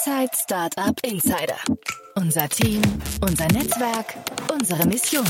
[0.00, 1.58] Inside Startup Insider.
[2.14, 2.80] Unser Team,
[3.20, 4.14] unser Netzwerk,
[4.50, 5.26] unsere Mission.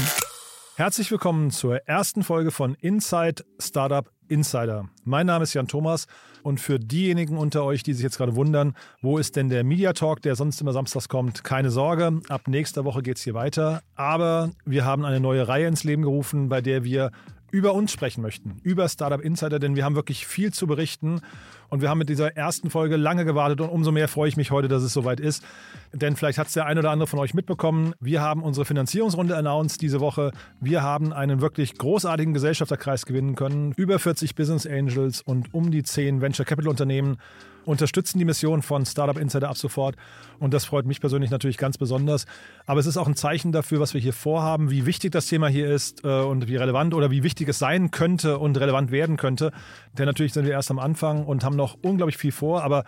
[0.77, 4.89] Herzlich willkommen zur ersten Folge von Inside Startup Insider.
[5.03, 6.07] Mein Name ist Jan Thomas
[6.45, 9.93] und für diejenigen unter euch, die sich jetzt gerade wundern, wo ist denn der Media
[9.93, 13.83] Talk, der sonst immer samstags kommt, keine Sorge, ab nächster Woche geht es hier weiter.
[13.97, 17.11] Aber wir haben eine neue Reihe ins Leben gerufen, bei der wir
[17.51, 21.21] über uns sprechen möchten, über Startup Insider, denn wir haben wirklich viel zu berichten
[21.69, 24.51] und wir haben mit dieser ersten Folge lange gewartet und umso mehr freue ich mich
[24.51, 25.45] heute, dass es soweit ist.
[25.93, 27.95] Denn vielleicht hat es der ein oder andere von euch mitbekommen.
[28.01, 30.33] Wir haben unsere Finanzierungsrunde announced diese Woche.
[30.61, 33.73] Wir haben einen wirklich großartigen Gesellschafterkreis gewinnen können.
[33.77, 37.19] Über 40 Business Angels und um die 10 Venture Capital Unternehmen
[37.65, 39.97] unterstützen die Mission von Startup Insider ab sofort.
[40.39, 42.27] Und das freut mich persönlich natürlich ganz besonders.
[42.67, 45.49] Aber es ist auch ein Zeichen dafür, was wir hier vorhaben, wie wichtig das Thema
[45.49, 49.17] hier ist äh, und wie relevant oder wie wichtig es sein könnte und relevant werden
[49.17, 49.53] könnte.
[49.97, 52.63] Denn natürlich sind wir erst am Anfang und haben noch unglaublich viel vor.
[52.63, 52.85] Aber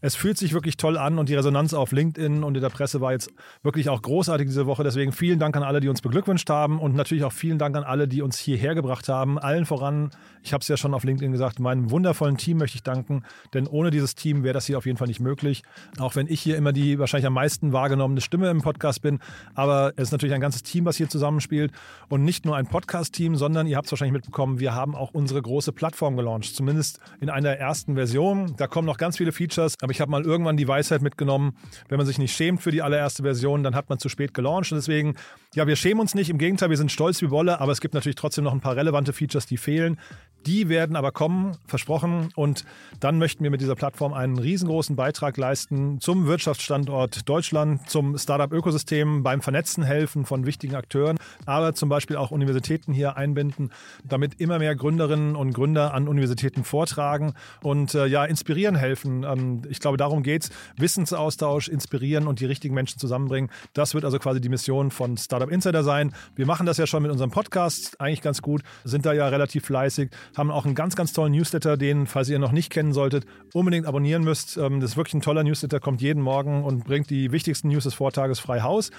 [0.00, 3.00] es fühlt sich wirklich toll an und die Resonanz auf LinkedIn und in der Presse
[3.00, 3.30] war jetzt
[3.62, 4.82] wirklich auch großartig diese Woche.
[4.82, 7.84] Deswegen vielen Dank an alle, die uns beglückwünscht haben und natürlich auch vielen Dank an
[7.84, 9.38] alle, die uns hierher gebracht haben.
[9.38, 10.10] Allen voran,
[10.42, 13.66] ich habe es ja schon auf LinkedIn gesagt, meinem wundervollen Team möchte ich danken, denn
[13.66, 15.62] ohne dieses Team wäre das hier auf jeden Fall nicht möglich.
[15.98, 19.18] Auch wenn ich hier immer die wahrscheinlich am meisten wahrgenommene Stimme im Podcast bin,
[19.54, 21.72] aber es ist natürlich ein ganzes Team, was hier zusammenspielt
[22.08, 25.42] und nicht nur ein Podcast-Team, sondern ihr habt es wahrscheinlich mitbekommen, wir haben auch unsere
[25.42, 28.54] große Plattform gelauncht, zumindest in einer ersten Version.
[28.56, 31.56] Da kommen noch ganz viele Features, aber ich habe mal irgendwann die Weisheit mitgenommen,
[31.88, 34.72] wenn man sich nicht schämt für die allererste Version, dann hat man zu spät gelauncht.
[34.72, 35.14] Und deswegen,
[35.54, 36.30] ja, wir schämen uns nicht.
[36.30, 38.76] Im Gegenteil, wir sind stolz wie Wolle, aber es gibt natürlich trotzdem noch ein paar
[38.76, 39.98] relevante Features, die fehlen.
[40.46, 42.30] Die werden aber kommen, versprochen.
[42.34, 42.64] Und
[42.98, 49.22] dann möchten wir mit dieser Plattform einen riesengroßen Beitrag leisten zum Wirtschaftsstandort Deutschland, zum Startup-Ökosystem,
[49.22, 53.70] beim Vernetzen helfen von wichtigen Akteuren, aber zum Beispiel auch Universitäten hier einbinden,
[54.04, 59.24] damit immer mehr Gründerinnen und Gründer an Universitäten vortragen und äh, ja, inspirieren helfen.
[59.24, 60.50] Ähm, ich glaube, darum geht es.
[60.76, 63.50] Wissensaustausch, inspirieren und die richtigen Menschen zusammenbringen.
[63.72, 66.14] Das wird also quasi die Mission von Startup Insider sein.
[66.36, 69.64] Wir machen das ja schon mit unserem Podcast eigentlich ganz gut, sind da ja relativ
[69.64, 73.26] fleißig, haben auch einen ganz, ganz tollen Newsletter, den, falls ihr noch nicht kennen solltet,
[73.52, 74.56] unbedingt abonnieren müsst.
[74.56, 77.84] Ähm, das ist wirklich ein toller Newsletter, kommt jeden Morgen und bringt die wichtigsten News
[77.84, 78.90] des Vortages frei Haus.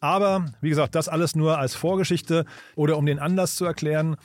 [0.00, 4.16] Aber wie gesagt, das alles nur als Vorgeschichte oder um den Anlass zu erklären.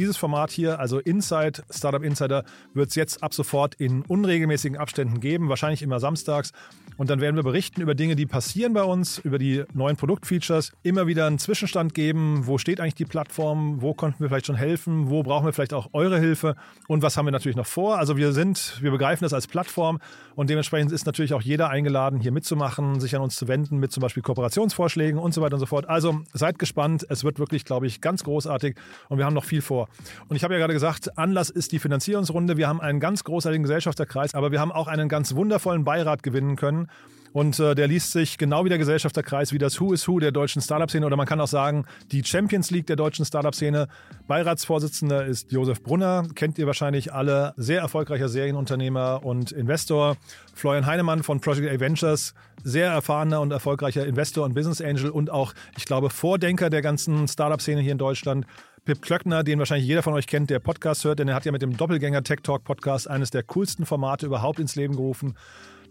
[0.00, 5.20] Dieses Format hier, also Inside, Startup Insider, wird es jetzt ab sofort in unregelmäßigen Abständen
[5.20, 6.52] geben, wahrscheinlich immer samstags.
[6.96, 10.72] Und dann werden wir berichten über Dinge, die passieren bei uns, über die neuen Produktfeatures,
[10.82, 14.56] immer wieder einen Zwischenstand geben, wo steht eigentlich die Plattform, wo konnten wir vielleicht schon
[14.56, 16.56] helfen, wo brauchen wir vielleicht auch eure Hilfe
[16.88, 17.98] und was haben wir natürlich noch vor.
[17.98, 19.98] Also wir sind, wir begreifen das als Plattform
[20.34, 23.92] und dementsprechend ist natürlich auch jeder eingeladen, hier mitzumachen, sich an uns zu wenden mit
[23.92, 25.90] zum Beispiel Kooperationsvorschlägen und so weiter und so fort.
[25.90, 28.76] Also seid gespannt, es wird wirklich, glaube ich, ganz großartig
[29.10, 29.89] und wir haben noch viel vor.
[30.28, 32.56] Und ich habe ja gerade gesagt, Anlass ist die Finanzierungsrunde.
[32.56, 36.56] Wir haben einen ganz großartigen Gesellschafterkreis, aber wir haben auch einen ganz wundervollen Beirat gewinnen
[36.56, 36.88] können.
[37.32, 40.32] Und äh, der liest sich genau wie der Gesellschafterkreis, wie das Who is Who der
[40.32, 43.88] deutschen Startup-Szene oder man kann auch sagen, die Champions League der deutschen Startup-Szene.
[44.26, 50.16] Beiratsvorsitzender ist Josef Brunner, kennt ihr wahrscheinlich alle, sehr erfolgreicher Serienunternehmer und Investor.
[50.54, 52.34] Florian Heinemann von Project A Ventures,
[52.64, 57.28] sehr erfahrener und erfolgreicher Investor und Business Angel und auch, ich glaube, Vordenker der ganzen
[57.28, 58.44] Startup-Szene hier in Deutschland.
[58.84, 61.52] Pip Klöckner, den wahrscheinlich jeder von euch kennt, der Podcast hört, denn er hat ja
[61.52, 65.36] mit dem Doppelgänger Tech Talk Podcast eines der coolsten Formate überhaupt ins Leben gerufen.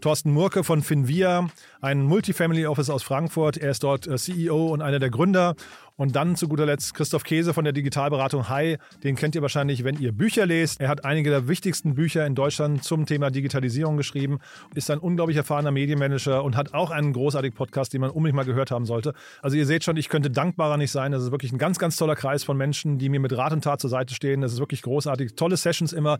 [0.00, 1.48] Thorsten Murke von Finvia,
[1.82, 3.58] ein Multifamily Office aus Frankfurt.
[3.58, 5.54] Er ist dort äh, CEO und einer der Gründer.
[6.00, 8.78] Und dann zu guter Letzt Christoph Käse von der Digitalberatung Hi.
[9.04, 10.80] Den kennt ihr wahrscheinlich, wenn ihr Bücher lest.
[10.80, 14.38] Er hat einige der wichtigsten Bücher in Deutschland zum Thema Digitalisierung geschrieben,
[14.74, 18.46] ist ein unglaublich erfahrener Medienmanager und hat auch einen großartigen Podcast, den man unbedingt mal
[18.46, 19.12] gehört haben sollte.
[19.42, 21.12] Also ihr seht schon, ich könnte dankbarer nicht sein.
[21.12, 23.62] Das ist wirklich ein ganz, ganz toller Kreis von Menschen, die mir mit Rat und
[23.62, 24.40] Tat zur Seite stehen.
[24.40, 25.34] Das ist wirklich großartig.
[25.34, 26.18] Tolle Sessions immer.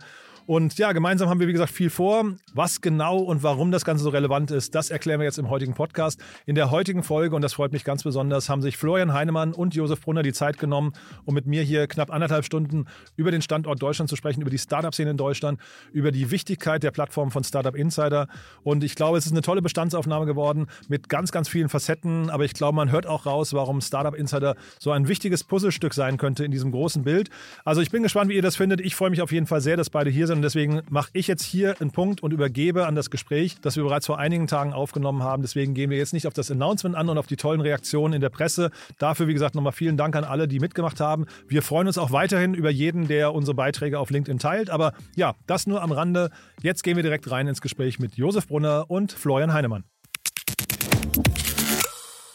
[0.50, 2.24] Und ja, gemeinsam haben wir, wie gesagt, viel vor.
[2.54, 5.74] Was genau und warum das Ganze so relevant ist, das erklären wir jetzt im heutigen
[5.74, 6.20] Podcast.
[6.44, 9.76] In der heutigen Folge, und das freut mich ganz besonders, haben sich Florian Heinemann und
[9.76, 10.92] Josef Brunner die Zeit genommen,
[11.24, 14.58] um mit mir hier knapp anderthalb Stunden über den Standort Deutschland zu sprechen, über die
[14.58, 15.60] Startup-Szene in Deutschland,
[15.92, 18.26] über die Wichtigkeit der Plattform von Startup Insider.
[18.64, 22.28] Und ich glaube, es ist eine tolle Bestandsaufnahme geworden mit ganz, ganz vielen Facetten.
[22.28, 26.16] Aber ich glaube, man hört auch raus, warum Startup Insider so ein wichtiges Puzzlestück sein
[26.16, 27.30] könnte in diesem großen Bild.
[27.64, 28.80] Also ich bin gespannt, wie ihr das findet.
[28.80, 30.39] Ich freue mich auf jeden Fall sehr, dass beide hier sind.
[30.40, 33.82] Und deswegen mache ich jetzt hier einen Punkt und übergebe an das Gespräch, das wir
[33.82, 35.42] bereits vor einigen Tagen aufgenommen haben.
[35.42, 38.22] Deswegen gehen wir jetzt nicht auf das Announcement an und auf die tollen Reaktionen in
[38.22, 38.70] der Presse.
[38.96, 41.26] Dafür, wie gesagt, nochmal vielen Dank an alle, die mitgemacht haben.
[41.46, 44.70] Wir freuen uns auch weiterhin über jeden, der unsere Beiträge auf LinkedIn teilt.
[44.70, 46.30] Aber ja, das nur am Rande.
[46.62, 49.84] Jetzt gehen wir direkt rein ins Gespräch mit Josef Brunner und Florian Heinemann.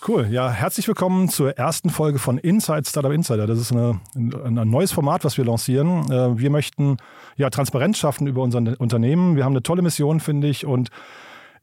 [0.07, 3.47] Cool, ja, herzlich willkommen zur ersten Folge von Inside Startup Insider.
[3.47, 6.11] Das ist eine, ein, ein neues Format, was wir lancieren.
[6.11, 6.97] Äh, wir möchten
[7.37, 9.35] ja Transparenz schaffen über unser Unternehmen.
[9.35, 10.91] Wir haben eine tolle Mission, finde ich, und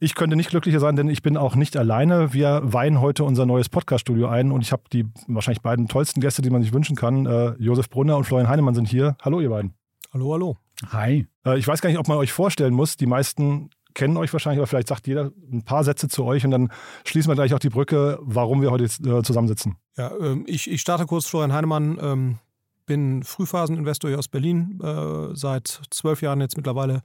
[0.01, 2.33] Ich könnte nicht glücklicher sein, denn ich bin auch nicht alleine.
[2.33, 6.41] Wir weihen heute unser neues Podcast-Studio ein und ich habe die wahrscheinlich beiden tollsten Gäste,
[6.41, 7.25] die man sich wünschen kann.
[7.25, 9.15] Äh, Josef Brunner und Florian Heinemann sind hier.
[9.21, 9.73] Hallo, ihr beiden.
[10.13, 10.57] Hallo, hallo.
[10.91, 11.27] Hi.
[11.45, 12.97] Äh, ich weiß gar nicht, ob man euch vorstellen muss.
[12.97, 16.51] Die meisten kennen euch wahrscheinlich, aber vielleicht sagt jeder ein paar Sätze zu euch und
[16.51, 16.71] dann
[17.05, 19.77] schließen wir gleich auch die Brücke, warum wir heute äh, zusammensitzen.
[19.97, 21.27] Ja, ähm, ich, ich starte kurz.
[21.27, 22.39] Florian Heinemann, ähm,
[22.85, 27.01] bin Frühphaseninvestor hier aus Berlin, äh, seit zwölf Jahren jetzt mittlerweile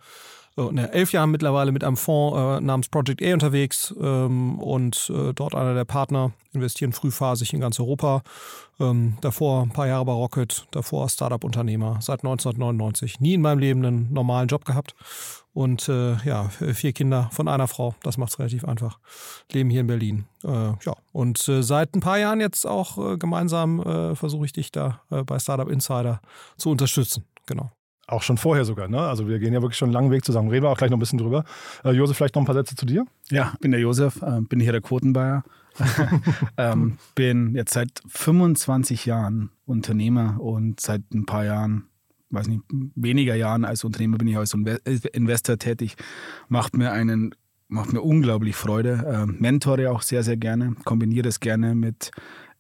[0.59, 5.11] äh, ne, elf Jahren mittlerweile mit einem Fonds äh, namens Project A unterwegs ähm, und
[5.15, 8.23] äh, dort einer der Partner, investieren frühphasig in ganz Europa.
[8.81, 13.21] Ähm, davor ein paar Jahre bei Rocket, davor Startup-Unternehmer, seit 1999.
[13.21, 14.95] Nie in meinem Leben einen normalen Job gehabt
[15.53, 18.99] und äh, ja, vier Kinder von einer Frau, das macht es relativ einfach.
[19.53, 20.27] Leben hier in Berlin.
[20.45, 23.83] Äh, ja, und äh, seit ein paar Jahren jetzt auch gemeinsam
[24.17, 26.21] versuche ich dich da bei Startup Insider
[26.57, 27.25] zu unterstützen.
[27.47, 27.71] Genau.
[28.09, 29.01] Auch schon vorher sogar, ne?
[29.01, 30.49] Also wir gehen ja wirklich schon einen langen Weg zusammen.
[30.49, 31.45] Reden wir auch gleich noch ein bisschen drüber.
[31.85, 33.05] Äh, Josef, vielleicht noch ein paar Sätze zu dir?
[33.29, 35.45] Ja, bin der Josef, äh, bin hier der Quotenbayer.
[36.57, 41.89] ähm, bin jetzt seit 25 Jahren Unternehmer und seit ein paar Jahren,
[42.31, 42.63] weiß nicht,
[42.95, 45.97] weniger Jahren als Unternehmer bin ich als Investor tätig.
[46.49, 47.35] Macht mir einen
[47.71, 49.05] macht mir unglaublich Freude.
[49.07, 52.11] Äh, mentore auch sehr, sehr gerne, kombiniere das gerne mit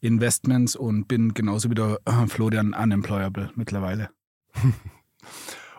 [0.00, 1.99] Investments und bin genauso wie der
[2.29, 4.11] Florian unemployable mittlerweile.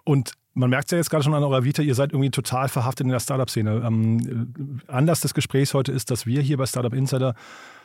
[0.04, 2.68] Und man merkt es ja jetzt gerade schon an eurer Vita, ihr seid irgendwie total
[2.68, 3.82] verhaftet in der Startup-Szene.
[3.86, 7.36] Ähm, Anlass des Gesprächs heute ist, dass wir hier bei Startup Insider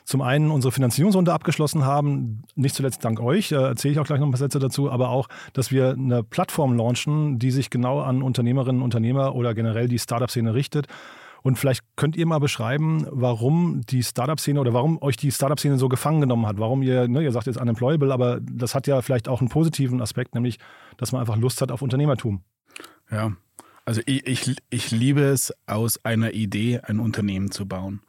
[0.05, 4.21] zum einen unsere Finanzierungsrunde abgeschlossen haben, nicht zuletzt dank euch, da erzähle ich auch gleich
[4.21, 8.01] noch ein paar Sätze dazu, aber auch, dass wir eine Plattform launchen, die sich genau
[8.01, 10.89] an Unternehmerinnen und Unternehmer oder generell die Startup-Szene richtet.
[11.45, 15.91] Und vielleicht könnt ihr mal beschreiben, warum die Startup-Szene oder warum euch die Startup-Szene so
[15.91, 16.59] gefangen genommen hat.
[16.59, 20.01] Warum ihr, ne, ihr sagt jetzt unemployable, aber das hat ja vielleicht auch einen positiven
[20.01, 20.59] Aspekt, nämlich,
[20.97, 22.41] dass man einfach Lust hat auf Unternehmertum.
[23.11, 23.33] Ja,
[23.85, 28.01] also ich, ich, ich liebe es, aus einer Idee ein Unternehmen zu bauen.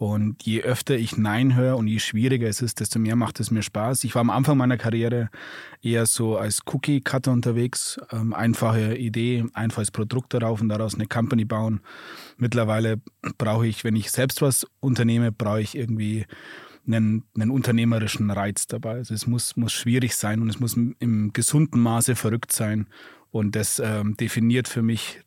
[0.00, 3.50] Und je öfter ich Nein höre und je schwieriger es ist, desto mehr macht es
[3.50, 4.04] mir Spaß.
[4.04, 5.28] Ich war am Anfang meiner Karriere
[5.82, 8.00] eher so als Cookie-Cutter unterwegs.
[8.10, 11.82] Ähm, einfache Idee, einfaches Produkt darauf und daraus eine Company bauen.
[12.38, 13.02] Mittlerweile
[13.36, 16.24] brauche ich, wenn ich selbst was unternehme, brauche ich irgendwie
[16.86, 18.94] einen, einen unternehmerischen Reiz dabei.
[18.94, 22.86] Also es muss, muss schwierig sein und es muss im gesunden Maße verrückt sein.
[23.30, 25.20] Und das ähm, definiert für mich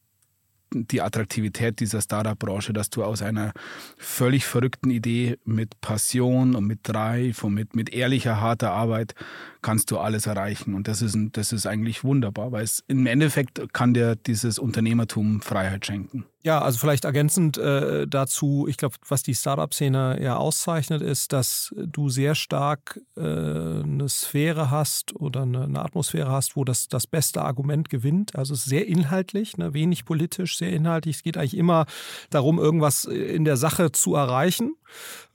[0.73, 3.53] die Attraktivität dieser Startup-Branche, dass du aus einer
[3.97, 9.15] völlig verrückten Idee mit Passion und mit Drive und mit, mit ehrlicher, harter Arbeit
[9.61, 10.73] kannst du alles erreichen.
[10.73, 15.41] Und das ist, das ist eigentlich wunderbar, weil es im Endeffekt kann dir dieses Unternehmertum
[15.41, 16.25] Freiheit schenken.
[16.45, 21.73] Ja, also vielleicht ergänzend äh, dazu, ich glaube, was die Startup-Szene ja auszeichnet, ist, dass
[21.77, 27.07] du sehr stark äh, eine Sphäre hast oder eine, eine, Atmosphäre hast, wo das, das
[27.07, 28.35] beste Argument gewinnt.
[28.35, 31.15] Also es ist sehr inhaltlich, ne, wenig politisch, sehr inhaltlich.
[31.15, 31.85] Es geht eigentlich immer
[32.29, 34.75] darum, irgendwas in der Sache zu erreichen.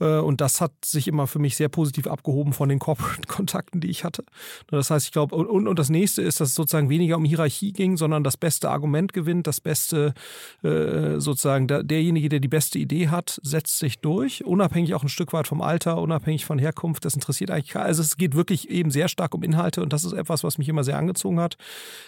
[0.00, 3.88] Äh, und das hat sich immer für mich sehr positiv abgehoben von den Corporate-Kontakten, die
[3.88, 4.24] ich hatte.
[4.68, 7.72] Das heißt, ich glaube, und, und das nächste ist, dass es sozusagen weniger um Hierarchie
[7.72, 10.14] ging, sondern das beste Argument gewinnt, das beste
[10.62, 15.08] äh, sozusagen der, derjenige, der die beste Idee hat, setzt sich durch, unabhängig auch ein
[15.08, 17.04] Stück weit vom Alter, unabhängig von Herkunft.
[17.04, 17.86] Das interessiert eigentlich keinen.
[17.86, 20.68] Also es geht wirklich eben sehr stark um Inhalte und das ist etwas, was mich
[20.68, 21.56] immer sehr angezogen hat.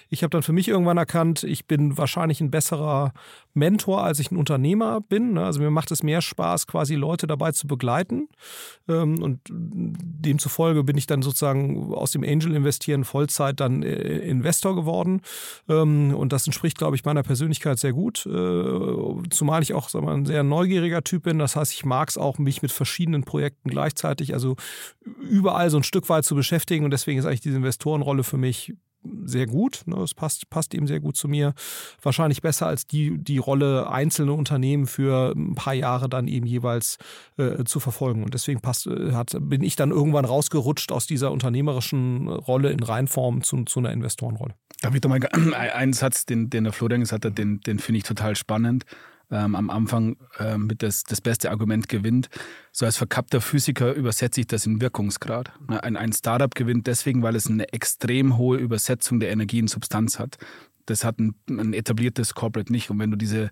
[0.09, 3.13] Ich habe dann für mich irgendwann erkannt, ich bin wahrscheinlich ein besserer
[3.55, 5.35] Mentor, als ich ein Unternehmer bin.
[5.35, 5.45] Ne?
[5.45, 8.29] Also mir macht es mehr Spaß, quasi Leute dabei zu begleiten.
[8.89, 15.23] Ähm, und demzufolge bin ich dann sozusagen aus dem Angel-Investieren Vollzeit dann äh, Investor geworden.
[15.69, 20.03] Ähm, und das entspricht, glaube ich, meiner Persönlichkeit sehr gut äh, zumal ich auch sag
[20.03, 21.39] mal, ein sehr neugieriger Typ bin.
[21.39, 24.57] Das heißt, ich mag es auch, mich mit verschiedenen Projekten gleichzeitig, also
[25.21, 26.85] überall so ein Stück weit zu beschäftigen.
[26.85, 28.75] Und deswegen ist eigentlich diese Investorenrolle für mich
[29.25, 29.83] sehr gut.
[29.87, 29.97] Ne?
[30.03, 31.55] Es passt, passt eben sehr gut zu mir.
[32.03, 36.99] Wahrscheinlich besser als die, die Rolle einzelne Unternehmen für ein paar Jahre dann eben jeweils
[37.39, 38.25] äh, zu verfolgen.
[38.25, 42.83] Und deswegen passt, äh, hat, bin ich dann irgendwann rausgerutscht aus dieser unternehmerischen Rolle in
[42.83, 44.55] Reinform zu, zu einer Investorenrolle.
[44.81, 45.21] Darf ich da mal
[45.55, 48.85] einen Satz, den, den der Florian gesagt hat, den, den finde ich total spannend
[49.31, 52.29] ähm, am Anfang äh, mit das, das beste Argument gewinnt.
[52.73, 55.53] So als verkappter Physiker übersetze ich das in Wirkungsgrad.
[55.69, 59.69] Ne, ein, ein Startup gewinnt deswegen, weil es eine extrem hohe Übersetzung der Energie in
[59.69, 60.39] Substanz hat.
[60.87, 62.91] Das hat ein, ein, etabliertes Corporate nicht.
[62.91, 63.51] Und wenn du diese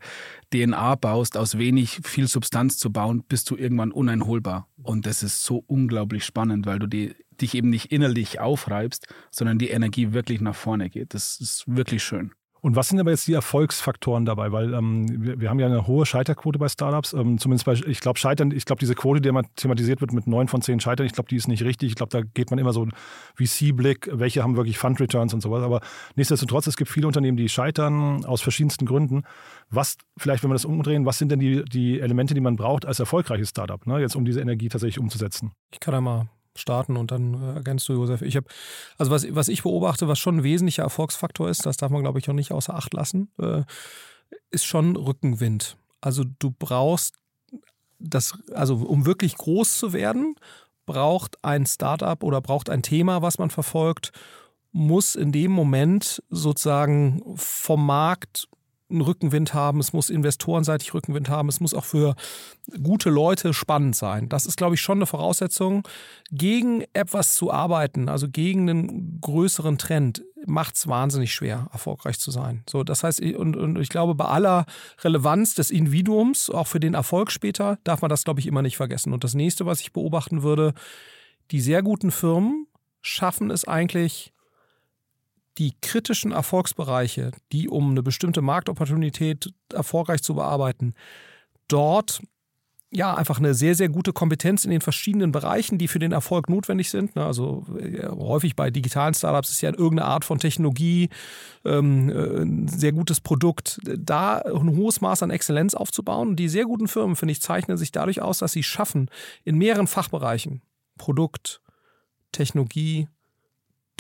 [0.52, 4.66] DNA baust, aus wenig viel Substanz zu bauen, bist du irgendwann uneinholbar.
[4.82, 9.58] Und das ist so unglaublich spannend, weil du die, dich eben nicht innerlich aufreibst, sondern
[9.58, 11.14] die Energie wirklich nach vorne geht.
[11.14, 12.32] Das ist wirklich schön.
[12.69, 14.53] Und was sind aber jetzt die Erfolgsfaktoren dabei?
[14.53, 17.15] Weil ähm, wir, wir, haben ja eine hohe Scheiterquote bei Startups.
[17.15, 20.27] Ähm, zumindest bei, ich glaube, Scheitern, ich glaube, diese Quote, die immer thematisiert wird mit
[20.27, 21.89] neun von zehn Scheitern, ich glaube, die ist nicht richtig.
[21.89, 22.87] Ich glaube, da geht man immer so
[23.37, 25.63] VC-Blick, welche haben wirklich Fund-Returns und sowas.
[25.63, 25.81] Aber
[26.15, 29.23] nichtsdestotrotz, es gibt viele Unternehmen, die scheitern aus verschiedensten Gründen.
[29.71, 32.85] Was, vielleicht, wenn wir das umdrehen, was sind denn die, die Elemente, die man braucht
[32.85, 35.53] als erfolgreiches Startup, ne, jetzt um diese Energie tatsächlich umzusetzen?
[35.73, 38.23] Ich kann da mal starten und dann äh, ergänzt du, Josef.
[38.23, 38.47] Ich habe,
[38.99, 42.19] also was, was ich beobachte, was schon ein wesentlicher Erfolgsfaktor ist, das darf man, glaube
[42.19, 43.62] ich, auch nicht außer Acht lassen, äh,
[44.50, 45.77] ist schon Rückenwind.
[46.00, 47.15] Also du brauchst
[47.99, 50.37] das, also um wirklich groß zu werden,
[50.87, 54.12] braucht ein Startup oder braucht ein Thema, was man verfolgt,
[54.73, 58.49] muss in dem Moment sozusagen vom Markt
[58.90, 62.14] einen Rückenwind haben, es muss investorenseitig Rückenwind haben, es muss auch für
[62.83, 64.28] gute Leute spannend sein.
[64.28, 65.87] Das ist, glaube ich, schon eine Voraussetzung.
[66.30, 72.30] Gegen etwas zu arbeiten, also gegen einen größeren Trend, macht es wahnsinnig schwer, erfolgreich zu
[72.30, 72.62] sein.
[72.68, 74.66] So, das heißt, und, und ich glaube, bei aller
[75.02, 78.76] Relevanz des Individuums, auch für den Erfolg später, darf man das, glaube ich, immer nicht
[78.76, 79.12] vergessen.
[79.12, 80.75] Und das nächste, was ich beobachten würde,
[81.50, 82.66] die sehr guten Firmen
[83.00, 84.33] schaffen es eigentlich,
[85.59, 90.95] die kritischen Erfolgsbereiche, die um eine bestimmte Marktopportunität erfolgreich zu bearbeiten,
[91.67, 92.21] dort
[92.91, 96.49] ja, einfach eine sehr, sehr gute Kompetenz in den verschiedenen Bereichen, die für den Erfolg
[96.49, 97.17] notwendig sind.
[97.17, 97.25] Ne?
[97.25, 101.11] Also äh, häufig bei digitalen Startups ist ja irgendeine Art von Technologie,
[101.67, 106.29] ähm, äh, ein sehr gutes Produkt, da ein hohes Maß an Exzellenz aufzubauen.
[106.29, 109.11] Und die sehr guten Firmen, finde ich, zeichnen sich dadurch aus, dass sie schaffen,
[109.45, 110.62] in mehreren Fachbereichen,
[110.97, 111.61] Produkt,
[112.33, 113.09] Technologie,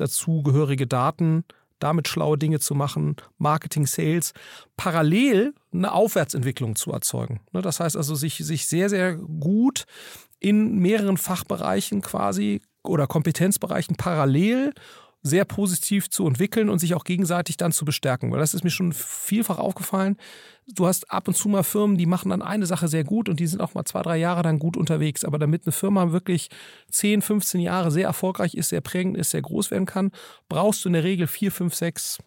[0.00, 1.44] dazugehörige Daten,
[1.78, 4.32] damit schlaue Dinge zu machen, Marketing, Sales,
[4.76, 7.40] parallel eine Aufwärtsentwicklung zu erzeugen.
[7.52, 9.84] Ne, das heißt also, sich, sich sehr, sehr gut
[10.40, 14.72] in mehreren Fachbereichen quasi oder Kompetenzbereichen parallel
[15.22, 18.30] sehr positiv zu entwickeln und sich auch gegenseitig dann zu bestärken.
[18.30, 20.16] Weil das ist mir schon vielfach aufgefallen.
[20.66, 23.40] Du hast ab und zu mal Firmen, die machen dann eine Sache sehr gut und
[23.40, 25.24] die sind auch mal zwei, drei Jahre dann gut unterwegs.
[25.24, 26.48] Aber damit eine Firma wirklich
[26.90, 30.12] 10, 15 Jahre sehr erfolgreich ist, sehr prägend ist, sehr groß werden kann,
[30.48, 32.18] brauchst du in der Regel vier, fünf, sechs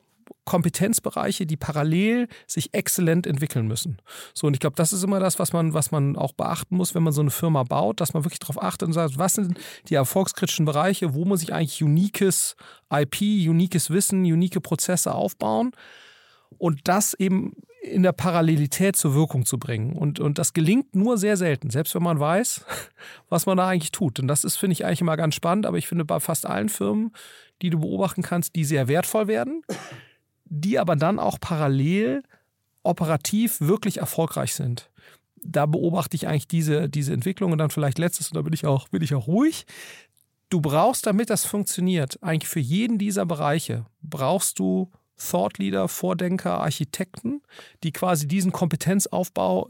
[0.46, 3.98] Kompetenzbereiche, die parallel sich exzellent entwickeln müssen.
[4.34, 6.96] So, und ich glaube, das ist immer das, was man, was man auch beachten muss,
[6.96, 9.60] wenn man so eine Firma baut, dass man wirklich darauf achtet und sagt, was sind
[9.90, 12.56] die erfolgskritischen Bereiche, wo muss ich eigentlich uniques
[12.92, 15.72] IP, uniques Wissen, unique Prozesse aufbauen
[16.58, 19.94] und das eben in der Parallelität zur Wirkung zu bringen.
[19.94, 22.66] Und, und das gelingt nur sehr selten, selbst wenn man weiß,
[23.30, 24.20] was man da eigentlich tut.
[24.20, 26.70] Und das ist, finde ich, eigentlich immer ganz spannend, aber ich finde bei fast allen
[26.70, 27.12] Firmen,
[27.62, 29.64] die du beobachten kannst, die sehr wertvoll werden,
[30.52, 32.24] die aber dann auch parallel
[32.84, 34.92] operativ wirklich erfolgreich sind.
[35.44, 38.66] Da beobachte ich eigentlich diese, diese Entwicklung und dann vielleicht letztes, und da bin ich
[38.66, 39.66] auch, bin ich auch ruhig.
[40.50, 46.60] Du brauchst, damit das funktioniert, eigentlich für jeden dieser Bereiche, brauchst du Thought Leader, Vordenker,
[46.60, 47.42] Architekten,
[47.84, 49.70] die quasi diesen Kompetenzaufbau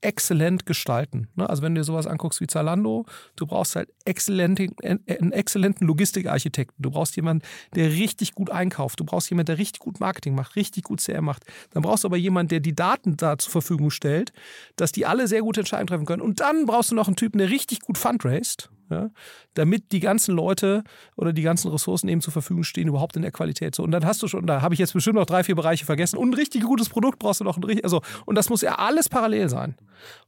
[0.00, 1.28] exzellent gestalten.
[1.34, 1.48] Ne?
[1.48, 6.82] Also wenn du dir sowas anguckst wie Zalando, du brauchst halt einen exzellenten Logistikarchitekten.
[6.82, 9.00] Du brauchst jemanden, der richtig gut einkauft.
[9.00, 11.44] Du brauchst jemanden, der richtig gut Marketing macht, richtig gut CR macht.
[11.70, 14.32] Dann brauchst du aber jemanden, der die Daten da zur Verfügung stellt,
[14.76, 16.22] dass die alle sehr gute Entscheidungen treffen können.
[16.22, 19.10] Und dann brauchst du noch einen Typen, der richtig gut fundraised ja,
[19.54, 20.84] damit die ganzen Leute
[21.16, 23.74] oder die ganzen Ressourcen eben zur Verfügung stehen, überhaupt in der Qualität.
[23.74, 25.84] So, und dann hast du schon, da habe ich jetzt bestimmt noch drei, vier Bereiche
[25.84, 26.16] vergessen.
[26.16, 29.08] Und ein richtig gutes Produkt brauchst du noch ein also, und das muss ja alles
[29.08, 29.76] parallel sein.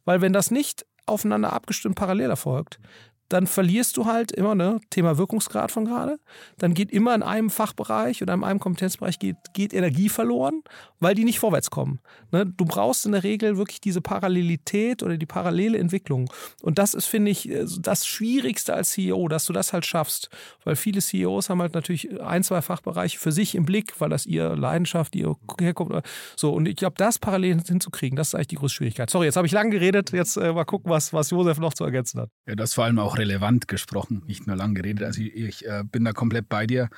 [0.05, 2.79] Weil wenn das nicht aufeinander abgestimmt parallel erfolgt,
[3.29, 6.19] dann verlierst du halt immer, ne, Thema Wirkungsgrad von gerade,
[6.59, 10.63] dann geht immer in einem Fachbereich oder in einem Kompetenzbereich geht, geht Energie verloren,
[11.01, 12.01] weil die nicht vorwärts kommen.
[12.33, 12.47] Ne?
[12.47, 16.31] Du brauchst in der Regel wirklich diese Parallelität oder die parallele Entwicklung.
[16.63, 20.31] Und das ist, finde ich, äh, das Schwierigste als CEO, dass du das halt schaffst.
[20.65, 24.27] Weil viele CEOs haben halt natürlich ein, zwei Fachbereiche für sich im Blick, weil das
[24.27, 26.03] ihr Leidenschaft, ihr herkommt.
[26.37, 29.11] So, und ich glaube, das parallel hinzukriegen, das ist eigentlich die größte Schwierigkeit.
[29.11, 31.85] Sorry, jetzt habe ich lang geredet, jetzt äh, mal gucken, was, was Josef noch zu
[31.85, 32.31] ergänzen hat.
[32.47, 35.05] Ja, das vor allem auch relevant gesprochen, nicht nur lang geredet.
[35.05, 36.89] Also ich, ich äh, bin da komplett bei dir.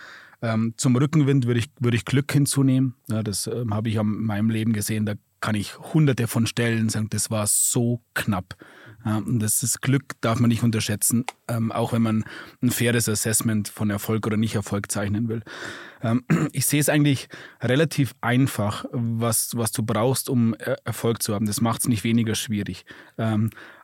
[0.42, 2.94] Ähm, zum Rückenwind würde ich, würde ich Glück hinzunehmen.
[3.08, 5.06] Ja, das ähm, habe ich in meinem Leben gesehen.
[5.06, 8.56] Da kann ich hunderte von Stellen sagen, das war so knapp.
[9.02, 12.24] Und das ist Glück darf man nicht unterschätzen, ähm, auch wenn man
[12.60, 15.42] ein faires Assessment von Erfolg oder Nicht-Erfolg zeichnen will.
[16.02, 16.22] Ähm,
[16.52, 17.28] ich sehe es eigentlich
[17.62, 21.46] relativ einfach, was, was du brauchst, um Erfolg zu haben.
[21.46, 22.84] Das macht es nicht weniger schwierig.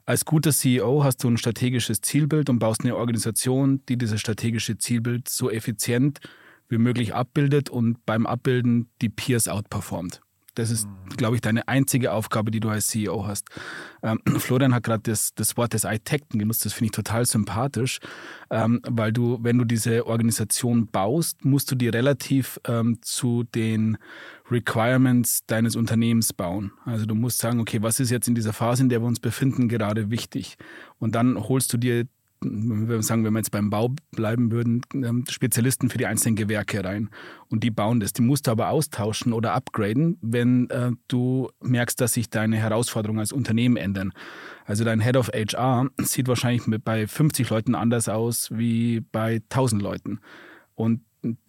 [0.09, 4.79] Als guter CEO hast du ein strategisches Zielbild und baust eine Organisation, die dieses strategische
[4.79, 6.21] Zielbild so effizient
[6.69, 10.21] wie möglich abbildet und beim Abbilden die Peers outperformt.
[10.57, 13.49] Das ist, glaube ich, deine einzige Aufgabe, die du als CEO hast.
[14.03, 18.01] Ähm, Florian hat gerade das, das Wort des Architekten genutzt, das finde ich total sympathisch,
[18.51, 23.99] ähm, weil du, wenn du diese Organisation baust, musst du die relativ ähm, zu den
[24.51, 26.73] Requirements deines Unternehmens bauen.
[26.85, 29.21] Also du musst sagen, okay, was ist jetzt in dieser Phase, in der wir uns
[29.21, 30.57] befinden, gerade wichtig?
[30.99, 32.07] Und dann holst du dir
[32.41, 36.37] wenn wir sagen, wenn wir jetzt beim Bau bleiben würden, ähm, Spezialisten für die einzelnen
[36.37, 37.11] Gewerke rein.
[37.49, 38.13] Und die bauen das.
[38.13, 43.21] Die musst du aber austauschen oder upgraden, wenn äh, du merkst, dass sich deine Herausforderungen
[43.21, 44.13] als Unternehmen ändern.
[44.65, 49.83] Also dein Head of HR sieht wahrscheinlich bei 50 Leuten anders aus wie bei 1000
[49.83, 50.21] Leuten.
[50.75, 51.01] Und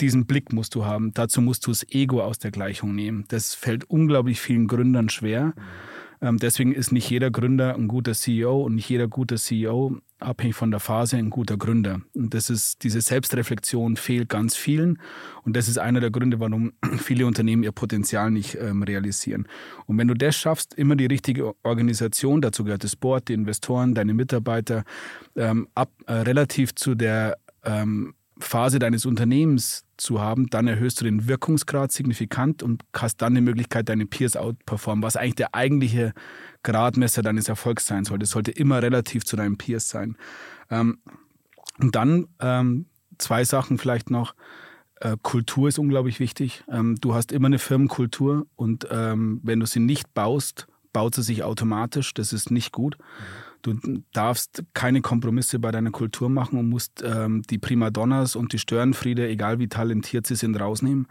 [0.01, 1.13] diesen Blick musst du haben.
[1.13, 3.25] Dazu musst du das Ego aus der Gleichung nehmen.
[3.27, 5.53] Das fällt unglaublich vielen Gründern schwer.
[5.53, 5.55] Ähm,
[6.21, 10.71] deswegen ist nicht jeder Gründer ein guter CEO und nicht jeder gute CEO abhängig von
[10.71, 12.01] der Phase ein guter Gründer.
[12.15, 14.99] Und das ist, diese Selbstreflexion fehlt ganz vielen.
[15.43, 19.47] Und das ist einer der Gründe, warum viele Unternehmen ihr Potenzial nicht ähm, realisieren.
[19.85, 23.93] Und wenn du das schaffst, immer die richtige Organisation, dazu gehört das Board, die Investoren,
[23.93, 24.83] deine Mitarbeiter,
[25.35, 31.05] ähm, ab, äh, relativ zu der ähm, Phase deines Unternehmens zu haben, dann erhöhst du
[31.05, 36.13] den Wirkungsgrad signifikant und hast dann die Möglichkeit, deine Peers outperformen, was eigentlich der eigentliche
[36.63, 38.23] Gradmesser deines Erfolgs sein sollte.
[38.23, 40.17] Es sollte immer relativ zu deinen Peers sein.
[40.69, 40.99] Ähm,
[41.79, 42.85] und dann ähm,
[43.17, 44.35] zwei Sachen vielleicht noch.
[44.99, 46.63] Äh, Kultur ist unglaublich wichtig.
[46.71, 51.43] Ähm, du hast immer eine Firmenkultur und wenn du sie nicht baust, baut sie sich
[51.43, 52.13] automatisch.
[52.13, 52.97] Das ist nicht gut.
[52.97, 53.46] Mhm.
[53.61, 53.79] Du
[54.13, 59.27] darfst keine Kompromisse bei deiner Kultur machen und musst ähm, die Primadonnas und die Störenfriede,
[59.27, 61.07] egal wie talentiert sie sind, rausnehmen.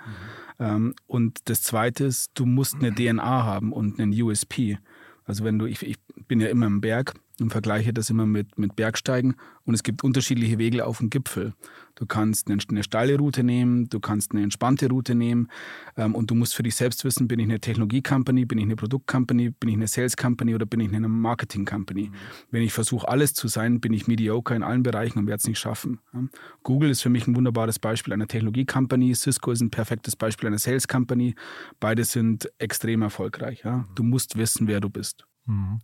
[0.58, 0.64] Mhm.
[0.64, 4.78] Ähm, und das Zweite ist, du musst eine DNA haben und einen USP.
[5.24, 5.96] Also wenn du, ich, ich
[6.28, 10.02] bin ja immer im Berg und vergleiche das immer mit, mit Bergsteigen und es gibt
[10.04, 11.52] unterschiedliche Wege auf dem Gipfel.
[11.96, 15.48] Du kannst eine, eine steile Route nehmen, du kannst eine entspannte Route nehmen
[15.96, 18.76] ähm, und du musst für dich selbst wissen, bin ich eine Technologie-Company, bin ich eine
[18.76, 22.10] Produkt-Company, bin ich eine Sales-Company oder bin ich eine Marketing-Company.
[22.10, 22.14] Mhm.
[22.50, 25.46] Wenn ich versuche, alles zu sein, bin ich mediocre in allen Bereichen und werde es
[25.46, 26.00] nicht schaffen.
[26.12, 26.24] Ja?
[26.62, 30.58] Google ist für mich ein wunderbares Beispiel einer Technologie-Company, Cisco ist ein perfektes Beispiel einer
[30.58, 31.34] Sales-Company.
[31.80, 33.62] Beide sind extrem erfolgreich.
[33.64, 33.86] Ja?
[33.94, 35.26] Du musst wissen, wer du bist.
[35.46, 35.80] Mhm.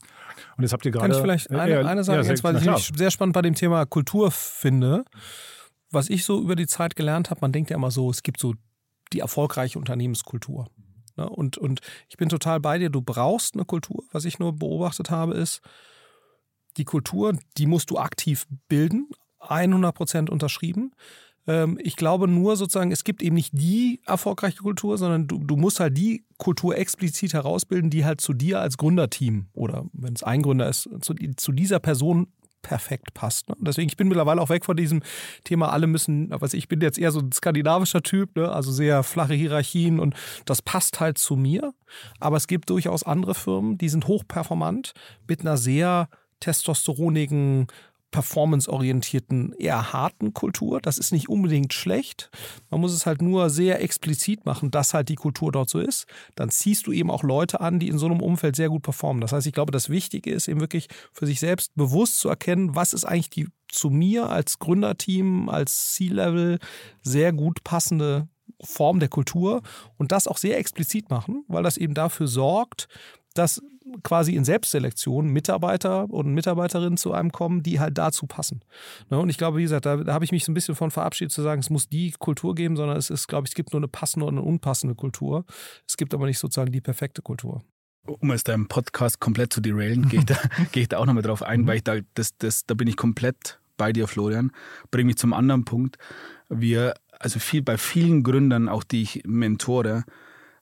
[0.56, 1.08] Und jetzt habt ihr gerade.
[1.08, 3.86] Kann ich vielleicht eine, äh, eine Sache, jetzt, was ich sehr spannend bei dem Thema
[3.86, 5.04] Kultur finde
[5.92, 8.40] was ich so über die Zeit gelernt habe, man denkt ja immer so, es gibt
[8.40, 8.54] so
[9.12, 10.68] die erfolgreiche Unternehmenskultur.
[11.16, 11.28] Ne?
[11.28, 14.02] Und, und ich bin total bei dir, du brauchst eine Kultur.
[14.10, 15.60] Was ich nur beobachtet habe, ist,
[16.78, 20.92] die Kultur, die musst du aktiv bilden, 100 Prozent unterschrieben.
[21.46, 25.56] Ähm, ich glaube nur sozusagen, es gibt eben nicht die erfolgreiche Kultur, sondern du, du
[25.56, 30.22] musst halt die Kultur explizit herausbilden, die halt zu dir als Gründerteam oder wenn es
[30.22, 32.28] ein Gründer ist, zu, zu dieser Person
[32.62, 33.48] perfekt passt.
[33.48, 33.56] Ne?
[33.58, 35.02] Deswegen, ich bin mittlerweile auch weg von diesem
[35.44, 38.50] Thema, alle müssen, was ich bin jetzt eher so ein skandinavischer Typ, ne?
[38.50, 40.14] also sehr flache Hierarchien und
[40.46, 41.74] das passt halt zu mir.
[42.20, 44.92] Aber es gibt durchaus andere Firmen, die sind hochperformant
[45.26, 46.08] mit einer sehr
[46.40, 47.66] testosteronigen
[48.12, 50.80] performanceorientierten, eher harten Kultur.
[50.80, 52.30] Das ist nicht unbedingt schlecht.
[52.70, 56.06] Man muss es halt nur sehr explizit machen, dass halt die Kultur dort so ist.
[56.36, 59.20] Dann ziehst du eben auch Leute an, die in so einem Umfeld sehr gut performen.
[59.20, 62.76] Das heißt, ich glaube, das Wichtige ist eben wirklich für sich selbst bewusst zu erkennen,
[62.76, 66.58] was ist eigentlich die zu mir als Gründerteam, als C-Level
[67.00, 68.28] sehr gut passende
[68.62, 69.62] Form der Kultur
[69.96, 72.86] und das auch sehr explizit machen, weil das eben dafür sorgt,
[73.34, 73.62] dass
[74.02, 78.60] quasi in Selbstselektion Mitarbeiter und Mitarbeiterinnen zu einem kommen, die halt dazu passen.
[79.10, 80.90] Ne, und ich glaube, wie gesagt, da, da habe ich mich so ein bisschen von
[80.90, 83.72] verabschiedet zu sagen, es muss die Kultur geben, sondern es ist, glaube ich, es gibt
[83.72, 85.44] nur eine passende und eine unpassende Kultur.
[85.86, 87.62] Es gibt aber nicht sozusagen die perfekte Kultur.
[88.04, 90.36] Um es deinem Podcast komplett zu derailen, gehe ich da,
[90.72, 91.66] gehe ich da auch nochmal drauf ein, mhm.
[91.66, 94.52] weil ich da, das, das, da bin ich komplett bei dir, Florian.
[94.90, 95.98] Bringe mich zum anderen Punkt.
[96.48, 100.04] Wir, also viel, bei vielen Gründern, auch die ich mentore,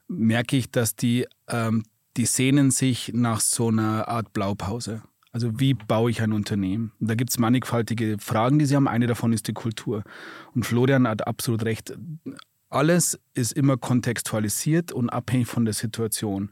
[0.08, 1.84] merke ich, dass die ähm,
[2.20, 5.00] die sehnen sich nach so einer Art Blaupause.
[5.32, 6.92] Also wie baue ich ein Unternehmen?
[7.00, 8.88] Und da gibt es mannigfaltige Fragen, die sie haben.
[8.88, 10.04] Eine davon ist die Kultur.
[10.54, 11.96] Und Florian hat absolut recht.
[12.68, 16.50] Alles ist immer kontextualisiert und abhängig von der Situation.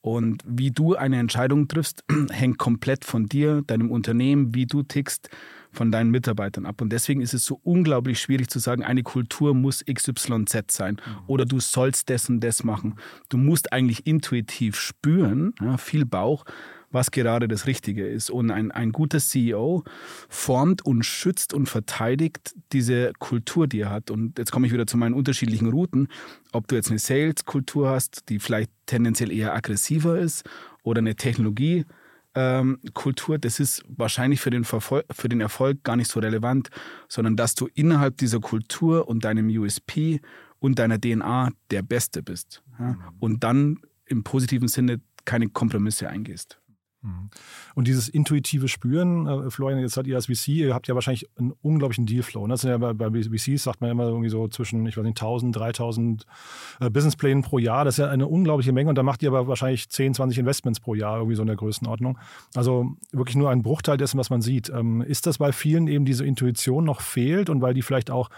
[0.00, 5.28] Und wie du eine Entscheidung triffst, hängt komplett von dir, deinem Unternehmen, wie du tickst,
[5.72, 6.80] von deinen Mitarbeitern ab.
[6.80, 11.16] Und deswegen ist es so unglaublich schwierig zu sagen, eine Kultur muss XYZ sein mhm.
[11.26, 12.96] oder du sollst das und das machen.
[13.28, 16.44] Du musst eigentlich intuitiv spüren, ja, viel Bauch,
[16.90, 18.30] was gerade das Richtige ist.
[18.30, 19.84] Und ein, ein guter CEO
[20.28, 24.10] formt und schützt und verteidigt diese Kultur, die er hat.
[24.10, 26.08] Und jetzt komme ich wieder zu meinen unterschiedlichen Routen.
[26.52, 30.44] Ob du jetzt eine Sales-Kultur hast, die vielleicht tendenziell eher aggressiver ist,
[30.82, 31.84] oder eine Technologie-
[32.34, 36.70] ähm, Kultur, das ist wahrscheinlich für den, Verfol für den Erfolg gar nicht so relevant,
[37.08, 40.20] sondern dass du innerhalb dieser Kultur und deinem USP
[40.58, 42.62] und deiner DNA der Beste bist.
[42.78, 42.92] Ja?
[42.92, 42.98] Mhm.
[43.18, 46.60] Und dann im positiven Sinne keine Kompromisse eingehst.
[47.02, 47.30] Mhm.
[47.74, 51.28] Und dieses intuitive Spüren, äh, Florian, jetzt seid ihr als VC, ihr habt ja wahrscheinlich
[51.38, 52.46] einen unglaublichen Dealflow.
[52.46, 52.54] Ne?
[52.54, 55.20] Das sind ja bei, bei VCs, sagt man immer irgendwie so zwischen, ich weiß nicht,
[55.20, 56.26] 1000, 3000
[56.80, 57.84] äh, Businessplänen pro Jahr.
[57.84, 60.80] Das ist ja eine unglaubliche Menge und da macht ihr aber wahrscheinlich 10, 20 Investments
[60.80, 62.18] pro Jahr, irgendwie so in der Größenordnung.
[62.54, 64.68] Also wirklich nur ein Bruchteil dessen, was man sieht.
[64.68, 68.28] Ähm, ist das bei vielen eben diese Intuition noch fehlt und weil die vielleicht auch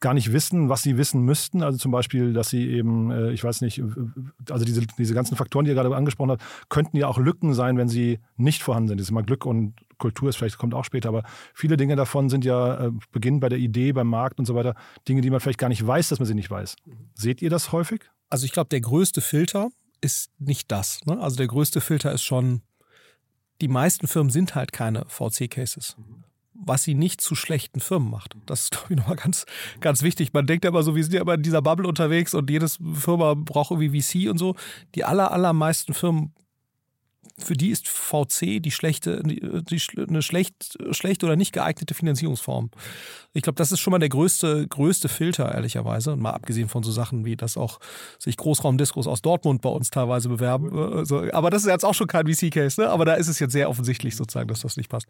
[0.00, 1.62] gar nicht wissen, was sie wissen müssten.
[1.62, 3.82] Also zum Beispiel, dass sie eben, äh, ich weiß nicht,
[4.50, 7.76] also diese, diese ganzen Faktoren, die ihr gerade angesprochen habt, könnten ja auch Lücken sein,
[7.76, 8.98] wenn sie nicht vorhanden sind.
[8.98, 12.28] Das ist immer Glück und Kultur ist vielleicht kommt auch später, aber viele Dinge davon
[12.28, 14.74] sind ja äh, beginnen bei der Idee, beim Markt und so weiter,
[15.08, 16.76] Dinge, die man vielleicht gar nicht weiß, dass man sie nicht weiß.
[17.14, 18.02] Seht ihr das häufig?
[18.30, 21.04] Also ich glaube, der größte Filter ist nicht das.
[21.06, 21.18] Ne?
[21.18, 22.62] Also der größte Filter ist schon,
[23.60, 25.96] die meisten Firmen sind halt keine VC-Cases.
[25.98, 26.27] Mhm
[26.64, 28.34] was sie nicht zu schlechten Firmen macht.
[28.46, 29.46] Das ist, glaube ich, nochmal ganz,
[29.80, 30.32] ganz wichtig.
[30.32, 32.78] Man denkt ja immer so, wir sind ja immer in dieser Bubble unterwegs und jedes
[32.94, 34.54] Firma braucht irgendwie VC und so.
[34.94, 36.32] Die aller, allermeisten Firmen
[37.36, 39.42] für die ist VC die schlechte, die,
[40.08, 42.70] eine schlecht, schlechte oder nicht geeignete Finanzierungsform.
[43.34, 46.12] Ich glaube, das ist schon mal der größte, größte Filter, ehrlicherweise.
[46.12, 47.78] Und mal abgesehen von so Sachen wie, dass auch
[48.18, 50.76] sich Großraumdiskos aus Dortmund bei uns teilweise bewerben.
[50.76, 52.90] Also, aber das ist jetzt auch schon kein VC-Case, ne?
[52.90, 55.06] Aber da ist es jetzt sehr offensichtlich sozusagen, dass das nicht passt.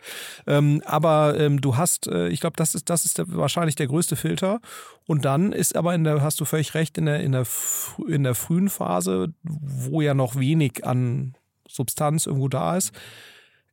[0.47, 3.87] Ähm, aber ähm, du hast, äh, ich glaube, das ist, das ist der, wahrscheinlich der
[3.87, 4.61] größte Filter.
[5.07, 7.47] Und dann ist aber in der, hast du völlig recht, in der, in der,
[8.07, 11.35] in der frühen Phase, wo ja noch wenig an
[11.69, 12.93] Substanz irgendwo da ist.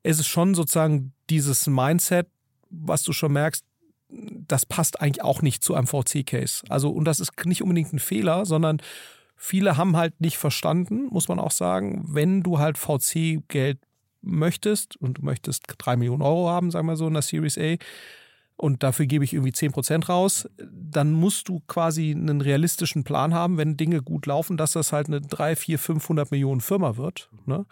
[0.03, 2.27] Es ist schon sozusagen dieses Mindset,
[2.69, 3.63] was du schon merkst,
[4.09, 6.63] das passt eigentlich auch nicht zu einem VC-Case.
[6.69, 8.81] Also, und das ist nicht unbedingt ein Fehler, sondern
[9.35, 13.79] viele haben halt nicht verstanden, muss man auch sagen, wenn du halt VC-Geld
[14.21, 17.75] möchtest und du möchtest drei Millionen Euro haben, sagen wir so, in der Series A,
[18.57, 23.57] und dafür gebe ich irgendwie 10% raus, dann musst du quasi einen realistischen Plan haben,
[23.57, 27.29] wenn Dinge gut laufen, dass das halt eine 3, 4, 500 Millionen Firma wird.
[27.45, 27.65] Ne?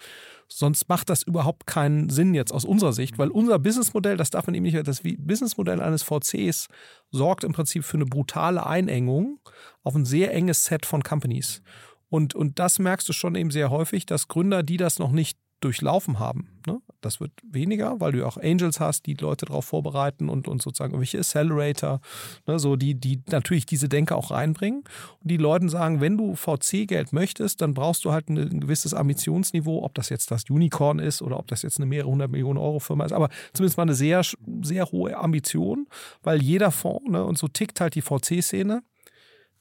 [0.50, 4.46] Sonst macht das überhaupt keinen Sinn jetzt aus unserer Sicht, weil unser Businessmodell, das darf
[4.46, 6.68] man eben nicht, das Businessmodell eines VCs
[7.12, 9.40] sorgt im Prinzip für eine brutale Einengung
[9.84, 11.62] auf ein sehr enges Set von Companies.
[12.10, 15.40] Und, und das merkst du schon eben sehr häufig, dass Gründer, die das noch nicht
[15.64, 16.50] durchlaufen haben.
[16.68, 16.82] Ne?
[17.02, 20.94] Das wird weniger, weil du auch Angels hast, die Leute darauf vorbereiten und, und sozusagen
[20.94, 22.02] irgendwelche Accelerator,
[22.48, 24.84] ne, so die, die natürlich diese Denke auch reinbringen.
[25.22, 29.84] Und die Leuten sagen, wenn du VC-Geld möchtest, dann brauchst du halt ein, gewisses Ambitionsniveau,
[29.84, 32.80] ob das jetzt das Unicorn ist oder ob das jetzt eine mehrere hundert Millionen Euro
[32.80, 34.22] Firma ist, aber zumindest mal eine sehr,
[34.62, 35.88] sehr hohe Ambition,
[36.22, 38.84] weil jeder Fonds, ne, und so tickt halt die VC-Szene,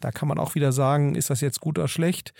[0.03, 2.35] da kann man auch wieder sagen, ist das jetzt gut oder schlecht?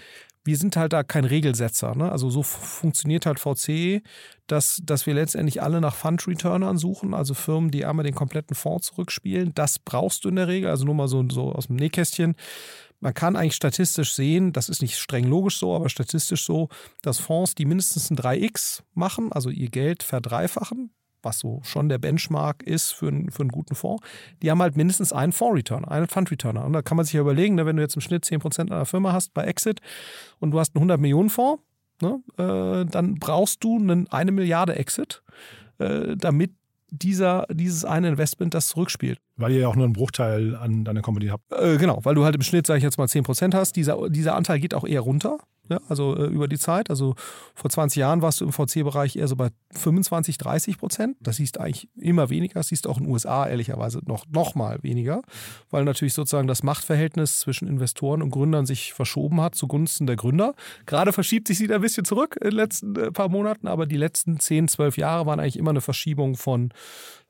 [0.45, 1.95] Wir sind halt da kein Regelsetzer.
[1.95, 2.11] Ne?
[2.11, 4.03] Also so funktioniert halt VC,
[4.47, 8.89] dass, dass wir letztendlich alle nach Fund-Returnern suchen, also Firmen, die einmal den kompletten Fonds
[8.89, 9.53] zurückspielen.
[9.55, 12.35] Das brauchst du in der Regel, also nur mal so, so aus dem Nähkästchen.
[13.01, 16.69] Man kann eigentlich statistisch sehen, das ist nicht streng logisch so, aber statistisch so,
[17.03, 20.91] dass Fonds, die mindestens ein 3x machen, also ihr Geld verdreifachen,
[21.23, 24.05] was so schon der Benchmark ist für, einen, für einen guten Fonds,
[24.43, 26.65] die haben halt mindestens einen Fonds-Returner, einen Fund-Returner.
[26.65, 28.87] Und da kann man sich ja überlegen, ne, wenn du jetzt im Schnitt 10% einer
[28.87, 29.81] Firma hast bei Exit
[30.41, 31.63] und du hast einen 100-Millionen-Fonds,
[32.01, 35.23] ne, äh, dann brauchst du einen, eine Milliarde Exit,
[35.79, 36.53] äh, damit
[36.93, 39.19] dieser, dieses eine Investment das zurückspielt.
[39.37, 41.51] Weil ihr ja auch nur einen Bruchteil an deiner Company habt.
[41.51, 43.77] Äh, genau, weil du halt im Schnitt, sage ich jetzt mal, 10% hast.
[43.77, 45.39] Dieser, dieser Anteil geht auch eher runter.
[45.73, 46.91] Ja, also äh, über die Zeit.
[46.91, 47.15] Also
[47.55, 51.17] vor 20 Jahren warst du im VC-Bereich eher so bei 25, 30 Prozent.
[51.21, 52.55] Das siehst eigentlich immer weniger.
[52.61, 55.23] Das siehst auch in den USA ehrlicherweise noch, noch mal weniger,
[55.71, 60.55] weil natürlich sozusagen das Machtverhältnis zwischen Investoren und Gründern sich verschoben hat zugunsten der Gründer.
[60.85, 63.97] Gerade verschiebt sich sie ein bisschen zurück in den letzten äh, paar Monaten, aber die
[63.97, 66.71] letzten 10, 12 Jahre waren eigentlich immer eine Verschiebung von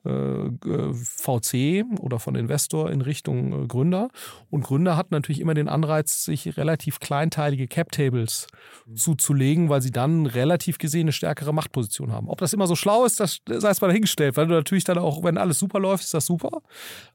[0.05, 4.09] VC oder von Investor in Richtung äh, Gründer.
[4.49, 8.47] Und Gründer hatten natürlich immer den Anreiz, sich relativ kleinteilige Cap-Tables
[8.85, 8.95] mhm.
[8.97, 12.27] zuzulegen, weil sie dann relativ gesehen eine stärkere Machtposition haben.
[12.29, 14.97] Ob das immer so schlau ist, das sei es mal dahingestellt, weil du natürlich dann
[14.97, 16.61] auch, wenn alles super läuft, ist das super.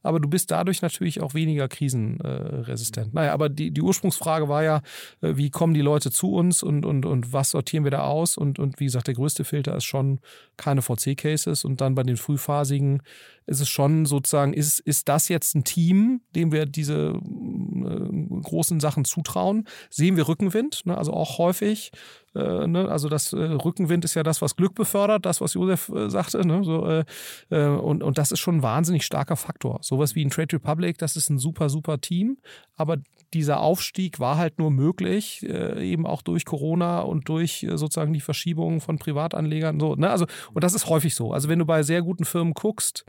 [0.03, 3.13] Aber du bist dadurch natürlich auch weniger krisenresistent.
[3.13, 4.81] Naja, aber die, die Ursprungsfrage war ja,
[5.21, 8.39] äh, wie kommen die Leute zu uns und, und, und was sortieren wir da aus?
[8.39, 10.21] Und, und wie gesagt, der größte Filter ist schon
[10.59, 13.03] keine VC-Cases und dann bei den frühphasigen
[13.49, 18.79] ist es schon sozusagen, ist, ist das jetzt ein Team, dem wir diese äh, großen
[18.79, 19.67] Sachen zutrauen?
[19.91, 20.97] Sehen wir Rückenwind, ne?
[20.97, 21.91] also auch häufig.
[22.35, 22.89] Äh, ne?
[22.89, 26.47] Also das äh, Rückenwind ist ja das, was Glück befördert, das, was Josef äh, sagte.
[26.47, 26.63] Ne?
[26.63, 27.05] So, äh,
[27.51, 29.79] äh, und, und das ist schon ein wahnsinnig starker Faktor.
[29.83, 32.39] Sowas wie ein Trade Republic, das ist ein super, super Team,
[32.77, 32.99] aber
[33.35, 38.81] dieser Aufstieg war halt nur möglich, eben auch durch Corona und durch sozusagen die Verschiebung
[38.81, 39.79] von Privatanlegern.
[39.79, 40.09] So, ne?
[40.09, 41.35] also, und das ist häufig so.
[41.35, 43.05] Also wenn du bei sehr guten Firmen guckst,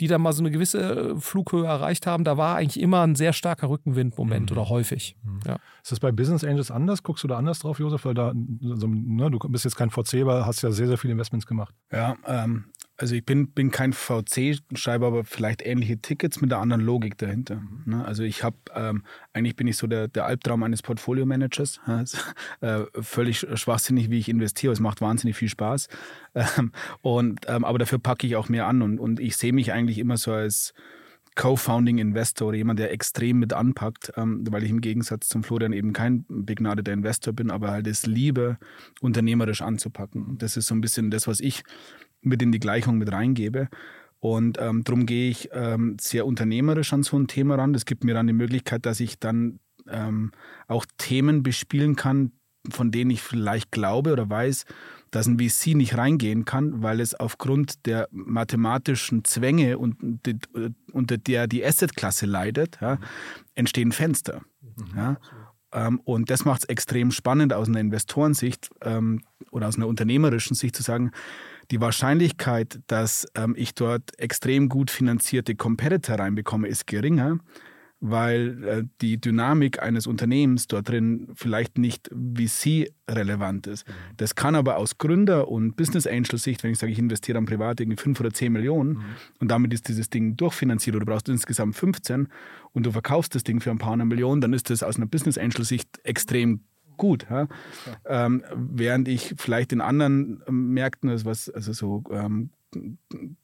[0.00, 3.14] die dann mal so eine gewisse äh, Flughöhe erreicht haben, da war eigentlich immer ein
[3.14, 4.56] sehr starker Rückenwindmoment mhm.
[4.56, 5.16] oder häufig.
[5.24, 5.40] Mhm.
[5.46, 5.56] Ja.
[5.82, 7.02] Ist das bei Business Angels anders?
[7.02, 8.04] Guckst du da anders drauf, Josef?
[8.04, 8.32] Weil da,
[8.70, 11.74] also, ne, du bist jetzt kein VC, aber hast ja sehr, sehr viele Investments gemacht.
[11.92, 12.66] Ja, ähm,
[12.98, 17.16] also ich bin, bin kein VC, schreibe aber vielleicht ähnliche Tickets mit einer anderen Logik
[17.16, 17.56] dahinter.
[17.56, 17.82] Mhm.
[17.86, 18.04] Ne?
[18.04, 21.80] Also ich habe, ähm, eigentlich bin ich so der, der Albtraum eines Portfolio-Managers.
[22.60, 24.72] äh, völlig schwachsinnig, wie ich investiere.
[24.72, 25.88] Es macht wahnsinnig viel Spaß.
[26.34, 28.82] Ähm, und, ähm, aber dafür packe ich auch mehr an.
[28.82, 30.72] Und, und ich sehe mich eigentlich immer so als
[31.34, 35.72] Co-Founding Investor oder jemand, der extrem mit anpackt, ähm, weil ich im Gegensatz zum Florian
[35.72, 38.58] eben kein begnadeter Investor bin, aber halt es liebe,
[39.00, 40.36] unternehmerisch anzupacken.
[40.38, 41.62] Das ist so ein bisschen das, was ich
[42.28, 43.68] mit in die Gleichung mit reingebe.
[44.20, 47.72] Und ähm, darum gehe ich ähm, sehr unternehmerisch an so ein Thema ran.
[47.72, 50.32] Das gibt mir dann die Möglichkeit, dass ich dann ähm,
[50.66, 52.32] auch Themen bespielen kann,
[52.70, 54.64] von denen ich vielleicht glaube oder weiß,
[55.10, 59.96] dass ein VC nicht reingehen kann, weil es aufgrund der mathematischen Zwänge, und,
[60.92, 62.98] unter der die Assetklasse leidet, ja,
[63.54, 64.42] entstehen Fenster.
[64.60, 64.96] Mhm.
[64.96, 65.16] Ja.
[65.72, 70.54] Ähm, und das macht es extrem spannend aus einer Investorensicht ähm, oder aus einer unternehmerischen
[70.54, 71.12] Sicht zu sagen,
[71.70, 77.38] die Wahrscheinlichkeit, dass ähm, ich dort extrem gut finanzierte Competitor reinbekomme, ist geringer,
[78.00, 83.86] weil äh, die Dynamik eines Unternehmens dort drin vielleicht nicht VC-relevant ist.
[83.86, 83.92] Mhm.
[84.16, 87.80] Das kann aber aus Gründer- und Business Angel-Sicht, wenn ich sage, ich investiere an privat
[87.80, 89.04] irgendwie 5 oder 10 Millionen mhm.
[89.40, 92.28] und damit ist dieses Ding durchfinanziert oder du brauchst insgesamt 15
[92.72, 95.06] und du verkaufst das Ding für ein paar hundert Millionen, dann ist das aus einer
[95.06, 96.60] Business Angel-Sicht extrem
[96.98, 97.26] gut.
[97.30, 97.48] Ja?
[98.04, 102.50] Ähm, während ich vielleicht in anderen ähm, Märkten, also, was, also so ähm,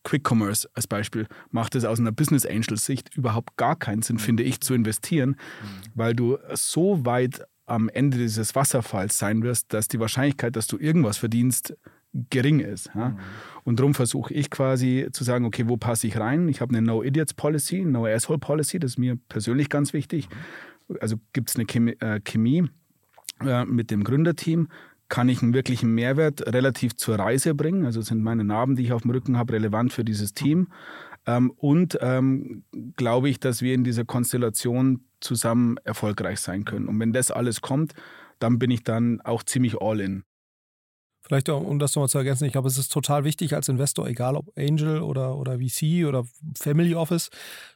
[0.02, 4.18] Quick Commerce als Beispiel, macht es aus einer Business Angel Sicht überhaupt gar keinen Sinn,
[4.18, 5.90] finde ich, zu investieren, mhm.
[5.94, 10.78] weil du so weit am Ende dieses Wasserfalls sein wirst, dass die Wahrscheinlichkeit, dass du
[10.78, 11.74] irgendwas verdienst,
[12.30, 12.90] gering ist.
[12.94, 13.10] Ja?
[13.10, 13.18] Mhm.
[13.64, 16.48] Und darum versuche ich quasi zu sagen, okay, wo passe ich rein?
[16.48, 20.28] Ich habe eine No Idiots Policy, No Asshole Policy, das ist mir persönlich ganz wichtig.
[20.28, 20.96] Mhm.
[21.00, 22.68] Also gibt es eine Chemie, äh, Chemie
[23.40, 24.68] äh, mit dem Gründerteam
[25.09, 27.85] kann ich einen wirklichen Mehrwert relativ zur Reise bringen.
[27.85, 30.68] Also sind meine Narben, die ich auf dem Rücken habe, relevant für dieses Team.
[31.27, 32.64] Ähm, und ähm,
[32.97, 36.88] glaube ich, dass wir in dieser Konstellation zusammen erfolgreich sein können.
[36.88, 37.94] Und wenn das alles kommt,
[38.38, 40.25] dann bin ich dann auch ziemlich all in.
[41.26, 44.37] Vielleicht, um das nochmal zu ergänzen, ich glaube, es ist total wichtig als Investor, egal
[44.37, 47.30] ob Angel oder, oder VC oder Family Office,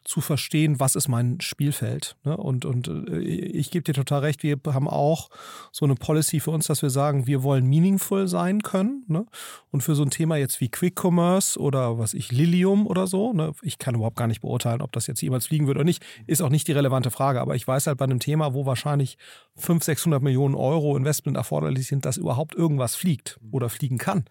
[0.05, 2.17] zu verstehen, was ist mein Spielfeld.
[2.25, 2.37] Ne?
[2.37, 5.31] Und, und äh, ich gebe dir total recht, wir haben auch
[5.73, 9.05] so eine Policy für uns, dass wir sagen, wir wollen meaningful sein können.
[9.07, 9.25] Ne?
[9.71, 13.33] Und für so ein Thema jetzt wie Quick Commerce oder was ich, Lilium oder so,
[13.33, 13.53] ne?
[13.63, 16.43] ich kann überhaupt gar nicht beurteilen, ob das jetzt jemals fliegen wird oder nicht, ist
[16.43, 17.41] auch nicht die relevante Frage.
[17.41, 19.17] Aber ich weiß halt bei einem Thema, wo wahrscheinlich
[19.57, 24.25] 500, 600 Millionen Euro Investment erforderlich sind, dass überhaupt irgendwas fliegt oder fliegen kann.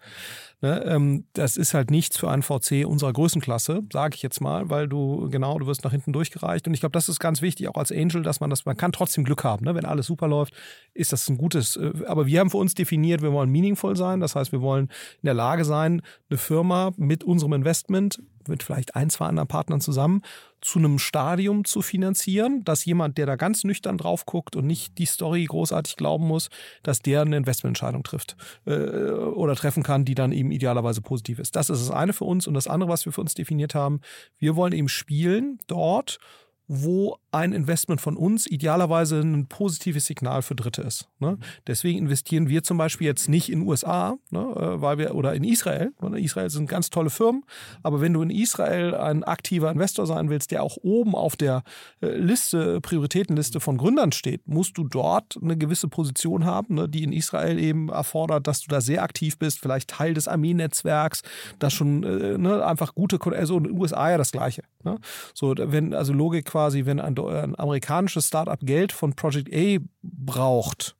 [0.60, 4.68] Ne, ähm, das ist halt nichts für einen VC unserer Größenklasse, sage ich jetzt mal,
[4.70, 6.66] weil du genau, du wirst nach hinten durchgereicht.
[6.66, 8.90] Und ich glaube, das ist ganz wichtig, auch als Angel, dass man das, man kann
[8.90, 9.64] trotzdem Glück haben.
[9.64, 9.74] Ne?
[9.74, 10.54] Wenn alles super läuft,
[10.94, 11.76] ist das ein gutes.
[11.76, 14.20] Äh, aber wir haben für uns definiert, wir wollen meaningful sein.
[14.20, 14.88] Das heißt, wir wollen
[15.22, 19.80] in der Lage sein, eine Firma mit unserem Investment mit vielleicht ein, zwei anderen Partnern
[19.80, 20.22] zusammen
[20.60, 24.98] zu einem Stadium zu finanzieren, dass jemand, der da ganz nüchtern drauf guckt und nicht
[24.98, 26.48] die Story großartig glauben muss,
[26.82, 31.56] dass der eine Investmententscheidung trifft äh, oder treffen kann, die dann eben idealerweise positiv ist.
[31.56, 34.00] Das ist das eine für uns und das andere, was wir für uns definiert haben,
[34.38, 36.18] wir wollen eben spielen dort,
[36.66, 41.08] wo ein Investment von uns idealerweise ein positives Signal für Dritte ist.
[41.18, 41.32] Ne?
[41.32, 41.38] Mhm.
[41.66, 45.44] Deswegen investieren wir zum Beispiel jetzt nicht in USA, ne, äh, weil wir oder in
[45.44, 45.92] Israel.
[46.00, 46.20] Ne?
[46.20, 47.44] Israel sind ganz tolle Firmen,
[47.82, 51.62] aber wenn du in Israel ein aktiver Investor sein willst, der auch oben auf der
[52.00, 57.04] äh, Liste Prioritätenliste von Gründern steht, musst du dort eine gewisse Position haben, ne, die
[57.04, 61.22] in Israel eben erfordert, dass du da sehr aktiv bist, vielleicht Teil des Armeenetzwerks,
[61.58, 64.62] das schon äh, ne, einfach gute, also in den USA ja das Gleiche.
[64.84, 64.98] Ne?
[65.34, 70.96] So, wenn also Logik quasi, wenn ein, ein amerikanisches Startup Geld von Project A braucht,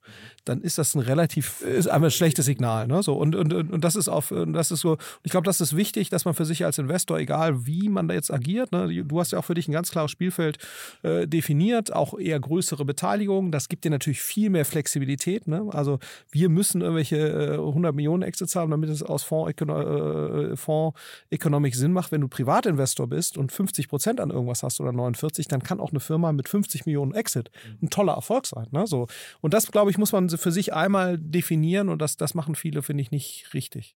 [0.49, 2.87] dann ist das ein relativ, ist einfach ein schlechtes Signal.
[2.87, 3.03] Ne?
[3.03, 6.09] So, und, und, und das ist auf, das ist so, ich glaube, das ist wichtig,
[6.09, 9.03] dass man für sich als Investor, egal wie man da jetzt agiert, ne?
[9.03, 10.57] du hast ja auch für dich ein ganz klares Spielfeld
[11.03, 13.51] äh, definiert, auch eher größere Beteiligung.
[13.51, 15.47] Das gibt dir natürlich viel mehr Flexibilität.
[15.47, 15.67] Ne?
[15.71, 15.99] Also
[16.31, 21.75] wir müssen irgendwelche äh, 100 Millionen Exits haben, damit es aus Fonds, äh, Fonds Economic
[21.75, 22.11] Sinn macht.
[22.11, 25.91] Wenn du Privatinvestor bist und 50 Prozent an irgendwas hast oder 49, dann kann auch
[25.91, 27.51] eine Firma mit 50 Millionen Exit
[27.83, 28.65] ein toller Erfolg sein.
[28.71, 28.87] Ne?
[28.87, 29.05] So.
[29.41, 32.81] Und das, glaube ich, muss man für sich einmal definieren und das, das machen viele,
[32.81, 33.95] finde ich, nicht richtig.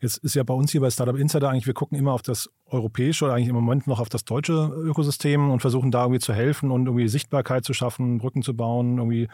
[0.00, 2.50] Jetzt ist ja bei uns hier bei Startup Insider eigentlich, wir gucken immer auf das
[2.66, 6.34] europäische oder eigentlich im Moment noch auf das deutsche Ökosystem und versuchen da irgendwie zu
[6.34, 9.28] helfen und irgendwie Sichtbarkeit zu schaffen, Brücken zu bauen, irgendwie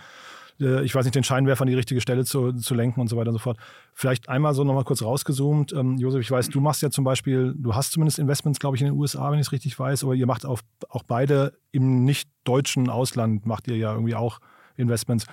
[0.61, 3.16] äh, ich weiß nicht, den Scheinwerfer an die richtige Stelle zu, zu lenken und so
[3.16, 3.59] weiter und so fort.
[3.92, 5.73] Vielleicht einmal so nochmal kurz rausgezoomt.
[5.73, 8.83] Ähm, Josef, ich weiß, du machst ja zum Beispiel, du hast zumindest Investments, glaube ich,
[8.83, 12.05] in den USA, wenn ich es richtig weiß, aber ihr macht auf, auch beide im
[12.05, 14.38] nicht deutschen Ausland, macht ihr ja irgendwie auch
[14.77, 15.27] Investments.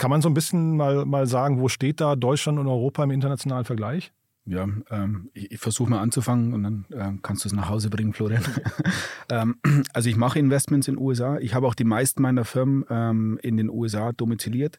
[0.00, 3.10] Kann man so ein bisschen mal, mal sagen, wo steht da Deutschland und Europa im
[3.10, 4.14] internationalen Vergleich?
[4.46, 7.90] Ja, ähm, ich, ich versuche mal anzufangen und dann äh, kannst du es nach Hause
[7.90, 8.42] bringen, Florian.
[9.28, 9.56] ähm,
[9.92, 11.36] also ich mache Investments in den USA.
[11.36, 14.78] Ich habe auch die meisten meiner Firmen ähm, in den USA domiziliert,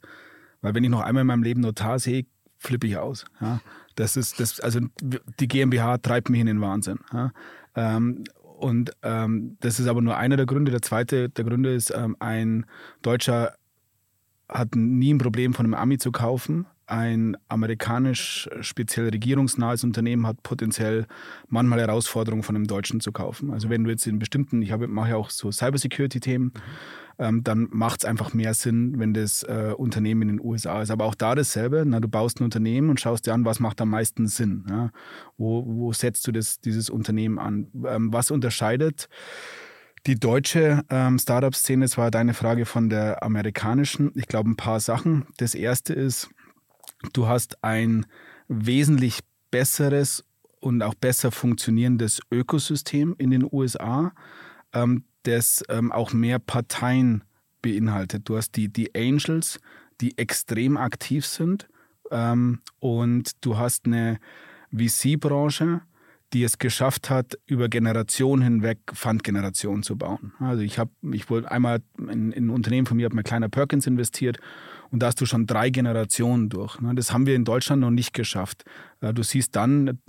[0.62, 2.26] weil wenn ich noch einmal in meinem Leben Notar sehe,
[2.58, 3.26] flippe ich aus.
[3.40, 3.62] Ja?
[3.94, 4.80] Das ist das, also
[5.40, 6.98] die GmbH treibt mich in den Wahnsinn.
[7.14, 7.32] Ja?
[7.76, 10.72] Ähm, und ähm, das ist aber nur einer der Gründe.
[10.72, 12.66] Der zweite der Gründe ist, ähm, ein
[13.04, 13.54] Deutscher
[14.52, 20.44] hat nie ein Problem von einem Ami zu kaufen ein amerikanisch speziell regierungsnahes Unternehmen hat
[20.44, 21.08] potenziell
[21.48, 23.52] manchmal Herausforderungen von einem Deutschen zu kaufen.
[23.52, 26.52] Also wenn du jetzt in bestimmten, ich habe, mache ja auch so Cybersecurity-Themen,
[27.18, 30.92] ähm, dann macht es einfach mehr Sinn, wenn das äh, Unternehmen in den USA ist.
[30.92, 33.80] Aber auch da dasselbe, na, du baust ein Unternehmen und schaust dir an, was macht
[33.80, 34.66] am meisten Sinn.
[34.70, 34.92] Ja?
[35.38, 37.68] Wo, wo setzt du das, dieses Unternehmen an?
[37.88, 39.08] Ähm, was unterscheidet
[40.08, 44.12] die deutsche ähm, Startup-Szene, das war deine Frage von der amerikanischen.
[44.16, 45.28] Ich glaube, ein paar Sachen.
[45.38, 46.30] Das erste ist,
[47.14, 48.06] Du hast ein
[48.48, 50.24] wesentlich besseres
[50.60, 54.14] und auch besser funktionierendes Ökosystem in den USA,
[54.74, 57.24] ähm, das ähm, auch mehr Parteien
[57.62, 58.30] beinhaltet.
[58.30, 59.60] Du hast die, die Angels,
[60.00, 61.68] die extrem aktiv sind
[62.12, 64.20] ähm, und du hast eine
[64.72, 65.82] VC-Branche,
[66.34, 70.34] die es geschafft hat, über Generationen hinweg Fundgenerationen zu bauen.
[70.40, 73.50] Also ich habe, ich wollte einmal in, in, ein Unternehmen von mir, habe mir kleiner
[73.50, 74.38] Perkins investiert
[74.92, 76.80] und da hast du schon drei Generationen durch.
[76.80, 76.94] Ne?
[76.96, 78.66] Das haben wir in Deutschland noch nicht geschafft.
[79.00, 80.00] Äh, du siehst dann,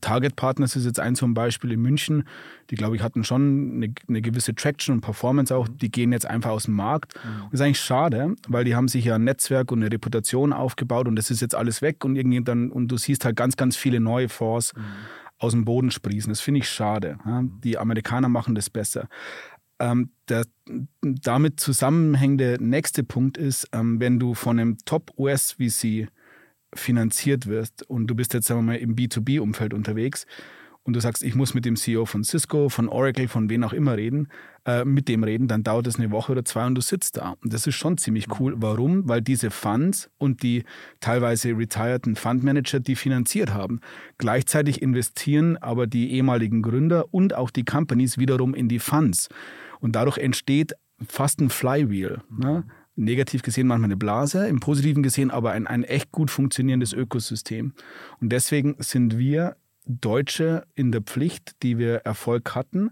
[0.00, 2.24] Target Partners ist jetzt ein zum Beispiel in München,
[2.70, 6.26] die glaube ich hatten schon eine, eine, gewisse Traction und Performance auch, die gehen jetzt
[6.26, 7.14] einfach aus dem Markt.
[7.14, 7.44] Mhm.
[7.44, 10.52] Und das ist eigentlich schade, weil die haben sich ja ein Netzwerk und eine Reputation
[10.52, 13.56] aufgebaut und das ist jetzt alles weg und irgendwie dann, und du siehst halt ganz,
[13.56, 14.74] ganz viele neue Fonds.
[14.74, 14.82] Mhm
[15.44, 16.30] aus dem Boden sprießen.
[16.30, 17.18] Das finde ich schade.
[17.62, 19.08] Die Amerikaner machen das besser.
[19.78, 20.44] Ähm, der
[21.02, 26.08] damit zusammenhängende nächste Punkt ist, ähm, wenn du von einem Top-US-VC
[26.74, 30.26] finanziert wirst und du bist jetzt sagen wir mal im B2B-Umfeld unterwegs,
[30.84, 33.72] und du sagst, ich muss mit dem CEO von Cisco, von Oracle, von wen auch
[33.72, 34.28] immer reden,
[34.66, 37.36] äh, mit dem reden, dann dauert es eine Woche oder zwei und du sitzt da.
[37.42, 38.54] Und das ist schon ziemlich cool.
[38.58, 39.08] Warum?
[39.08, 40.64] Weil diese Funds und die
[41.00, 43.80] teilweise retireden Fundmanager die finanziert haben.
[44.18, 49.28] Gleichzeitig investieren aber die ehemaligen Gründer und auch die Companies wiederum in die Funds.
[49.80, 50.74] Und dadurch entsteht
[51.08, 52.20] fast ein Flywheel.
[52.30, 52.64] Ne?
[52.96, 57.72] negativ gesehen manchmal eine Blase, im positiven gesehen aber ein, ein echt gut funktionierendes Ökosystem.
[58.20, 62.90] Und deswegen sind wir Deutsche in der Pflicht, die wir Erfolg hatten, mhm.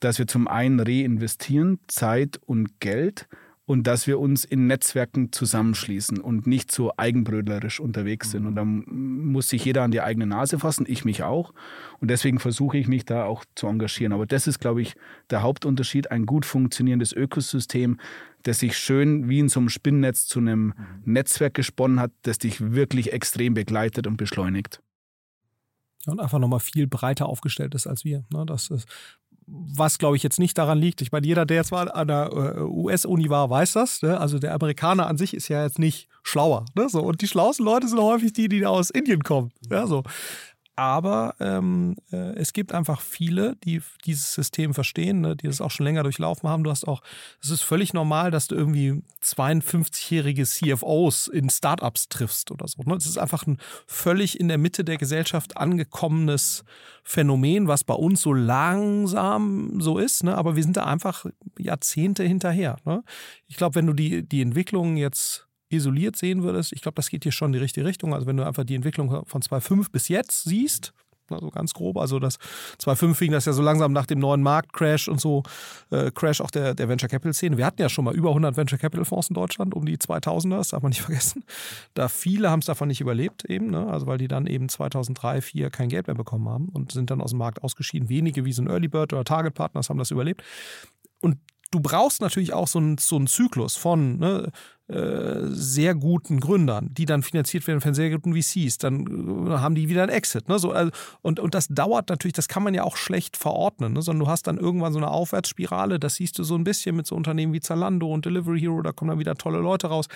[0.00, 3.28] dass wir zum einen reinvestieren, Zeit und Geld
[3.64, 8.46] und dass wir uns in Netzwerken zusammenschließen und nicht so eigenbrödlerisch unterwegs sind.
[8.46, 11.54] Und dann muss sich jeder an die eigene Nase fassen, ich mich auch.
[12.00, 14.12] Und deswegen versuche ich mich da auch zu engagieren.
[14.12, 14.94] Aber das ist, glaube ich,
[15.30, 17.98] der Hauptunterschied, ein gut funktionierendes Ökosystem,
[18.42, 20.74] das sich schön wie in so einem Spinnnetz zu einem.
[21.04, 24.82] Netzwerk gesponnen hat, das dich wirklich extrem begleitet und beschleunigt
[26.06, 28.24] und einfach nochmal viel breiter aufgestellt ist als wir.
[28.32, 28.44] Ne?
[28.46, 28.86] Das ist,
[29.46, 31.00] was glaube ich jetzt nicht daran liegt.
[31.00, 34.02] Ich meine, jeder, der jetzt mal an der äh, US-Uni war, weiß das.
[34.02, 34.18] Ne?
[34.18, 36.64] Also der Amerikaner an sich ist ja jetzt nicht schlauer.
[36.74, 36.86] Ne?
[36.92, 39.52] Und die schlauesten Leute sind häufig die, die aus Indien kommen.
[39.70, 40.02] Ja, so.
[40.74, 45.70] Aber ähm, äh, es gibt einfach viele, die dieses System verstehen, ne, die das auch
[45.70, 46.64] schon länger durchlaufen haben.
[46.64, 47.02] Du hast auch,
[47.42, 52.82] es ist völlig normal, dass du irgendwie 52-jährige CFOs in Startups triffst oder so.
[52.84, 52.94] Ne?
[52.94, 56.64] Das ist einfach ein völlig in der Mitte der Gesellschaft angekommenes
[57.04, 60.24] Phänomen, was bei uns so langsam so ist.
[60.24, 60.38] Ne?
[60.38, 61.26] Aber wir sind da einfach
[61.58, 62.76] Jahrzehnte hinterher.
[62.86, 63.04] Ne?
[63.46, 67.22] Ich glaube, wenn du die, die Entwicklung jetzt isoliert sehen würdest, ich glaube, das geht
[67.22, 68.14] hier schon in die richtige Richtung.
[68.14, 70.92] Also wenn du einfach die Entwicklung von 2.5 bis jetzt siehst,
[71.30, 72.38] also ganz grob, also das
[72.80, 75.42] 2.5 fing das ja so langsam nach dem neuen Marktcrash und so,
[75.90, 77.56] äh, Crash auch der, der Venture Capital Szene.
[77.56, 80.56] Wir hatten ja schon mal über 100 Venture Capital Fonds in Deutschland, um die 2000er,
[80.56, 81.44] das darf man nicht vergessen.
[81.94, 83.86] Da viele haben es davon nicht überlebt eben, ne?
[83.86, 87.20] also weil die dann eben 2003, 2004 kein Geld mehr bekommen haben und sind dann
[87.20, 88.08] aus dem Markt ausgeschieden.
[88.08, 90.42] Wenige wie so ein Early Bird oder Target Partners haben das überlebt.
[91.20, 91.38] Und
[91.70, 94.50] du brauchst natürlich auch so einen, so einen Zyklus von ne,
[94.88, 98.78] sehr guten Gründern, die dann finanziert werden von sehr guten VCs.
[98.78, 100.48] Dann äh, haben die wieder ein Exit.
[100.48, 100.58] Ne?
[100.58, 100.90] So, also,
[101.22, 104.02] und, und das dauert natürlich, das kann man ja auch schlecht verordnen, ne?
[104.02, 107.06] sondern du hast dann irgendwann so eine Aufwärtsspirale, das siehst du so ein bisschen mit
[107.06, 110.08] so Unternehmen wie Zalando und Delivery Hero, da kommen dann wieder tolle Leute raus.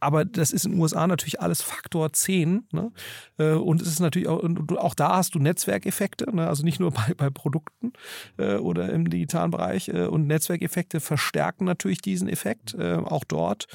[0.00, 2.66] Aber das ist in den USA natürlich alles Faktor 10.
[2.72, 2.92] Ne?
[3.38, 4.42] Äh, und es ist natürlich auch,
[4.78, 6.48] auch da hast du Netzwerkeffekte, ne?
[6.48, 7.92] also nicht nur bei, bei Produkten
[8.36, 9.92] oder im digitalen Bereich.
[9.92, 13.66] Und Netzwerkeffekte verstärken natürlich diesen Effekt, auch dort.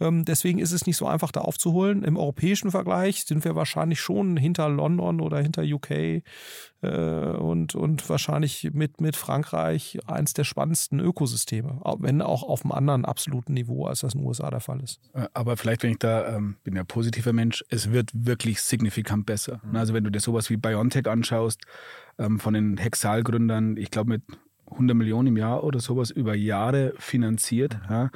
[0.00, 2.04] Ähm, deswegen ist es nicht so einfach da aufzuholen.
[2.04, 6.22] Im europäischen Vergleich sind wir wahrscheinlich schon hinter London oder hinter UK äh,
[6.82, 13.04] und, und wahrscheinlich mit, mit Frankreich eins der spannendsten Ökosysteme, wenn auch auf einem anderen
[13.04, 15.00] absoluten Niveau, als das in den USA der Fall ist.
[15.14, 19.26] Äh, aber vielleicht, wenn ich da, ähm, bin ja positiver Mensch, es wird wirklich signifikant
[19.26, 19.60] besser.
[19.64, 19.76] Mhm.
[19.76, 21.62] Also wenn du dir sowas wie BioNTech anschaust,
[22.18, 24.22] ähm, von den Hexal-Gründern, ich glaube mit
[24.70, 27.74] 100 Millionen im Jahr oder sowas über Jahre finanziert.
[27.74, 27.90] Mhm.
[27.90, 28.10] Ja,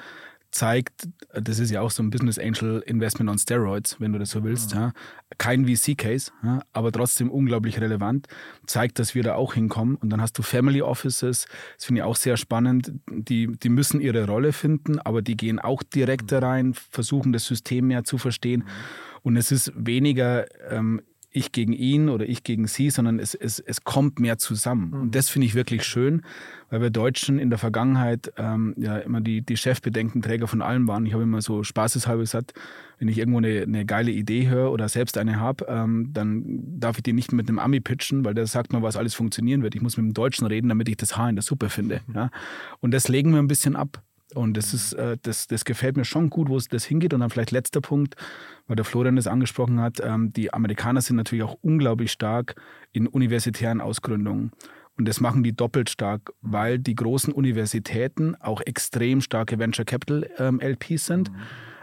[0.51, 4.31] zeigt, das ist ja auch so ein Business Angel Investment on Steroids, wenn du das
[4.31, 4.75] so willst.
[4.75, 4.81] Mhm.
[4.81, 4.93] Ja.
[5.39, 8.27] Kein VC-Case, ja, aber trotzdem unglaublich relevant.
[8.67, 9.97] Zeigt, dass wir da auch hinkommen.
[9.97, 11.47] Und dann hast du Family Offices,
[11.77, 12.93] das finde ich auch sehr spannend.
[13.09, 17.47] Die, die müssen ihre Rolle finden, aber die gehen auch direkt da rein, versuchen das
[17.47, 18.61] System mehr zu verstehen.
[18.61, 19.11] Mhm.
[19.23, 23.61] Und es ist weniger ähm, ich gegen ihn oder ich gegen sie, sondern es, es,
[23.61, 24.91] es kommt mehr zusammen.
[24.91, 25.01] Mhm.
[25.01, 26.23] Und das finde ich wirklich schön,
[26.71, 31.07] weil wir Deutschen in der Vergangenheit ähm, ja immer die, die Chefbedenkenträger von allem waren.
[31.07, 32.55] Ich habe immer so spaßeshalber gesagt,
[32.99, 36.45] wenn ich irgendwo eine, eine geile Idee höre oder selbst eine habe, ähm, dann
[36.81, 39.63] darf ich die nicht mit einem Ami pitchen, weil der sagt mir, was alles funktionieren
[39.63, 39.75] wird.
[39.77, 42.01] Ich muss mit dem Deutschen reden, damit ich das Haar in der Suppe finde.
[42.09, 42.15] Mhm.
[42.15, 42.31] Ja?
[42.81, 44.03] Und das legen wir ein bisschen ab.
[44.35, 47.15] Und das ist, äh, das, das gefällt mir schon gut, wo es das hingeht.
[47.15, 48.17] Und dann vielleicht letzter Punkt,
[48.67, 50.01] weil der Florian das angesprochen hat.
[50.03, 52.55] Ähm, die Amerikaner sind natürlich auch unglaublich stark
[52.93, 54.53] in universitären Ausgründungen.
[54.97, 60.29] Und das machen die doppelt stark, weil die großen Universitäten auch extrem starke Venture Capital
[60.39, 61.33] ähm, LPs sind.
[61.33, 61.37] Mhm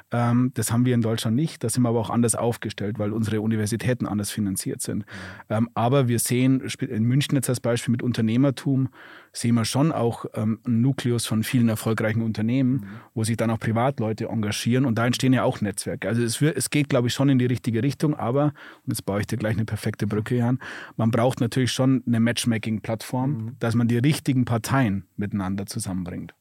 [0.10, 1.64] das haben wir in Deutschland nicht.
[1.64, 5.06] Da sind wir aber auch anders aufgestellt, weil unsere Universitäten anders finanziert sind.
[5.50, 8.88] Ähm, aber wir sehen in München jetzt als Beispiel mit Unternehmertum,
[9.34, 12.88] sehen wir schon auch ähm, einen Nukleus von vielen erfolgreichen Unternehmen, mhm.
[13.14, 16.08] wo sich dann auch Privatleute engagieren und da entstehen ja auch Netzwerke.
[16.08, 18.54] Also es, es geht, glaube ich, schon in die richtige Richtung, aber,
[18.86, 20.60] und jetzt baue ich dir gleich eine perfekte Brücke an,
[20.96, 23.56] man braucht natürlich schon eine Matchmaking-Plattform, mhm.
[23.60, 26.34] dass man die richtigen Parteien miteinander zusammenbringt.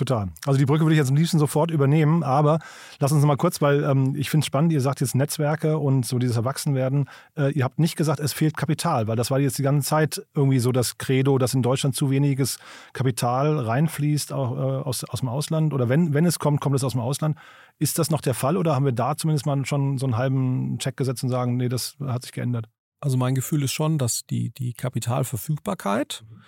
[0.00, 0.30] Total.
[0.46, 2.58] Also die Brücke würde ich jetzt am liebsten sofort übernehmen, aber
[3.00, 6.06] lass uns mal kurz, weil ähm, ich finde es spannend, ihr sagt jetzt Netzwerke und
[6.06, 7.10] so dieses Erwachsenwerden.
[7.36, 10.26] Äh, ihr habt nicht gesagt, es fehlt Kapital, weil das war jetzt die ganze Zeit
[10.34, 12.58] irgendwie so das Credo, dass in Deutschland zu weniges
[12.94, 16.82] Kapital reinfließt auch, äh, aus, aus dem Ausland oder wenn, wenn es kommt, kommt es
[16.82, 17.36] aus dem Ausland.
[17.78, 20.78] Ist das noch der Fall oder haben wir da zumindest mal schon so einen halben
[20.78, 22.70] Check gesetzt und sagen, nee, das hat sich geändert?
[23.00, 26.39] Also mein Gefühl ist schon, dass die, die Kapitalverfügbarkeit mhm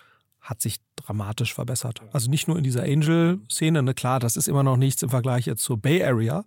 [0.42, 2.02] hat sich dramatisch verbessert.
[2.12, 5.46] Also nicht nur in dieser Angel-Szene, ne, klar, das ist immer noch nichts im Vergleich
[5.46, 6.44] jetzt zur Bay Area,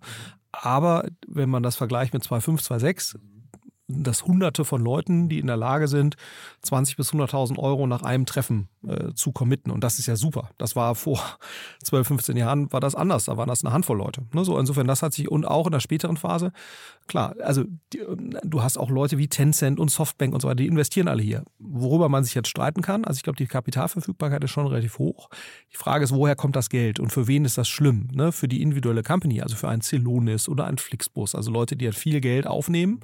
[0.52, 3.16] aber wenn man das vergleicht mit 2.5, 2.6,
[3.88, 6.16] das Hunderte von Leuten, die in der Lage sind,
[6.62, 9.70] 20 bis 100.000 Euro nach einem Treffen äh, zu committen.
[9.70, 10.50] Und das ist ja super.
[10.58, 11.20] Das war vor
[11.84, 13.26] 12, 15 Jahren war das anders.
[13.26, 14.22] Da waren das eine Handvoll Leute.
[14.32, 14.44] Ne?
[14.44, 16.52] So insofern, das hat sich und auch in der späteren Phase,
[17.06, 18.00] klar, also die,
[18.42, 21.44] du hast auch Leute wie Tencent und Softbank und so weiter, die investieren alle hier.
[21.58, 25.28] Worüber man sich jetzt streiten kann, also ich glaube, die Kapitalverfügbarkeit ist schon relativ hoch.
[25.72, 28.08] Die Frage ist, woher kommt das Geld und für wen ist das schlimm?
[28.12, 28.32] Ne?
[28.32, 31.96] Für die individuelle Company, also für einen Celonis oder einen Flixbus, also Leute, die halt
[31.96, 33.00] viel Geld aufnehmen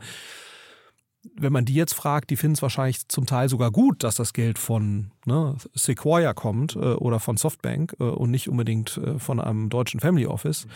[1.35, 4.33] wenn man die jetzt fragt, die finden es wahrscheinlich zum Teil sogar gut, dass das
[4.33, 9.41] Geld von ne, Sequoia kommt äh, oder von Softbank äh, und nicht unbedingt äh, von
[9.41, 10.67] einem deutschen Family Office,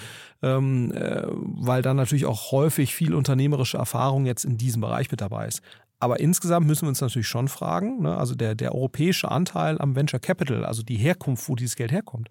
[0.42, 5.20] ähm, äh, weil dann natürlich auch häufig viel unternehmerische Erfahrung jetzt in diesem Bereich mit
[5.20, 5.62] dabei ist.
[5.98, 9.96] Aber insgesamt müssen wir uns natürlich schon fragen, ne, also der, der europäische Anteil am
[9.96, 12.28] Venture Capital, also die Herkunft, wo dieses Geld herkommt,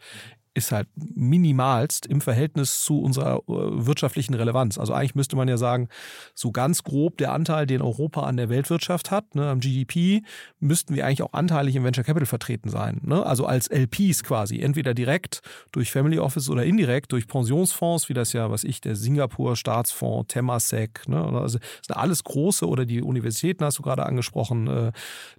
[0.56, 4.78] ist halt minimalst im Verhältnis zu unserer äh, wirtschaftlichen Relevanz.
[4.78, 5.90] Also eigentlich müsste man ja sagen,
[6.34, 10.24] so ganz grob der Anteil, den Europa an der Weltwirtschaft hat, ne, am GDP,
[10.62, 13.02] müssten wir eigentlich auch anteilig im Venture Capital vertreten sein.
[13.04, 13.26] Ne?
[13.26, 15.42] Also als LPs quasi, entweder direkt
[15.74, 20.34] durch Family Office oder indirekt durch Pensionsfonds, wie das ja, was ich, der Singapur Staatsfonds,
[20.34, 21.22] Temasek, ne?
[21.22, 24.92] also das sind alles große oder die Universitäten hast du gerade angesprochen, äh,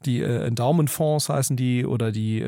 [0.04, 2.44] die äh, Endowment Fonds heißen die oder die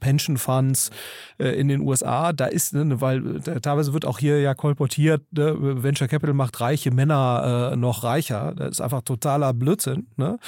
[0.00, 0.90] Pension Funds
[1.38, 5.22] in den USA USA, da ist, ne, weil da, teilweise wird auch hier ja kolportiert,
[5.32, 8.54] ne, Venture Capital macht reiche Männer äh, noch reicher.
[8.56, 10.08] Das ist einfach totaler Blödsinn.
[10.16, 10.38] Ne?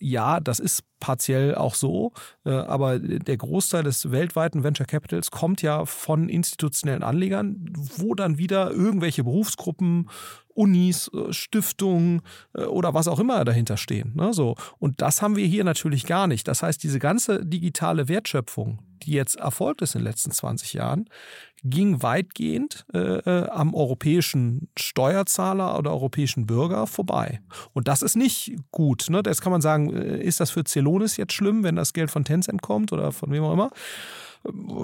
[0.00, 2.12] Ja, das ist partiell auch so,
[2.44, 8.38] äh, aber der Großteil des weltweiten Venture Capitals kommt ja von institutionellen Anlegern, wo dann
[8.38, 10.08] wieder irgendwelche Berufsgruppen
[10.58, 12.22] Unis, äh, Stiftungen
[12.54, 14.14] äh, oder was auch immer dahinter stehen.
[14.16, 14.32] Ne?
[14.78, 16.48] Und das haben wir hier natürlich gar nicht.
[16.48, 21.08] Das heißt, diese ganze digitale Wertschöpfung, die jetzt erfolgt ist in den letzten 20 Jahren,
[21.64, 27.40] ging weitgehend äh, äh, am europäischen Steuerzahler oder europäischen Bürger vorbei.
[27.72, 29.06] Und das ist nicht gut.
[29.10, 29.22] Ne?
[29.22, 32.62] Das kann man sagen, ist das für Celonis jetzt schlimm, wenn das Geld von Tencent
[32.62, 33.70] kommt oder von wem auch immer?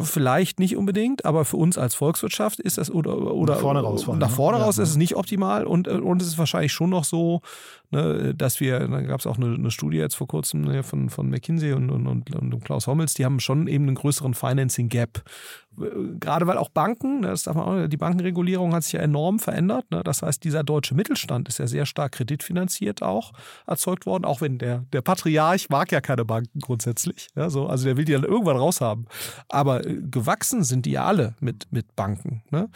[0.03, 4.07] Vielleicht nicht unbedingt, aber für uns als Volkswirtschaft ist das oder, oder nach vorne raus,
[4.07, 4.83] nach vorne raus ja.
[4.83, 7.41] ist es nicht optimal und, und es ist wahrscheinlich schon noch so,
[7.91, 11.11] ne, dass wir, da gab es auch eine, eine, Studie jetzt vor kurzem ne, von,
[11.11, 14.89] von McKinsey und, und, und, und Klaus Hommels, die haben schon eben einen größeren Financing
[14.89, 15.25] Gap
[16.21, 19.39] gerade weil auch Banken, ne, das darf man auch, die Bankenregulierung hat sich ja enorm
[19.39, 19.91] verändert.
[19.91, 20.03] Ne?
[20.05, 23.33] Das heißt, dieser deutsche Mittelstand ist ja sehr stark kreditfinanziert auch
[23.67, 27.29] erzeugt worden, auch wenn der, der Patriarch mag ja keine Banken grundsätzlich.
[27.35, 29.07] Ja, so, also der will die dann irgendwann raushaben.
[29.49, 32.43] Aber äh, gewachsen sind die ja alle mit, mit Banken.
[32.51, 32.69] Ne?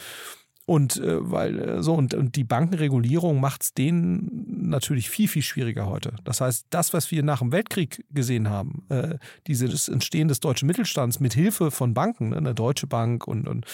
[0.68, 5.40] Und äh, weil äh, so und, und die Bankenregulierung macht es denen natürlich viel viel
[5.40, 6.12] schwieriger heute.
[6.24, 9.16] Das heißt, das, was wir nach dem Weltkrieg gesehen haben, äh,
[9.46, 13.64] dieses Entstehen des deutschen Mittelstands mit Hilfe von Banken, ne, eine Deutsche Bank und, und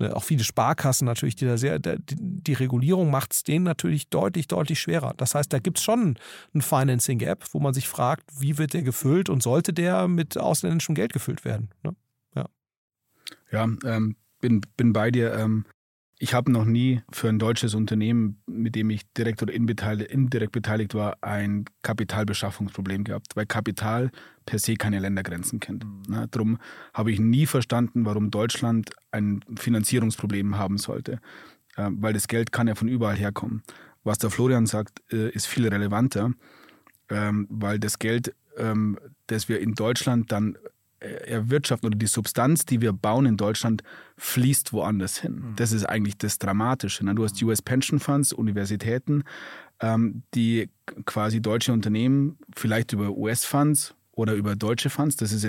[0.00, 4.08] ne, auch viele Sparkassen natürlich, die da sehr die, die Regulierung macht es denen natürlich
[4.08, 5.14] deutlich deutlich schwerer.
[5.18, 6.18] Das heißt, da gibt es schon
[6.52, 10.36] ein Financing Gap, wo man sich fragt, wie wird der gefüllt und sollte der mit
[10.36, 11.70] ausländischem Geld gefüllt werden?
[11.84, 11.94] Ne?
[12.34, 12.46] Ja,
[13.52, 15.32] ja ähm, bin bin bei dir.
[15.34, 15.64] Ähm
[16.22, 20.94] ich habe noch nie für ein deutsches Unternehmen, mit dem ich direkt oder indirekt beteiligt
[20.94, 24.10] war, ein Kapitalbeschaffungsproblem gehabt, weil Kapital
[24.44, 25.82] per se keine Ländergrenzen kennt.
[25.82, 26.26] Mhm.
[26.30, 26.58] Darum
[26.92, 31.20] habe ich nie verstanden, warum Deutschland ein Finanzierungsproblem haben sollte,
[31.76, 33.62] äh, weil das Geld kann ja von überall herkommen.
[34.04, 36.32] Was der Florian sagt, äh, ist viel relevanter,
[37.08, 38.98] ähm, weil das Geld, ähm,
[39.28, 40.58] das wir in Deutschland dann
[41.00, 43.82] erwirtschaften oder die Substanz, die wir bauen in Deutschland,
[44.20, 45.36] fließt woanders hin.
[45.36, 45.56] Mhm.
[45.56, 47.04] Das ist eigentlich das Dramatische.
[47.04, 47.14] Ne?
[47.14, 49.24] Du hast US Pension Funds, Universitäten,
[49.80, 50.68] ähm, die
[51.06, 55.46] quasi deutsche Unternehmen vielleicht über US-Funds oder über deutsche Funds, das ist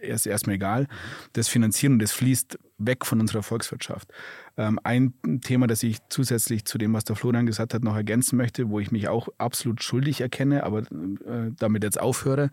[0.00, 0.86] erst erstmal egal,
[1.32, 4.08] das finanzieren und das fließt weg von unserer Volkswirtschaft.
[4.56, 8.36] Ähm, ein Thema, das ich zusätzlich zu dem, was der Florian gesagt hat, noch ergänzen
[8.36, 12.52] möchte, wo ich mich auch absolut schuldig erkenne, aber äh, damit jetzt aufhöre,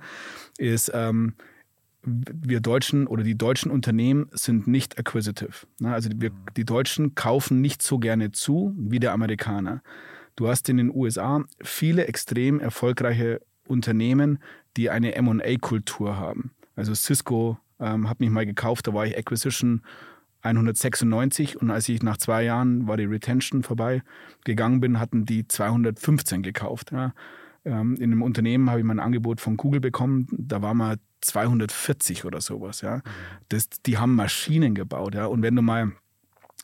[0.58, 1.36] ist, ähm,
[2.10, 5.68] wir Deutschen oder die deutschen Unternehmen sind nicht acquisitive.
[5.84, 9.82] Also wir, die Deutschen kaufen nicht so gerne zu wie der Amerikaner.
[10.36, 14.40] Du hast in den USA viele extrem erfolgreiche Unternehmen,
[14.78, 16.52] die eine M&A-Kultur haben.
[16.76, 19.82] Also Cisco ähm, hat mich mal gekauft, da war ich Acquisition
[20.42, 24.02] 196 und als ich nach zwei Jahren war die Retention vorbei
[24.46, 26.92] gegangen bin, hatten die 215 gekauft.
[26.92, 27.14] Ja.
[27.70, 30.98] Ähm, in einem Unternehmen habe ich mal ein Angebot von Google bekommen, da war mal
[31.22, 32.82] 240 oder sowas.
[32.82, 33.02] Ja.
[33.50, 35.14] Das, die haben Maschinen gebaut.
[35.14, 35.28] Ja.
[35.28, 35.92] Und wenn du mal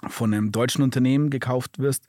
[0.08, 2.08] von einem deutschen Unternehmen gekauft wirst,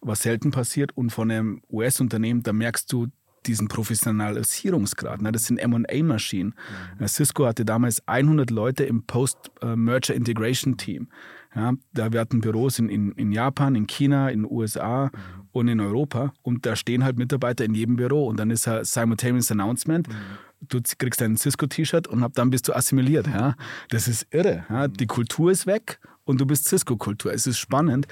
[0.00, 3.08] was selten passiert, und von einem US-Unternehmen, da merkst du
[3.46, 5.22] diesen Professionalisierungsgrad.
[5.22, 5.32] Ne?
[5.32, 6.54] Das sind M&A-Maschinen.
[6.98, 7.08] Mhm.
[7.08, 11.08] Cisco hatte damals 100 Leute im Post-Merger Integration Team.
[11.54, 15.48] Ja, da wir hatten Büros in, in, in Japan, in China, in den USA mhm.
[15.52, 18.84] und in Europa und da stehen halt Mitarbeiter in jedem Büro und dann ist ein
[18.84, 20.08] simultaneous Announcement.
[20.08, 20.14] Mhm.
[20.60, 23.26] Du kriegst ein Cisco-T-Shirt und ab dann bist du assimiliert.
[23.26, 23.54] Ja?
[23.90, 24.64] Das ist irre.
[24.68, 24.88] Ja?
[24.88, 27.32] Die Kultur ist weg und du bist Cisco-Kultur.
[27.32, 28.06] Es ist spannend.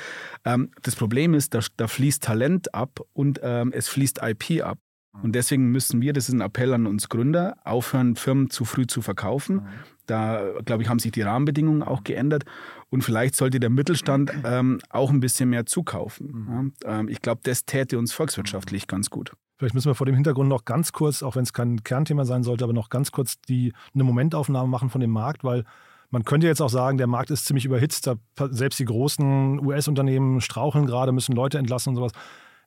[0.45, 4.78] Ähm, das Problem ist, da, da fließt Talent ab und ähm, es fließt IP ab.
[5.20, 8.86] Und deswegen müssen wir, das ist ein Appell an uns Gründer, aufhören, Firmen zu früh
[8.86, 9.66] zu verkaufen.
[10.07, 12.44] Da, glaube ich, haben sich die Rahmenbedingungen auch geändert.
[12.90, 16.74] Und vielleicht sollte der Mittelstand ähm, auch ein bisschen mehr zukaufen.
[16.84, 19.32] Ja, ähm, ich glaube, das täte uns volkswirtschaftlich ganz gut.
[19.59, 22.42] Vielleicht müssen wir vor dem Hintergrund noch ganz kurz, auch wenn es kein Kernthema sein
[22.42, 25.64] sollte, aber noch ganz kurz die, eine Momentaufnahme machen von dem Markt, weil
[26.11, 28.11] man könnte jetzt auch sagen, der Markt ist ziemlich überhitzt.
[28.50, 32.12] Selbst die großen US-Unternehmen straucheln gerade, müssen Leute entlassen und sowas.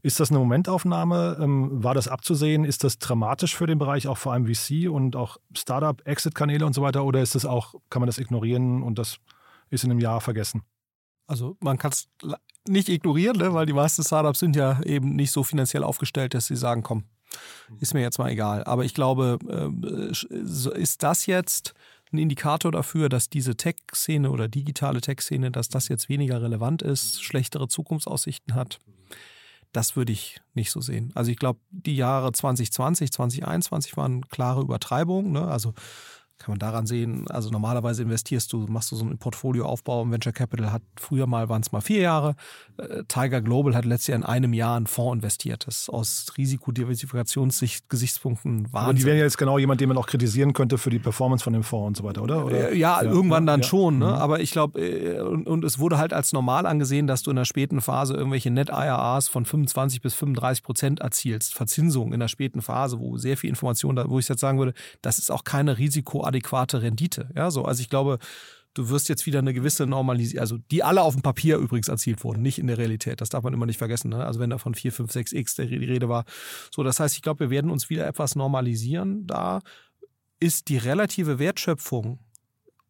[0.05, 1.35] Ist das eine Momentaufnahme?
[1.41, 2.63] Ähm, war das abzusehen?
[2.63, 6.73] Ist das dramatisch für den Bereich, auch vor allem VC und auch Startup, Exit-Kanäle und
[6.73, 7.03] so weiter?
[7.05, 9.17] Oder ist das auch, kann man das ignorieren und das
[9.71, 10.61] ist in einem Jahr vergessen?
[11.25, 12.07] Also man kann es
[12.67, 13.55] nicht ignorieren, ne?
[13.55, 17.05] weil die meisten Startups sind ja eben nicht so finanziell aufgestellt, dass sie sagen, komm,
[17.79, 18.63] ist mir jetzt mal egal.
[18.65, 20.11] Aber ich glaube, äh,
[20.79, 21.73] ist das jetzt
[22.13, 27.23] ein Indikator dafür, dass diese Tech-Szene oder digitale Tech-Szene, dass das jetzt weniger relevant ist,
[27.23, 28.79] schlechtere Zukunftsaussichten hat?
[29.75, 31.11] Das würde ich nicht so sehen.
[31.15, 35.33] Also ich glaube, die Jahre 2020, 2021 waren klare Übertreibungen.
[35.33, 35.45] Ne?
[35.45, 35.73] Also
[36.37, 40.33] kann man daran sehen, also normalerweise investierst du, machst du so einen Portfolioaufbau im Venture
[40.33, 42.35] Capital, hat früher mal waren es mal vier Jahre.
[42.77, 45.65] Äh, Tiger Global hat letztes Jahr in einem Jahr einen Fonds investiert.
[45.65, 48.77] Das ist aus Risikodiversifikationsgesichtspunkten Wahnsinn.
[48.77, 51.41] Aber die wären ja jetzt genau jemand, den man auch kritisieren könnte für die Performance
[51.43, 52.45] von dem Fonds und so weiter, oder?
[52.45, 52.71] oder?
[52.71, 53.67] Äh, ja, ja, irgendwann dann ja.
[53.67, 53.99] schon.
[53.99, 54.07] Ne?
[54.07, 54.11] Mhm.
[54.11, 57.37] Aber ich glaube, äh, und, und, es wurde halt als normal angesehen, dass du in
[57.37, 61.53] der späten Phase irgendwelche Net-IRAs von 25 bis 35 Prozent erzielst.
[61.53, 64.73] Verzinsung in der späten Phase, wo sehr viel Information da, wo ich jetzt sagen würde,
[65.01, 67.29] das ist auch keine Risiko adäquate Rendite.
[67.35, 68.19] Ja, so, also ich glaube,
[68.75, 72.23] du wirst jetzt wieder eine gewisse Normalisierung, also die alle auf dem Papier übrigens erzielt
[72.23, 73.21] wurden, nicht in der Realität.
[73.21, 74.09] Das darf man immer nicht vergessen.
[74.09, 74.23] Ne?
[74.23, 76.25] Also wenn da von 4, 5, 6 X die Rede war.
[76.71, 79.25] So, das heißt, ich glaube, wir werden uns wieder etwas normalisieren.
[79.25, 79.61] Da
[80.39, 82.19] ist die relative Wertschöpfung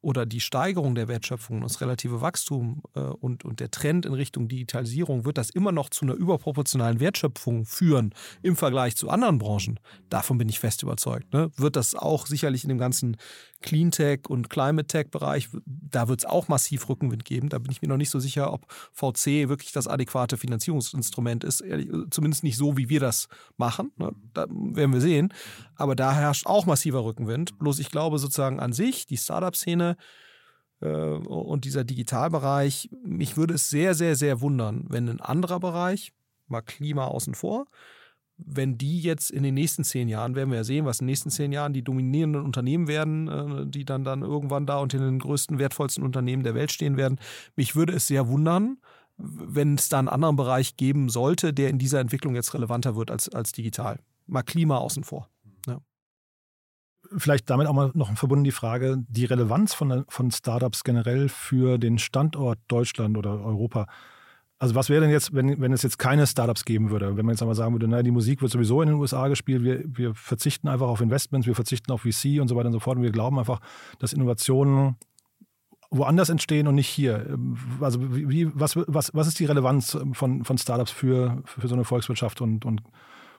[0.05, 4.47] oder die Steigerung der Wertschöpfung, das relative Wachstum äh, und, und der Trend in Richtung
[4.47, 9.79] Digitalisierung, wird das immer noch zu einer überproportionalen Wertschöpfung führen im Vergleich zu anderen Branchen.
[10.09, 11.33] Davon bin ich fest überzeugt.
[11.33, 11.49] Ne?
[11.57, 13.17] Wird das auch sicherlich in dem ganzen
[13.65, 17.49] Cleantech und Climate Tech Bereich, da wird es auch massiv Rückenwind geben.
[17.49, 21.63] Da bin ich mir noch nicht so sicher, ob VC wirklich das adäquate Finanzierungsinstrument ist.
[22.11, 23.27] Zumindest nicht so, wie wir das
[23.57, 23.91] machen.
[23.97, 24.11] Ne?
[24.35, 25.33] Da werden wir sehen.
[25.75, 27.57] Aber da herrscht auch massiver Rückenwind.
[27.57, 29.94] Bloß ich glaube sozusagen an sich, die Startup-Szene
[30.81, 36.13] äh, und dieser Digitalbereich, mich würde es sehr, sehr, sehr wundern, wenn ein anderer Bereich,
[36.47, 37.65] mal Klima außen vor,
[38.37, 41.11] wenn die jetzt in den nächsten zehn Jahren, werden wir ja sehen, was in den
[41.11, 45.19] nächsten zehn Jahren die dominierenden Unternehmen werden, äh, die dann, dann irgendwann da unter den
[45.19, 47.19] größten, wertvollsten Unternehmen der Welt stehen werden.
[47.55, 48.77] Mich würde es sehr wundern,
[49.17, 53.11] wenn es da einen anderen Bereich geben sollte, der in dieser Entwicklung jetzt relevanter wird
[53.11, 53.99] als, als digital.
[54.27, 55.29] Mal Klima außen vor.
[57.17, 61.77] Vielleicht damit auch mal noch verbunden die Frage, die Relevanz von, von Startups generell für
[61.77, 63.87] den Standort Deutschland oder Europa.
[64.57, 67.17] Also was wäre denn jetzt, wenn, wenn es jetzt keine Startups geben würde?
[67.17, 69.63] Wenn man jetzt einmal sagen würde, naja, die Musik wird sowieso in den USA gespielt,
[69.63, 72.79] wir, wir verzichten einfach auf Investments, wir verzichten auf VC und so weiter und so
[72.79, 73.59] fort und wir glauben einfach,
[73.99, 74.95] dass Innovationen
[75.91, 77.37] woanders entstehen und nicht hier.
[77.81, 81.83] Also wie, was, was, was ist die Relevanz von, von Startups für, für so eine
[81.83, 82.81] Volkswirtschaft und, und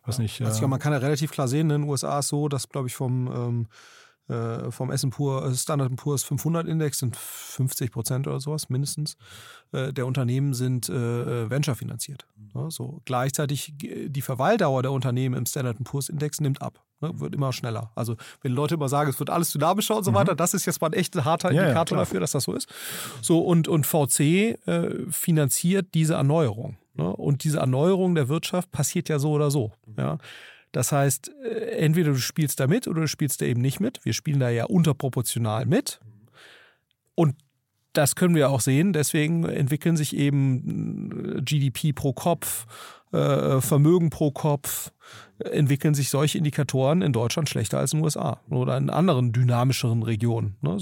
[0.06, 0.40] was nicht?
[0.42, 2.88] Also, ja, man kann ja relativ klar sehen, in den USA ist so, dass, glaube
[2.88, 3.66] ich, vom ähm,
[4.28, 9.16] äh, vom S&P äh, Standard Poor's 500 Index sind 50 Prozent oder sowas mindestens
[9.70, 12.26] äh, der Unternehmen sind äh, Venture finanziert.
[12.52, 17.36] Ja, so gleichzeitig die Verweildauer der Unternehmen im Standard Poor's Index nimmt ab, ne, wird
[17.36, 17.92] immer schneller.
[17.94, 20.16] Also wenn Leute immer sagen, es wird alles dynamischer und so mhm.
[20.16, 22.68] weiter, das ist jetzt mal ein echt harter Indikator ja, dafür, dass das so ist.
[23.22, 24.20] So und und VC
[24.66, 26.76] äh, finanziert diese Erneuerung.
[26.96, 27.14] Ne?
[27.14, 29.72] Und diese Erneuerung der Wirtschaft passiert ja so oder so.
[29.96, 30.18] Ja.
[30.72, 34.04] Das heißt, äh, entweder du spielst da mit oder du spielst da eben nicht mit.
[34.04, 36.00] Wir spielen da ja unterproportional mit.
[37.14, 37.34] Und
[37.96, 38.92] das können wir auch sehen.
[38.92, 42.66] Deswegen entwickeln sich eben äh, GDP pro Kopf,
[43.12, 44.92] äh, Vermögen pro Kopf,
[45.38, 50.02] entwickeln sich solche Indikatoren in Deutschland schlechter als in den USA oder in anderen dynamischeren
[50.02, 50.56] Regionen.
[50.60, 50.78] Ne?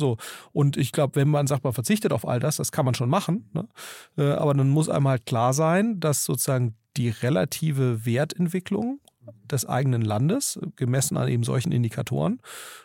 [0.53, 3.09] Und ich glaube, wenn man sagt, man verzichtet auf all das, das kann man schon
[3.11, 3.51] machen.
[3.53, 4.37] Ne?
[4.39, 9.01] Aber dann muss einem halt klar sein, dass sozusagen die relative Wertentwicklung
[9.51, 12.41] des eigenen Landes, gemessen an eben solchen Indikatoren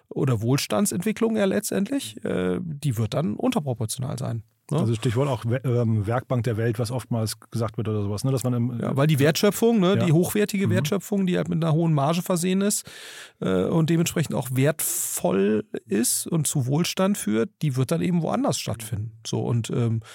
[0.09, 4.43] oder Wohlstandsentwicklung ja letztendlich, äh, die wird dann unterproportional sein.
[4.71, 4.79] Ne?
[4.79, 8.31] Also Stichwort auch ähm, Werkbank der Welt, was oftmals gesagt wird oder sowas, ne?
[8.31, 10.05] dass man im, ja, weil die Wertschöpfung, ne, ja.
[10.05, 10.71] die hochwertige mhm.
[10.71, 12.89] Wertschöpfung, die halt mit einer hohen Marge versehen ist
[13.39, 18.59] äh, und dementsprechend auch wertvoll ist und zu Wohlstand führt, die wird dann eben woanders
[18.59, 19.13] stattfinden.
[19.25, 20.05] So und ähm, äh,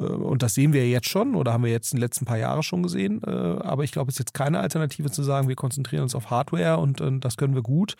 [0.00, 2.62] und das sehen wir jetzt schon oder haben wir jetzt in den letzten paar Jahren
[2.62, 3.20] schon gesehen.
[3.26, 6.30] Äh, aber ich glaube, es ist jetzt keine Alternative zu sagen, wir konzentrieren uns auf
[6.30, 7.96] Hardware und das können wir gut,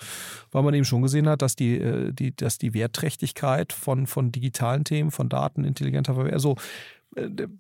[0.51, 4.32] weil man eben schon gesehen hat, dass die, äh, die, dass die Wertträchtigkeit von, von
[4.32, 6.57] digitalen Themen, von Daten, intelligenter Verwaltung, also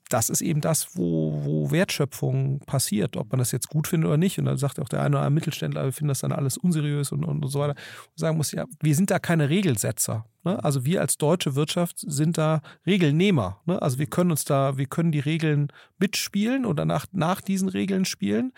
[0.08, 4.16] das ist eben das, wo, wo Wertschöpfung passiert, ob man das jetzt gut findet oder
[4.16, 4.38] nicht.
[4.38, 7.12] Und dann sagt auch der eine oder andere Mittelständler, wir finden das dann alles unseriös
[7.12, 7.74] und, und so weiter.
[7.74, 10.24] Und sagen muss, ja, wir sind da keine Regelsetzer.
[10.44, 10.62] Ne?
[10.64, 13.60] Also wir als deutsche Wirtschaft sind da Regelnehmer.
[13.66, 13.80] Ne?
[13.82, 18.06] Also wir können uns da, wir können die Regeln mitspielen oder nach, nach diesen Regeln
[18.06, 18.52] spielen.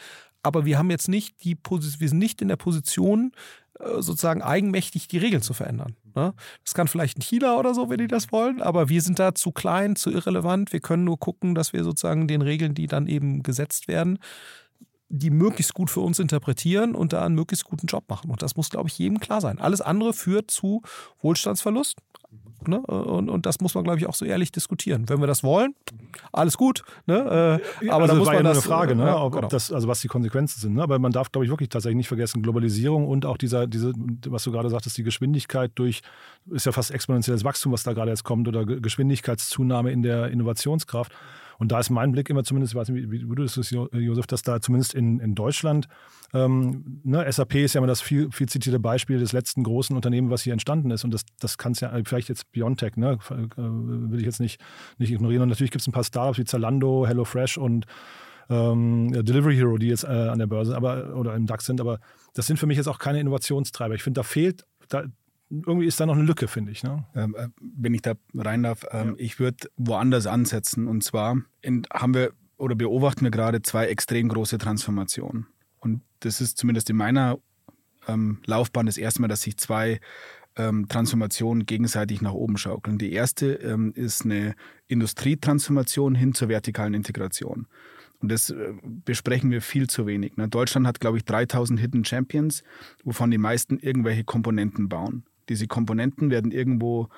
[0.45, 4.43] Aber wir haben jetzt nicht die Position, wir sind nicht in der Position, äh, sozusagen
[4.43, 5.97] eigenmächtig die Regeln zu verändern.
[6.15, 6.35] Ne?
[6.65, 9.35] Das kann vielleicht in China oder so, wenn die das wollen, aber wir sind da
[9.35, 10.73] zu klein, zu irrelevant.
[10.73, 14.19] Wir können nur gucken, dass wir sozusagen den Regeln, die dann eben gesetzt werden,
[15.09, 18.31] die möglichst gut für uns interpretieren und da einen möglichst guten Job machen.
[18.31, 19.59] Und das muss, glaube ich, jedem klar sein.
[19.59, 20.83] Alles andere führt zu
[21.21, 21.99] Wohlstandsverlust.
[22.69, 22.81] Ne?
[22.81, 25.09] Und, und das muss man, glaube ich, auch so ehrlich diskutieren.
[25.09, 25.75] Wenn wir das wollen,
[26.33, 26.83] alles gut.
[27.07, 27.61] Ne?
[27.83, 29.17] Äh, aber also da muss man ja das, eine Frage, ne?
[29.17, 29.45] ob, genau.
[29.45, 30.75] ob das, also was die Konsequenzen sind.
[30.75, 30.83] Ne?
[30.83, 33.93] Aber man darf, glaube ich, wirklich tatsächlich nicht vergessen, Globalisierung und auch dieser, diese,
[34.29, 36.01] was du gerade sagtest, die Geschwindigkeit durch,
[36.51, 41.13] ist ja fast exponentielles Wachstum, was da gerade jetzt kommt, oder Geschwindigkeitszunahme in der Innovationskraft.
[41.59, 44.27] Und da ist mein Blick immer zumindest, ich weiß nicht, wie, du das siehst, Josef,
[44.27, 45.89] dass da zumindest in, in Deutschland,
[46.33, 50.33] ähm, ne, SAP ist ja immer das viel, viel zitierte Beispiel des letzten großen Unternehmens,
[50.33, 51.05] was hier entstanden ist.
[51.05, 54.61] Und das, das kann es ja, vielleicht jetzt Biontech, ne, äh, will ich jetzt nicht,
[54.99, 55.43] nicht ignorieren.
[55.43, 57.87] Und natürlich gibt es ein paar Startups wie Zalando, HelloFresh und
[58.51, 61.81] ähm, Delivery Hero, die jetzt äh, an der Börse aber, oder im DAX sind.
[61.81, 62.01] Aber
[62.35, 63.95] das sind für mich jetzt auch keine Innovationstreiber.
[63.95, 65.05] Ich finde, da fehlt, da,
[65.51, 66.83] irgendwie ist da noch eine Lücke, finde ich.
[66.83, 67.05] Ne?
[67.15, 69.15] Ähm, äh, wenn ich da rein darf, ähm, ja.
[69.19, 70.89] ich würde woanders ansetzen.
[70.89, 75.47] Und zwar in, haben wir oder beobachten wir gerade zwei extrem große Transformationen.
[75.81, 77.39] Und das ist zumindest in meiner
[78.07, 80.01] ähm, Laufbahn das erste Mal, dass sich zwei
[80.57, 82.99] ähm, Transformationen gegenseitig nach oben schaukeln.
[82.99, 84.55] Die erste ähm, ist eine
[84.89, 87.67] Industrietransformation hin zur vertikalen Integration.
[88.21, 90.37] Und das äh, besprechen wir viel zu wenig.
[90.37, 90.49] Ne?
[90.49, 92.63] Deutschland hat, glaube ich, 3000 Hidden Champions,
[93.03, 95.25] wovon die meisten irgendwelche Komponenten bauen.
[95.49, 97.09] Diese Komponenten werden irgendwo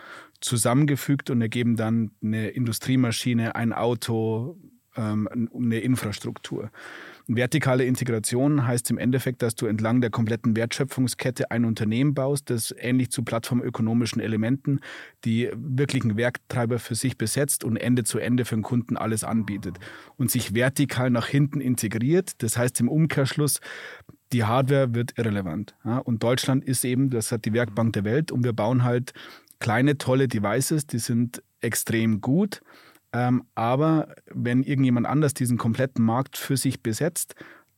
[0.41, 4.59] zusammengefügt und ergeben dann eine Industriemaschine, ein Auto,
[4.97, 6.71] ähm, eine Infrastruktur.
[7.29, 12.73] Vertikale Integration heißt im Endeffekt, dass du entlang der kompletten Wertschöpfungskette ein Unternehmen baust, das
[12.79, 14.81] ähnlich zu plattformökonomischen Elementen
[15.25, 19.79] die wirklichen Werktreiber für sich besetzt und Ende zu Ende für den Kunden alles anbietet
[20.17, 22.43] und sich vertikal nach hinten integriert.
[22.43, 23.61] Das heißt im Umkehrschluss,
[24.33, 25.75] die Hardware wird irrelevant.
[25.85, 25.99] Ja?
[25.99, 29.13] Und Deutschland ist eben, das hat die Werkbank der Welt und wir bauen halt
[29.61, 32.61] kleine, tolle Devices, die sind extrem gut
[33.17, 37.35] ähm, aber wenn irgendjemand anders diesen kompletten Markt für sich besetzt,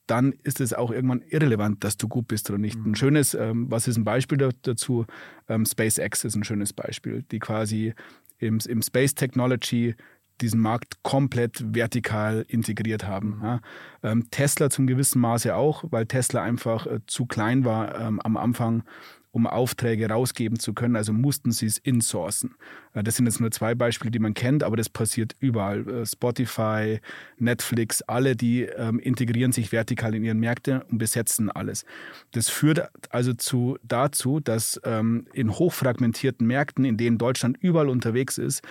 [0.08, 2.76] dann ist es auch irgendwann irrelevant, dass du gut bist oder nicht.
[2.76, 2.94] Ein mhm.
[2.96, 5.06] schönes, ähm, was ist ein Beispiel dazu?
[5.48, 7.94] Ähm, SpaceX ist ein schönes Beispiel, die quasi
[8.38, 9.94] im, im Space Technology
[10.40, 13.40] diesen Markt komplett vertikal integriert haben.
[13.42, 13.60] Ja.
[14.02, 18.36] Ähm, Tesla zum gewissen Maße auch, weil Tesla einfach äh, zu klein war ähm, am
[18.36, 18.82] Anfang
[19.30, 20.96] um Aufträge rausgeben zu können.
[20.96, 22.54] Also mussten sie es insourcen.
[22.94, 25.88] Äh, das sind jetzt nur zwei Beispiele, die man kennt, aber das passiert überall.
[25.88, 27.00] Äh, Spotify,
[27.38, 31.84] Netflix, alle, die ähm, integrieren sich vertikal in ihren Märkte und besetzen alles.
[32.32, 38.38] Das führt also zu, dazu, dass ähm, in hochfragmentierten Märkten, in denen Deutschland überall unterwegs
[38.38, 38.62] ist,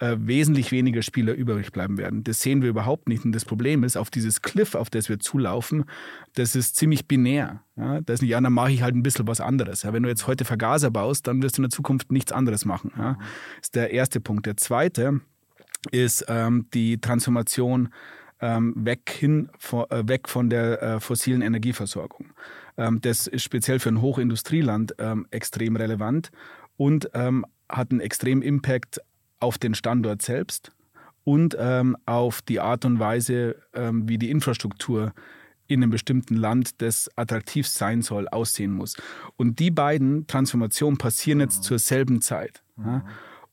[0.00, 2.24] äh, wesentlich weniger Spieler übrig bleiben werden.
[2.24, 3.24] Das sehen wir überhaupt nicht.
[3.24, 5.84] Und das Problem ist, auf dieses Cliff, auf das wir zulaufen,
[6.34, 7.62] das ist ziemlich binär.
[7.76, 9.82] Ja, das ist nicht, ja, dann mache ich halt ein bisschen was anderes.
[9.82, 12.64] Ja, wenn du jetzt heute Vergaser baust, dann wirst du in der Zukunft nichts anderes
[12.64, 12.92] machen.
[12.96, 13.18] Ja.
[13.62, 14.46] Ist der erste Punkt.
[14.46, 15.20] Der zweite
[15.90, 17.90] ist ähm, die Transformation
[18.40, 22.32] ähm, weg, hin, vor, äh, weg von der äh, fossilen Energieversorgung.
[22.76, 26.30] Ähm, das ist speziell für ein Hochindustrieland ähm, extrem relevant
[26.76, 29.00] und ähm, hat einen extremen Impact
[29.44, 30.72] auf den Standort selbst
[31.22, 35.12] und ähm, auf die Art und Weise, ähm, wie die Infrastruktur
[35.66, 38.96] in einem bestimmten Land, das attraktiv sein soll, aussehen muss.
[39.36, 42.62] Und die beiden Transformationen passieren jetzt zur selben Zeit.
[42.78, 43.04] Ja?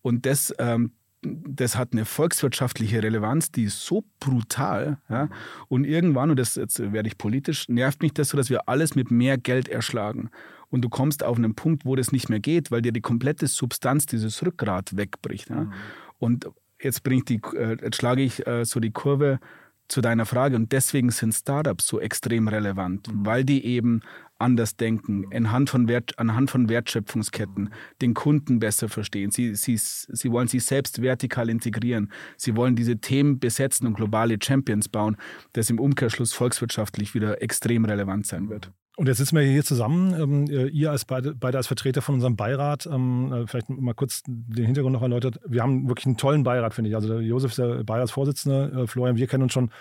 [0.02, 4.98] Und das, ähm, das hat eine volkswirtschaftliche Relevanz, die ist so brutal.
[5.10, 5.30] Ja?
[5.68, 8.96] Und irgendwann, und das jetzt werde ich politisch, nervt mich das so, dass wir alles
[8.96, 10.30] mit mehr Geld erschlagen
[10.72, 13.46] und du kommst auf einen Punkt, wo das nicht mehr geht, weil dir die komplette
[13.46, 15.50] Substanz dieses Rückgrat wegbricht.
[15.50, 15.66] Ja?
[15.66, 15.74] Mhm.
[16.18, 16.50] Und
[16.82, 19.40] jetzt, bringt die, äh, jetzt schlage ich äh, so die Kurve
[19.88, 23.26] zu deiner Frage und deswegen sind Startups so extrem relevant, mhm.
[23.26, 24.02] weil die eben
[24.40, 27.70] anders denken, anhand von, Wert, anhand von Wertschöpfungsketten,
[28.02, 29.30] den Kunden besser verstehen.
[29.30, 32.12] Sie, sie, sie wollen sich selbst vertikal integrieren.
[32.38, 35.18] Sie wollen diese Themen besetzen und globale Champions bauen,
[35.54, 38.72] das im Umkehrschluss volkswirtschaftlich wieder extrem relevant sein wird.
[38.98, 42.36] Und jetzt sitzen wir hier zusammen, ähm, ihr als beide, beide, als Vertreter von unserem
[42.36, 42.86] Beirat.
[42.86, 45.40] Ähm, äh, vielleicht mal kurz den Hintergrund noch erläutert.
[45.48, 46.96] Wir haben wirklich einen tollen Beirat, finde ich.
[46.96, 49.72] Also der Josef ist der Beiratsvorsitzende, äh, Florian, wir kennen uns schon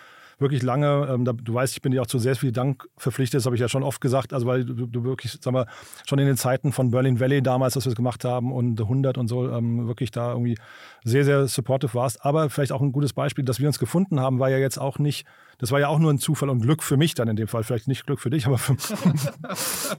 [0.41, 1.09] wirklich lange.
[1.11, 3.55] Ähm, da, du weißt, ich bin dir auch zu sehr viel Dank verpflichtet, das habe
[3.55, 4.33] ich ja schon oft gesagt.
[4.33, 5.67] Also weil du, du wirklich, sag mal,
[6.07, 8.85] schon in den Zeiten von Berlin Valley damals, dass wir es gemacht haben und The
[8.85, 10.57] 100 und so, ähm, wirklich da irgendwie
[11.05, 12.25] sehr, sehr supportive warst.
[12.25, 14.99] Aber vielleicht auch ein gutes Beispiel, dass wir uns gefunden haben, war ja jetzt auch
[14.99, 15.27] nicht,
[15.59, 17.63] das war ja auch nur ein Zufall und Glück für mich dann in dem Fall.
[17.63, 18.77] Vielleicht nicht Glück für dich, aber für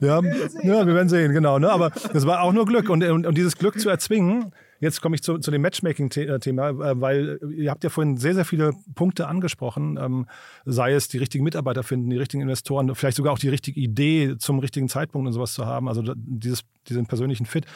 [0.00, 0.20] ja,
[0.62, 1.58] ja, wir werden sehen, genau.
[1.58, 1.70] Ne?
[1.70, 2.88] Aber das war auch nur Glück.
[2.88, 7.00] Und, und, und dieses Glück zu erzwingen, Jetzt komme ich zu, zu dem Matchmaking-Thema, äh,
[7.00, 10.26] weil ihr habt ja vorhin sehr, sehr viele Punkte angesprochen, ähm,
[10.64, 14.34] sei es die richtigen Mitarbeiter finden, die richtigen Investoren, vielleicht sogar auch die richtige Idee
[14.38, 17.66] zum richtigen Zeitpunkt und sowas zu haben, also dieses, diesen persönlichen Fit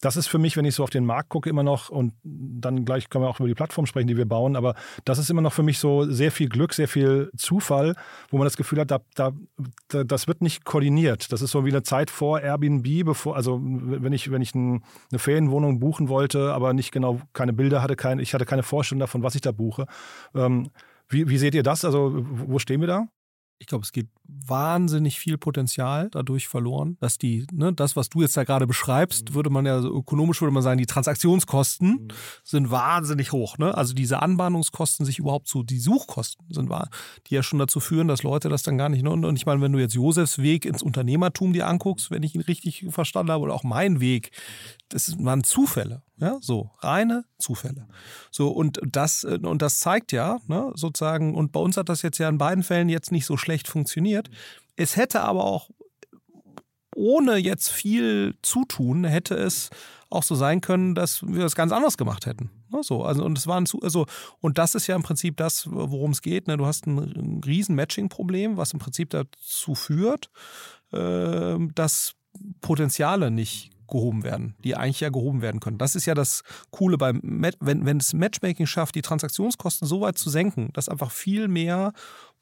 [0.00, 2.84] das ist für mich, wenn ich so auf den Markt gucke, immer noch, und dann
[2.84, 4.74] gleich können wir auch über die Plattform sprechen, die wir bauen, aber
[5.04, 7.94] das ist immer noch für mich so sehr viel Glück, sehr viel Zufall,
[8.30, 9.32] wo man das Gefühl hat, da, da,
[9.88, 11.32] da das wird nicht koordiniert.
[11.32, 14.82] Das ist so wie eine Zeit vor Airbnb, bevor, also wenn ich, wenn ich ein,
[15.10, 19.00] eine Ferienwohnung buchen wollte, aber nicht genau keine Bilder hatte, kein, ich hatte keine Vorstellung
[19.00, 19.86] davon, was ich da buche.
[20.34, 20.70] Ähm,
[21.08, 21.84] wie, wie seht ihr das?
[21.84, 23.08] Also, wo stehen wir da?
[23.60, 28.22] Ich glaube, es geht wahnsinnig viel Potenzial dadurch verloren, dass die, ne, das, was du
[28.22, 29.34] jetzt da gerade beschreibst, mhm.
[29.34, 32.08] würde man ja so ökonomisch würde man sagen, die Transaktionskosten mhm.
[32.42, 33.58] sind wahnsinnig hoch.
[33.58, 33.76] Ne?
[33.76, 36.88] Also diese Anbahnungskosten sich überhaupt zu, die Suchkosten sind wahr,
[37.26, 39.10] die ja schon dazu führen, dass Leute das dann gar nicht, ne?
[39.10, 42.40] und ich meine, wenn du jetzt Josefs Weg ins Unternehmertum dir anguckst, wenn ich ihn
[42.40, 44.30] richtig verstanden habe, oder auch mein Weg,
[44.88, 46.02] das waren Zufälle.
[46.20, 47.86] Ja, so reine Zufälle.
[48.30, 52.02] So und das äh, und das zeigt ja, ne, sozusagen und bei uns hat das
[52.02, 54.30] jetzt ja in beiden Fällen jetzt nicht so schlecht funktioniert.
[54.76, 55.70] Es hätte aber auch
[56.94, 59.70] ohne jetzt viel Zutun hätte es
[60.10, 62.50] auch so sein können, dass wir das ganz anders gemacht hätten.
[62.68, 64.06] Ne, so, also und es waren zu, also
[64.40, 66.48] und das ist ja im Prinzip das, worum es geht.
[66.48, 66.56] Ne?
[66.56, 70.30] Du hast ein, ein riesen Matching-Problem, was im Prinzip dazu führt,
[70.92, 72.14] äh, dass
[72.60, 75.78] Potenziale nicht gehoben werden, die eigentlich ja gehoben werden können.
[75.78, 80.18] Das ist ja das Coole beim, wenn, wenn es Matchmaking schafft, die Transaktionskosten so weit
[80.18, 81.92] zu senken, dass einfach viel mehr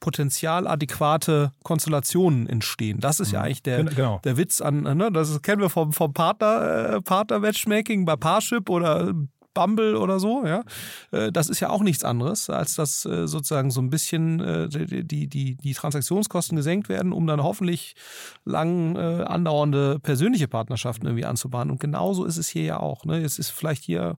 [0.00, 3.00] potenzialadäquate Konstellationen entstehen.
[3.00, 3.44] Das ist ja mhm.
[3.46, 4.20] eigentlich der, genau.
[4.22, 5.10] der Witz an, ne?
[5.12, 9.12] das kennen wir vom, vom Partner, äh, Partner-Matchmaking bei Parship oder
[9.58, 10.62] Bumble oder so, ja.
[11.10, 14.68] Äh, das ist ja auch nichts anderes, als dass äh, sozusagen so ein bisschen äh,
[14.68, 17.94] die, die, die Transaktionskosten gesenkt werden, um dann hoffentlich
[18.44, 21.70] lang andauernde persönliche Partnerschaften irgendwie anzubahnen.
[21.70, 23.04] Und genauso ist es hier ja auch.
[23.04, 23.20] Ne?
[23.22, 24.16] Es ist vielleicht hier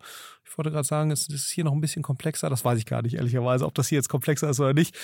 [0.51, 2.51] ich wollte gerade sagen, es ist hier noch ein bisschen komplexer.
[2.51, 4.96] Das weiß ich gar nicht, ehrlicherweise, ob das hier jetzt komplexer ist oder nicht,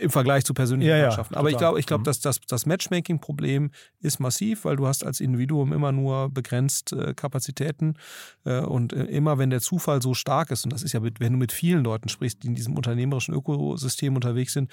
[0.00, 0.96] im Vergleich zu persönlichen ja.
[0.96, 2.04] Ja, Aber ich glaube, ich glaube, mhm.
[2.04, 7.14] dass das, das Matchmaking-Problem ist massiv, weil du hast als Individuum immer nur begrenzt äh,
[7.14, 7.94] Kapazitäten.
[8.44, 11.32] Äh, und äh, immer wenn der Zufall so stark ist, und das ist ja, wenn
[11.32, 14.70] du mit vielen Leuten sprichst, die in diesem unternehmerischen Ökosystem unterwegs sind,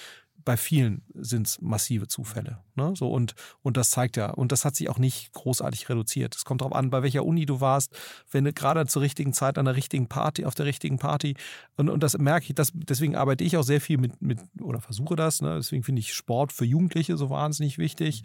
[0.50, 2.58] bei vielen sind es massive Zufälle.
[2.74, 2.94] Ne?
[2.96, 6.36] So, und, und das zeigt ja, und das hat sich auch nicht großartig reduziert.
[6.36, 7.96] Es kommt darauf an, bei welcher Uni du warst,
[8.32, 11.36] wenn du gerade zur richtigen Zeit an der richtigen Party, auf der richtigen Party,
[11.78, 14.82] und, und das merke ich, das, deswegen arbeite ich auch sehr viel mit, mit oder
[14.82, 15.58] versuche das, ne?
[15.58, 18.24] deswegen finde ich Sport für Jugendliche so wahnsinnig wichtig.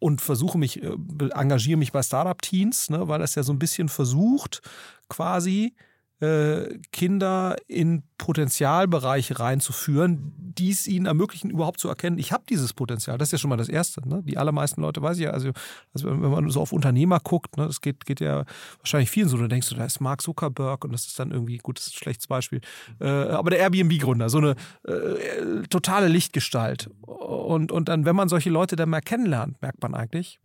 [0.00, 0.96] Und versuche mich, äh,
[1.30, 4.62] engagiere mich bei Startup-Teens, ne, weil das ja so ein bisschen versucht,
[5.08, 5.76] quasi
[6.20, 13.16] Kinder in Potenzialbereiche reinzuführen, die es ihnen ermöglichen, überhaupt zu erkennen, ich habe dieses Potenzial.
[13.16, 14.06] Das ist ja schon mal das Erste.
[14.06, 14.22] Ne?
[14.24, 15.52] Die allermeisten Leute, weiß ich ja, also,
[15.94, 18.44] also wenn man so auf Unternehmer guckt, ne, das geht, geht ja
[18.78, 21.58] wahrscheinlich vielen so, da denkst du, da ist Mark Zuckerberg und das ist dann irgendwie,
[21.58, 22.60] gut, das ist ein schlechtes Beispiel,
[23.00, 26.90] äh, aber der Airbnb-Gründer, so eine äh, totale Lichtgestalt.
[27.02, 30.40] Und, und dann, wenn man solche Leute dann mal kennenlernt, merkt man eigentlich,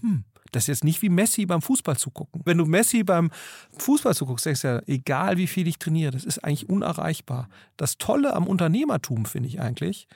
[0.00, 2.42] hm, das ist jetzt nicht wie Messi beim Fußball zugucken.
[2.44, 3.30] Wenn du Messi beim
[3.78, 7.48] Fußball zuguckst, denkst du ja, egal wie viel ich trainiere, das ist eigentlich unerreichbar.
[7.76, 10.08] Das Tolle am Unternehmertum finde ich eigentlich,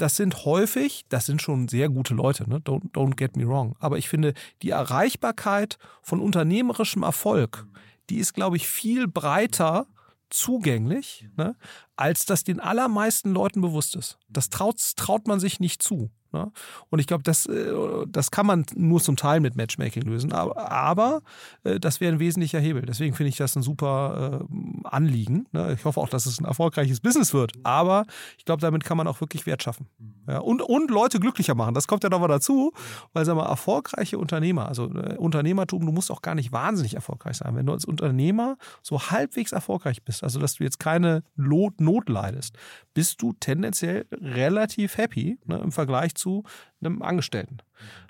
[0.00, 2.56] das sind häufig, das sind schon sehr gute Leute, ne?
[2.56, 3.76] don't, don't get me wrong.
[3.80, 7.66] Aber ich finde, die Erreichbarkeit von unternehmerischem Erfolg,
[8.08, 9.86] die ist, glaube ich, viel breiter
[10.30, 11.56] zugänglich, ne?
[12.00, 14.18] Als das den allermeisten Leuten bewusst ist.
[14.28, 16.10] Das traut, traut man sich nicht zu.
[16.32, 16.52] Ne?
[16.90, 17.72] Und ich glaube, das, äh,
[18.08, 21.22] das kann man nur zum Teil mit Matchmaking lösen, aber, aber
[21.64, 22.82] äh, das wäre ein wesentlicher Hebel.
[22.82, 25.46] Deswegen finde ich das ein super äh, Anliegen.
[25.52, 25.74] Ne?
[25.74, 28.06] Ich hoffe auch, dass es ein erfolgreiches Business wird, aber
[28.38, 29.88] ich glaube, damit kann man auch wirklich Wert schaffen.
[30.28, 30.38] Ja?
[30.38, 31.74] Und, und Leute glücklicher machen.
[31.74, 32.72] Das kommt ja noch mal dazu,
[33.12, 37.56] weil, sag mal, erfolgreiche Unternehmer, also Unternehmertum, du musst auch gar nicht wahnsinnig erfolgreich sein.
[37.56, 42.08] Wenn du als Unternehmer so halbwegs erfolgreich bist, also dass du jetzt keine Not, Not
[42.08, 42.56] leidest,
[42.94, 46.44] bist du tendenziell relativ happy ne, im Vergleich zu
[46.80, 47.58] einem Angestellten.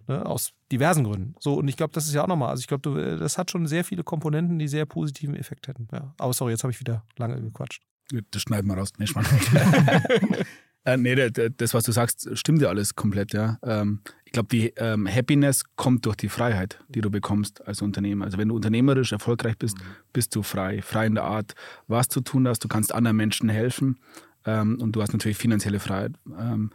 [0.07, 1.35] Ne, aus diversen Gründen.
[1.39, 3.67] So, und ich glaube, das ist ja auch nochmal, also ich glaube, das hat schon
[3.67, 5.89] sehr viele Komponenten, die sehr positiven Effekt hätten.
[5.93, 6.15] Ja.
[6.19, 7.83] Aber sorry, jetzt habe ich wieder lange gequatscht.
[8.31, 8.93] Das schneiden wir raus.
[8.99, 9.07] Nee,
[10.85, 13.59] äh, nee, das, was du sagst, stimmt ja alles komplett, ja.
[13.63, 14.01] Ähm,
[14.31, 18.27] ich glaube, die ähm, Happiness kommt durch die Freiheit, die du bekommst als Unternehmer.
[18.27, 19.83] Also wenn du unternehmerisch erfolgreich bist, mhm.
[20.13, 20.83] bist du frei.
[20.83, 21.57] Frei in der Art,
[21.89, 22.63] was zu tun hast.
[22.63, 23.99] Du kannst anderen Menschen helfen
[24.47, 26.13] ähm, und du hast natürlich finanzielle Freiheit.
[26.39, 26.71] Ähm,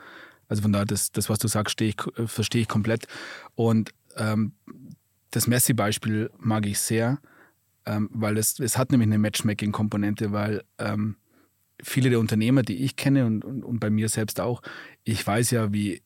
[0.49, 3.07] also von daher, das, das was du sagst, ich, äh, verstehe ich komplett.
[3.55, 4.51] Und ähm,
[5.31, 7.19] das Messi-Beispiel mag ich sehr,
[7.85, 11.15] ähm, weil es, es hat nämlich eine Matchmaking-Komponente, weil ähm,
[11.81, 14.61] viele der Unternehmer, die ich kenne und, und, und bei mir selbst auch,
[15.05, 16.01] ich weiß ja, wie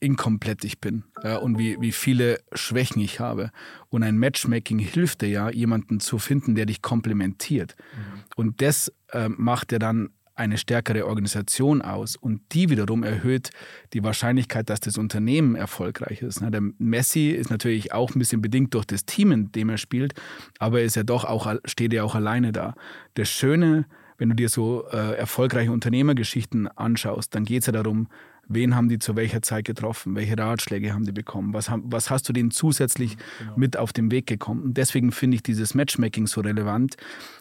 [0.00, 3.50] inkomplett ich bin äh, und wie, wie viele Schwächen ich habe.
[3.90, 7.76] Und ein Matchmaking hilft dir ja, jemanden zu finden, der dich komplementiert.
[7.94, 8.22] Mhm.
[8.36, 13.50] Und das äh, macht ja dann eine stärkere Organisation aus und die wiederum erhöht
[13.92, 16.40] die Wahrscheinlichkeit, dass das Unternehmen erfolgreich ist.
[16.40, 20.14] Der Messi ist natürlich auch ein bisschen bedingt durch das Team, in dem er spielt,
[20.58, 22.74] aber ist ja doch auch, steht ja auch alleine da.
[23.14, 23.84] Das Schöne,
[24.16, 28.08] wenn du dir so äh, erfolgreiche Unternehmergeschichten anschaust, dann geht es ja darum,
[28.52, 30.16] Wen haben die zu welcher Zeit getroffen?
[30.16, 31.54] Welche Ratschläge haben die bekommen?
[31.54, 33.52] Was, haben, was hast du denen zusätzlich genau.
[33.56, 34.64] mit auf den Weg gekommen?
[34.64, 36.96] Und deswegen finde ich dieses Matchmaking so relevant,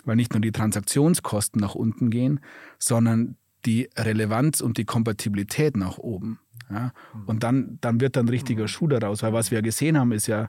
[0.06, 2.42] weil nicht nur die Transaktionskosten nach unten gehen,
[2.78, 6.40] sondern die Relevanz und die Kompatibilität nach oben.
[6.70, 6.94] Ja?
[7.16, 7.24] Mhm.
[7.26, 8.68] Und dann, dann wird dann ein richtiger mhm.
[8.68, 9.24] Schuh daraus.
[9.24, 10.48] Weil was wir gesehen haben, ist ja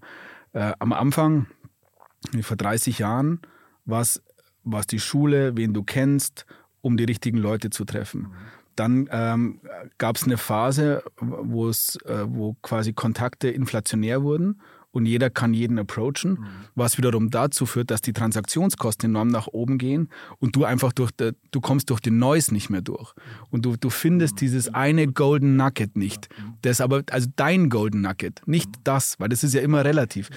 [0.52, 1.46] äh, am Anfang,
[2.32, 3.40] wie vor 30 Jahren,
[3.86, 4.22] was,
[4.62, 6.44] was die Schule, wen du kennst,
[6.82, 8.32] um die richtigen Leute zu treffen.
[8.76, 9.60] Dann ähm,
[9.98, 11.02] gab es eine Phase,
[12.06, 14.60] äh, wo quasi Kontakte inflationär wurden
[14.92, 16.46] und jeder kann jeden approachen, mhm.
[16.74, 21.10] was wiederum dazu führt, dass die Transaktionskosten enorm nach oben gehen und du einfach durch,
[21.12, 23.12] de, du kommst durch den Noise nicht mehr durch.
[23.50, 24.38] Und du, du findest mhm.
[24.38, 26.28] dieses eine Golden Nugget nicht.
[26.62, 28.80] Das aber, also dein Golden Nugget, nicht mhm.
[28.84, 30.30] das, weil das ist ja immer relativ.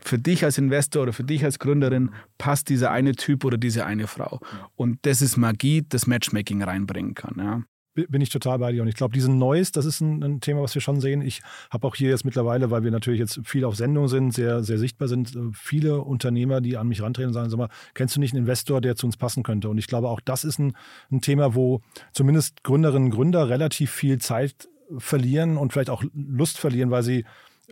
[0.00, 3.84] Für dich als Investor oder für dich als Gründerin passt dieser eine Typ oder diese
[3.84, 4.40] eine Frau.
[4.76, 7.34] Und das ist Magie, das Matchmaking reinbringen kann.
[7.38, 7.62] Ja.
[8.06, 8.82] Bin ich total bei dir.
[8.82, 11.22] Und ich glaube, diesen Neues, das ist ein, ein, Thema, was wir schon sehen.
[11.22, 14.62] Ich habe auch hier jetzt mittlerweile, weil wir natürlich jetzt viel auf Sendung sind, sehr,
[14.62, 18.16] sehr sichtbar sind, äh, viele Unternehmer, die an mich rantreten und sagen, sag mal, kennst
[18.16, 19.68] du nicht einen Investor, der zu uns passen könnte?
[19.68, 20.74] Und ich glaube, auch das ist ein,
[21.10, 21.80] ein Thema, wo
[22.12, 27.24] zumindest Gründerinnen und Gründer relativ viel Zeit verlieren und vielleicht auch Lust verlieren, weil sie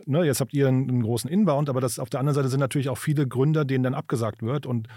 [0.05, 2.59] Ne, jetzt habt ihr einen, einen großen Inbound, aber das auf der anderen Seite sind
[2.59, 4.67] natürlich auch viele Gründer, denen dann abgesagt wird.
[4.67, 4.87] Und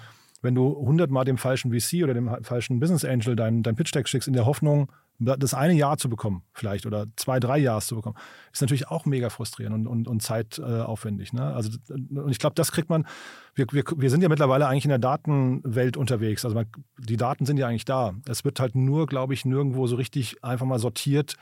[0.43, 4.09] wenn du hundertmal dem falschen VC oder dem falschen Business Angel dein, dein Pitch Deck
[4.09, 4.91] schickst, in der Hoffnung,
[5.21, 8.17] das eine Jahr zu bekommen, vielleicht, oder zwei, drei Jahre zu bekommen,
[8.53, 11.33] ist natürlich auch mega frustrierend und, und, und zeitaufwendig.
[11.33, 11.43] Ne?
[11.43, 13.07] Also, und ich glaube, das kriegt man,
[13.55, 16.45] wir, wir, wir sind ja mittlerweile eigentlich in der Datenwelt unterwegs.
[16.45, 16.67] Also man,
[16.99, 18.15] die Daten sind ja eigentlich da.
[18.27, 21.37] Es wird halt nur, glaube ich, nirgendwo so richtig einfach mal sortiert,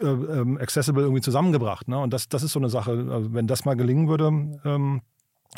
[0.00, 1.88] äh, ähm, accessible irgendwie zusammengebracht.
[1.88, 1.98] Ne?
[1.98, 4.26] Und das, das ist so eine Sache, also wenn das mal gelingen würde,
[4.64, 5.02] ähm,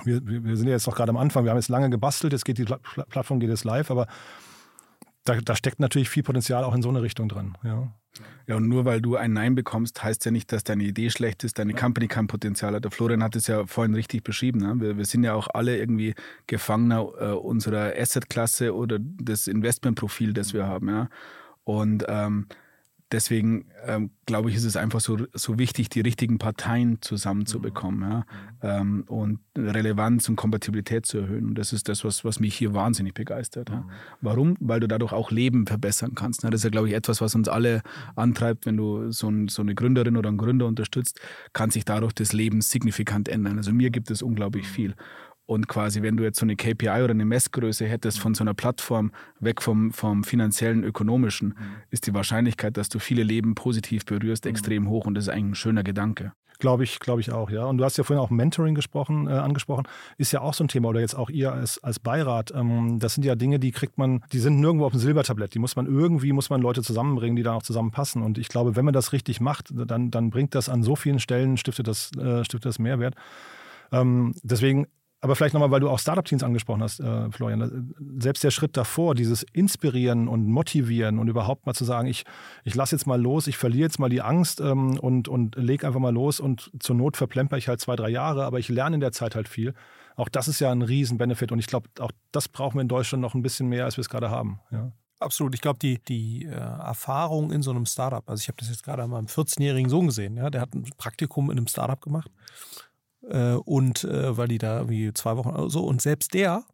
[0.05, 2.45] wir, wir sind ja jetzt noch gerade am Anfang, wir haben jetzt lange gebastelt, jetzt
[2.45, 4.07] geht die Plattform geht jetzt live, aber
[5.29, 7.55] da, da, steckt natürlich viel Potenzial auch in so eine Richtung drin.
[7.63, 7.93] Ja.
[8.47, 11.45] Ja, und nur weil du ein Nein bekommst, heißt ja nicht, dass deine Idee schlecht
[11.45, 12.83] ist, deine Company kein Potenzial hat.
[12.83, 14.61] Der Florian hat es ja vorhin richtig beschrieben.
[14.61, 14.75] Ne?
[14.81, 16.15] Wir, wir, sind ja auch alle irgendwie
[16.47, 20.89] Gefangener äh, unserer Asset-Klasse oder des Investmentprofil, das wir haben.
[20.89, 21.09] Ja?
[21.65, 22.47] Und ähm,
[23.13, 28.25] deswegen ähm, glaube ich, ist es einfach so, so wichtig, die richtigen Parteien zusammenzubekommen ja?
[28.63, 31.47] ähm, und Relevanz und Kompatibilität zu erhöhen.
[31.47, 33.71] Und das ist das, was, was mich hier wahnsinnig begeistert.
[33.71, 33.85] Ja?
[34.21, 34.57] Warum?
[34.61, 36.45] Weil du dadurch auch Leben verbessern kannst.
[36.45, 36.51] Ne?
[36.51, 37.83] Das ist ja, glaube ich, etwas, was uns alle
[38.17, 41.21] antreibt, wenn du so, ein, so eine Gründerin oder einen Gründer unterstützt,
[41.53, 43.57] kann sich dadurch das Leben signifikant ändern.
[43.57, 44.95] Also mir gibt es unglaublich viel.
[45.49, 48.53] Und quasi, wenn du jetzt so eine KPI oder eine Messgröße hättest von so einer
[48.53, 51.55] Plattform weg vom, vom finanziellen, ökonomischen, mhm.
[51.89, 54.51] ist die Wahrscheinlichkeit, dass du viele Leben positiv berührst, mhm.
[54.51, 55.07] extrem hoch.
[55.07, 56.33] Und das ist eigentlich ein schöner Gedanke.
[56.59, 57.65] Glaube ich, glaube ich auch, ja.
[57.65, 59.89] Und du hast ja vorhin auch Mentoring gesprochen, äh, angesprochen,
[60.19, 62.53] ist ja auch so ein Thema oder jetzt auch ihr als, als Beirat.
[62.55, 65.55] Ähm, das sind ja Dinge, die kriegt man, die sind nirgendwo auf dem Silbertablett.
[65.55, 68.21] Die muss man irgendwie, muss man Leute zusammenbringen, die dann auch zusammenpassen.
[68.21, 71.21] Und ich glaube, wenn man das richtig macht, dann, dann bringt das an so vielen
[71.21, 73.15] Stellen, stiftet das, äh, stiftet das Mehrwert.
[73.91, 74.89] Ähm, deswegen
[75.21, 77.61] aber vielleicht nochmal, weil du auch Startup-Teams angesprochen hast, äh, Florian.
[77.61, 82.25] Äh, selbst der Schritt davor, dieses Inspirieren und Motivieren und überhaupt mal zu sagen, ich,
[82.65, 85.87] ich lasse jetzt mal los, ich verliere jetzt mal die Angst ähm, und, und lege
[85.87, 88.95] einfach mal los und zur Not verplemper ich halt zwei, drei Jahre, aber ich lerne
[88.95, 89.75] in der Zeit halt viel.
[90.15, 93.23] Auch das ist ja ein Riesen-Benefit und ich glaube, auch das brauchen wir in Deutschland
[93.23, 94.61] noch ein bisschen mehr, als wir es gerade haben.
[94.71, 94.93] Ja.
[95.21, 95.53] Absolut.
[95.57, 98.85] Ich glaube, die, die äh, Erfahrung in so einem Startup, also ich habe das jetzt
[98.85, 102.31] gerade an meinem 14-jährigen Sohn gesehen, ja, der hat ein Praktikum in einem Startup gemacht
[103.29, 105.85] äh, und äh, weil die da irgendwie zwei Wochen oder so.
[105.85, 106.65] Und selbst der,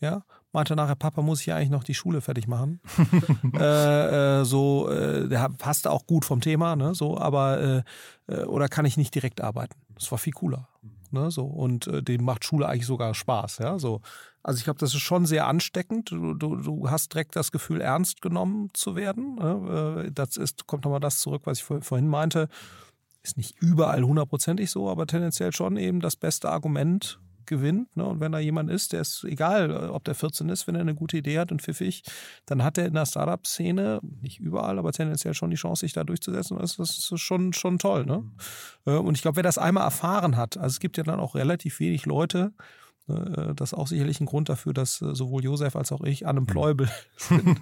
[0.00, 2.80] ja, meinte nachher, Papa, muss ich ja eigentlich noch die Schule fertig machen.
[3.54, 8.44] äh, äh, so, äh, der passte auch gut vom Thema, ne, so, aber äh, äh,
[8.44, 9.74] oder kann ich nicht direkt arbeiten?
[9.94, 10.68] Das war viel cooler.
[11.10, 13.78] Ne, so, und äh, dem macht Schule eigentlich sogar Spaß, ja.
[13.78, 14.00] So.
[14.42, 16.10] Also ich glaube, das ist schon sehr ansteckend.
[16.10, 19.36] Du, du, du, hast direkt das Gefühl, ernst genommen zu werden.
[19.36, 20.10] Ne?
[20.12, 22.50] Das ist, kommt nochmal das zurück, was ich vorhin meinte
[23.24, 27.94] ist nicht überall hundertprozentig so, aber tendenziell schon eben das beste Argument gewinnt.
[27.96, 28.04] Ne?
[28.04, 30.94] Und wenn da jemand ist, der ist egal, ob der 14 ist, wenn er eine
[30.94, 32.02] gute Idee hat und pfiffig,
[32.46, 36.04] dann hat er in der Startup-Szene, nicht überall, aber tendenziell schon die Chance, sich da
[36.04, 36.58] durchzusetzen.
[36.58, 38.04] Das ist schon, schon toll.
[38.06, 38.24] Ne?
[38.84, 38.98] Mhm.
[38.98, 41.80] Und ich glaube, wer das einmal erfahren hat, also es gibt ja dann auch relativ
[41.80, 42.52] wenig Leute,
[43.06, 47.58] das ist auch sicherlich ein Grund dafür, dass sowohl Josef als auch ich unemployable sind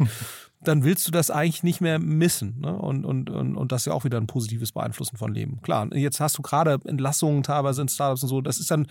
[0.63, 2.61] dann willst du das eigentlich nicht mehr missen.
[2.61, 2.77] Ne?
[2.77, 5.61] Und, und, und, und das ist ja auch wieder ein positives Beeinflussen von Leben.
[5.63, 8.41] Klar, jetzt hast du gerade Entlassungen teilweise in Startups und so.
[8.41, 8.87] Das ist dann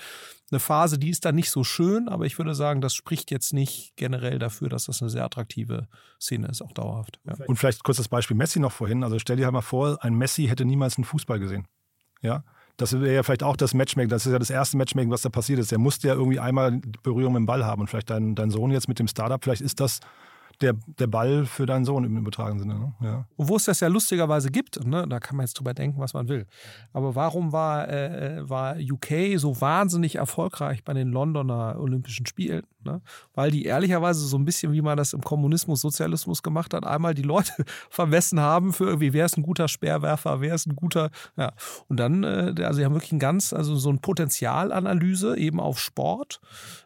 [0.52, 3.54] eine Phase, die ist dann nicht so schön, aber ich würde sagen, das spricht jetzt
[3.54, 5.88] nicht generell dafür, dass das eine sehr attraktive
[6.20, 7.20] Szene ist, auch dauerhaft.
[7.26, 7.36] Ja.
[7.47, 9.04] Und vielleicht kurz das Beispiel Messi noch vorhin.
[9.04, 11.68] Also stell dir halt mal vor, ein Messi hätte niemals einen Fußball gesehen.
[12.22, 12.43] Ja,
[12.78, 14.09] das wäre ja vielleicht auch das Matchmaking.
[14.09, 15.72] Das ist ja das erste Matchmaking, was da passiert ist.
[15.72, 17.82] Der musste ja irgendwie einmal Berührung mit dem Ball haben.
[17.82, 19.99] Und vielleicht dein, dein Sohn jetzt mit dem Startup, vielleicht ist das
[20.62, 22.74] der, der Ball für deinen Sohn im übertragenen Sinne.
[22.76, 22.93] Ne?
[23.01, 23.26] Ja.
[23.36, 25.05] Und wo es das ja lustigerweise gibt, ne?
[25.07, 26.45] da kann man jetzt drüber denken, was man will.
[26.93, 32.64] Aber warum war, äh, war UK so wahnsinnig erfolgreich bei den Londoner Olympischen Spielen?
[32.84, 33.01] Ne?
[33.34, 37.14] Weil die ehrlicherweise so ein bisschen, wie man das im Kommunismus, Sozialismus gemacht hat, einmal
[37.14, 37.53] die Leute
[37.89, 41.53] vermessen haben für irgendwie, wer ist ein guter Speerwerfer, wer ist ein guter, ja.
[41.88, 45.80] Und dann, äh, also sie haben wirklich ein ganz, also so ein Potenzialanalyse eben auf
[45.80, 46.39] Sport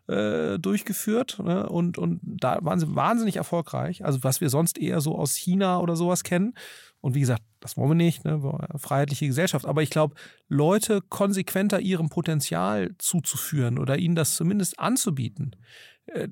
[0.08, 1.68] äh, durchgeführt ne?
[1.68, 4.06] und, und da waren sie wahnsinnig erfolgreich.
[4.06, 6.54] Also was wir sonst eher so aus China oder sowas kennen.
[7.02, 8.42] Und wie gesagt, das wollen wir nicht, ne?
[8.78, 9.66] freiheitliche Gesellschaft.
[9.66, 10.16] Aber ich glaube,
[10.48, 15.56] Leute konsequenter ihrem Potenzial zuzuführen oder ihnen das zumindest anzubieten,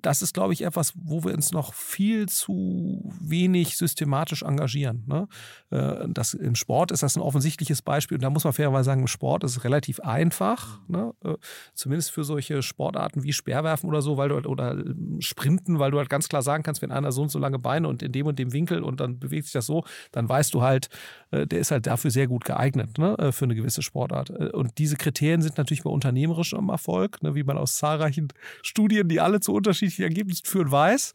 [0.01, 5.03] das ist, glaube ich, etwas, wo wir uns noch viel zu wenig systematisch engagieren.
[5.07, 5.27] Ne?
[5.71, 9.01] Äh, das, Im Sport ist das ein offensichtliches Beispiel und da muss man fairerweise sagen,
[9.01, 11.13] im Sport ist es relativ einfach, ne?
[11.23, 11.35] Äh,
[11.73, 14.77] zumindest für solche Sportarten wie Speerwerfen oder so, weil du halt, oder
[15.19, 17.87] Sprinten, weil du halt ganz klar sagen kannst, wenn einer so und so lange Beine
[17.87, 20.61] und in dem und dem Winkel und dann bewegt sich das so, dann weißt du
[20.61, 20.89] halt,
[21.31, 23.31] der ist halt dafür sehr gut geeignet ne?
[23.31, 24.29] für eine gewisse Sportart.
[24.29, 27.33] Und diese Kriterien sind natürlich bei unternehmerischem Erfolg, ne?
[27.33, 28.27] wie man aus zahlreichen
[28.61, 31.13] Studien, die alle zu unterschiedlichen Ergebnissen führen, weiß.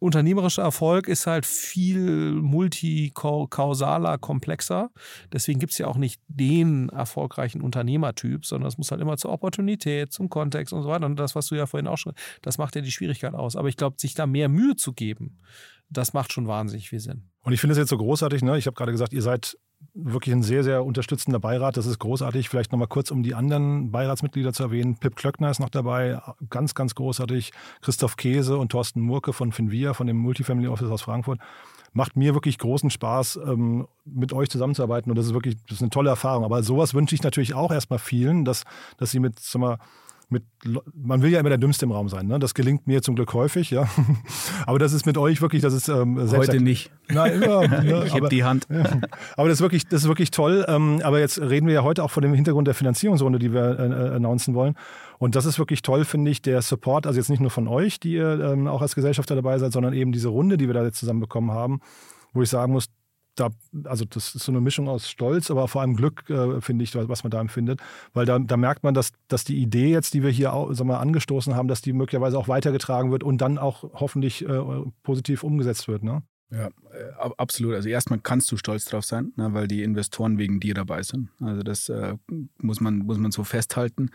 [0.00, 4.90] Unternehmerischer Erfolg ist halt viel multikausaler, komplexer.
[5.32, 9.32] Deswegen gibt es ja auch nicht den erfolgreichen Unternehmertyp, sondern es muss halt immer zur
[9.32, 11.06] Opportunität, zum Kontext und so weiter.
[11.06, 12.12] Und das, was du ja vorhin auch schon,
[12.42, 13.56] das macht ja die Schwierigkeit aus.
[13.56, 15.40] Aber ich glaube, sich da mehr Mühe zu geben,
[15.90, 17.24] das macht schon wahnsinnig viel Sinn.
[17.40, 18.56] Und ich finde es jetzt so großartig, ne?
[18.56, 19.58] Ich habe gerade gesagt, ihr seid
[19.94, 21.76] wirklich ein sehr, sehr unterstützender Beirat.
[21.76, 22.48] Das ist großartig.
[22.48, 24.96] Vielleicht nochmal kurz, um die anderen Beiratsmitglieder zu erwähnen.
[24.96, 26.20] Pip Klöckner ist noch dabei,
[26.50, 27.52] ganz, ganz großartig.
[27.82, 31.40] Christoph Käse und Thorsten Murke von Finvia, von dem Multifamily Office aus Frankfurt.
[31.92, 35.10] Macht mir wirklich großen Spaß, ähm, mit euch zusammenzuarbeiten.
[35.10, 36.44] Und das ist wirklich das ist eine tolle Erfahrung.
[36.44, 38.64] Aber sowas wünsche ich natürlich auch erstmal vielen, dass,
[38.98, 39.78] dass sie mit, sag mal,
[40.30, 40.44] mit,
[40.94, 42.26] man will ja immer der Dümmste im Raum sein.
[42.26, 42.38] Ne?
[42.38, 43.88] Das gelingt mir zum Glück häufig, ja.
[44.66, 46.90] Aber das ist mit euch wirklich, das ist ähm, heute nicht.
[47.08, 47.66] Nein, immer.
[47.78, 48.04] Ne?
[48.06, 48.66] ich habe die Hand.
[48.70, 48.84] Ja.
[49.36, 50.64] Aber das ist wirklich, das ist wirklich toll.
[50.68, 53.78] Ähm, aber jetzt reden wir ja heute auch vor dem Hintergrund der Finanzierungsrunde, die wir
[53.78, 54.74] äh, äh, announcen wollen.
[55.18, 58.00] Und das ist wirklich toll, finde ich, der Support, also jetzt nicht nur von euch,
[58.00, 60.84] die ihr ähm, auch als Gesellschafter dabei seid, sondern eben diese Runde, die wir da
[60.84, 61.80] jetzt zusammen bekommen haben,
[62.32, 62.88] wo ich sagen muss,
[63.38, 63.50] da,
[63.84, 66.94] also das ist so eine Mischung aus Stolz, aber vor allem Glück, äh, finde ich,
[66.94, 67.80] was man da empfindet.
[68.12, 70.88] Weil da, da merkt man, dass, dass die Idee jetzt, die wir hier auch, sagen
[70.88, 74.60] wir, angestoßen haben, dass die möglicherweise auch weitergetragen wird und dann auch hoffentlich äh,
[75.02, 76.02] positiv umgesetzt wird.
[76.02, 76.22] Ne?
[76.50, 77.74] Ja, äh, absolut.
[77.74, 81.28] Also erstmal kannst du stolz drauf sein, ne, weil die Investoren wegen dir dabei sind.
[81.40, 82.16] Also das äh,
[82.56, 84.10] muss, man, muss man so festhalten.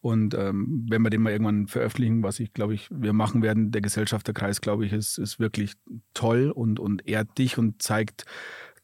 [0.00, 3.70] Und ähm, wenn wir den mal irgendwann veröffentlichen, was ich glaube ich, wir machen werden,
[3.70, 5.72] der Gesellschafterkreis, glaube ich, ist, ist wirklich
[6.12, 8.26] toll und, und ehrt dich und zeigt,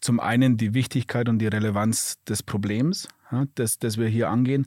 [0.04, 4.66] zum einen die Wichtigkeit und die Relevanz des Problems, ja, das, das wir hier angehen.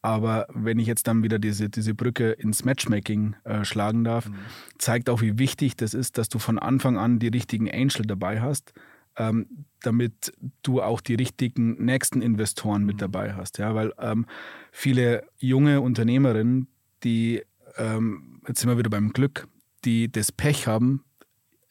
[0.00, 4.34] Aber wenn ich jetzt dann wieder diese, diese Brücke ins Matchmaking äh, schlagen darf, mhm.
[4.78, 8.40] zeigt auch, wie wichtig das ist, dass du von Anfang an die richtigen Angel dabei
[8.40, 8.72] hast,
[9.16, 13.00] ähm, damit du auch die richtigen nächsten Investoren mit mhm.
[13.00, 13.58] dabei hast.
[13.58, 14.26] Ja, weil ähm,
[14.72, 16.66] viele junge Unternehmerinnen,
[17.04, 17.42] die,
[17.76, 19.46] ähm, jetzt sind wir wieder beim Glück,
[19.84, 21.04] die das Pech haben,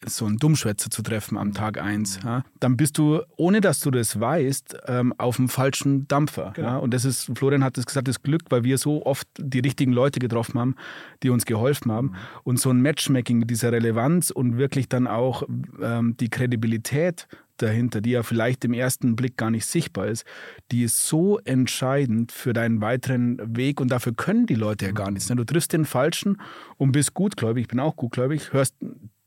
[0.06, 3.90] so einen Dummschwätzer zu treffen am Tag eins, ja, dann bist du, ohne dass du
[3.90, 6.52] das weißt, ähm, auf dem falschen Dampfer.
[6.54, 6.68] Genau.
[6.68, 6.76] Ja.
[6.78, 9.92] Und das ist, Florian hat das gesagt, das Glück, weil wir so oft die richtigen
[9.92, 10.74] Leute getroffen haben,
[11.22, 12.08] die uns geholfen haben.
[12.08, 12.16] Mhm.
[12.44, 15.44] Und so ein Matchmaking mit dieser Relevanz und wirklich dann auch
[15.80, 17.26] ähm, die Kredibilität
[17.62, 20.24] dahinter, die ja vielleicht im ersten Blick gar nicht sichtbar ist,
[20.70, 25.10] die ist so entscheidend für deinen weiteren Weg und dafür können die Leute ja gar
[25.10, 25.28] nichts.
[25.28, 25.36] Ne?
[25.36, 26.40] Du triffst den Falschen
[26.76, 28.74] und bist gutgläubig, ich bin auch gutgläubig, hörst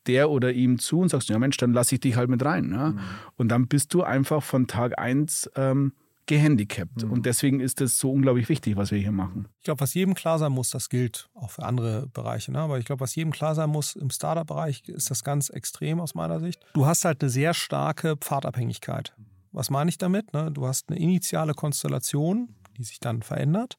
[0.07, 2.71] der oder ihm zu und sagst, ja Mensch, dann lasse ich dich halt mit rein.
[2.71, 2.89] Ja?
[2.91, 2.99] Mhm.
[3.37, 5.93] Und dann bist du einfach von Tag eins ähm,
[6.25, 7.03] gehandicapt.
[7.03, 7.11] Mhm.
[7.11, 9.47] Und deswegen ist es so unglaublich wichtig, was wir hier machen.
[9.59, 12.51] Ich glaube, was jedem klar sein muss, das gilt auch für andere Bereiche.
[12.51, 12.59] Ne?
[12.59, 16.15] Aber ich glaube, was jedem klar sein muss, im Startup-Bereich ist das ganz extrem aus
[16.15, 16.65] meiner Sicht.
[16.73, 19.13] Du hast halt eine sehr starke Pfadabhängigkeit.
[19.51, 20.33] Was meine ich damit?
[20.33, 20.51] Ne?
[20.51, 23.77] Du hast eine initiale Konstellation, die sich dann verändert.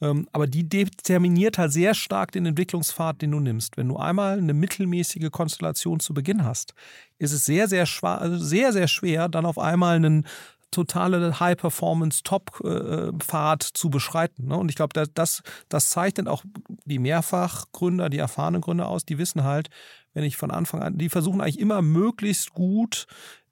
[0.00, 3.76] Ähm, aber die determiniert halt sehr stark den Entwicklungspfad, den du nimmst.
[3.76, 6.74] Wenn du einmal eine mittelmäßige Konstellation zu Beginn hast,
[7.18, 10.26] ist es sehr, sehr, also sehr, sehr schwer, dann auf einmal einen
[10.70, 14.48] totale High-Performance-Top-Pfad zu beschreiten.
[14.48, 14.56] Ne?
[14.56, 16.44] Und ich glaube, das, das zeichnet auch
[16.84, 19.70] die Mehrfachgründer, die erfahrenen Gründer aus, die wissen halt,
[20.14, 23.06] wenn ich von Anfang an, die versuchen eigentlich immer möglichst gut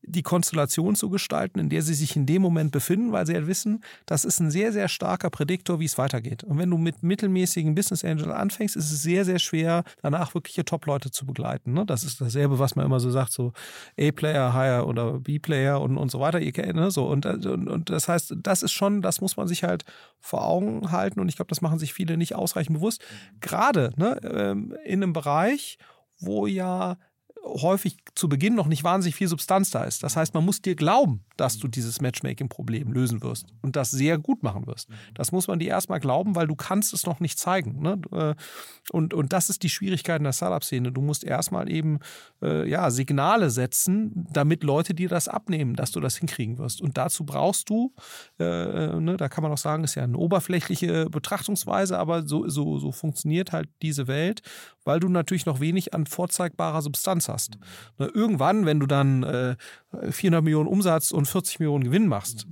[0.07, 3.39] die Konstellation zu gestalten, in der sie sich in dem Moment befinden, weil sie ja
[3.39, 6.45] halt wissen, das ist ein sehr, sehr starker Prädiktor, wie es weitergeht.
[6.45, 10.65] Und wenn du mit mittelmäßigen Business Angel anfängst, ist es sehr, sehr schwer, danach wirkliche
[10.65, 11.73] Top-Leute zu begleiten.
[11.73, 11.85] Ne?
[11.85, 13.53] Das ist dasselbe, was man immer so sagt, so
[13.99, 16.41] A-Player, Higher oder B-Player und, und so weiter.
[16.41, 16.91] Ihr kennt, ne?
[16.91, 17.07] so.
[17.07, 19.85] Und, und, und das heißt, das ist schon, das muss man sich halt
[20.21, 21.19] vor Augen halten.
[21.19, 23.05] Und ich glaube, das machen sich viele nicht ausreichend bewusst.
[23.41, 25.79] Gerade ne, ähm, in einem Bereich,
[26.19, 26.97] wo ja
[27.47, 30.03] häufig zu Beginn noch nicht wahnsinnig viel Substanz da ist.
[30.03, 34.19] Das heißt, man muss dir glauben, dass du dieses Matchmaking-Problem lösen wirst und das sehr
[34.19, 34.89] gut machen wirst.
[35.15, 37.81] Das muss man dir erstmal glauben, weil du kannst es noch nicht zeigen.
[37.81, 38.01] Ne?
[38.13, 38.35] Äh,
[38.93, 40.93] und, und das ist die Schwierigkeit in der Startup-Szene.
[40.93, 42.01] Du musst erstmal eben
[42.43, 46.81] äh, ja, Signale setzen, damit Leute dir das abnehmen, dass du das hinkriegen wirst.
[46.81, 47.95] Und dazu brauchst du,
[48.39, 52.49] äh, äh ne, da kann man auch sagen, ist ja eine oberflächliche Betrachtungsweise, aber so,
[52.49, 54.43] so, so funktioniert halt diese Welt,
[54.85, 57.36] weil du natürlich noch wenig an vorzeigbarer Substanz hast.
[57.99, 59.57] Ne, irgendwann, wenn du dann äh,
[60.11, 62.47] 400 Millionen Umsatz und 40 Millionen Gewinn machst,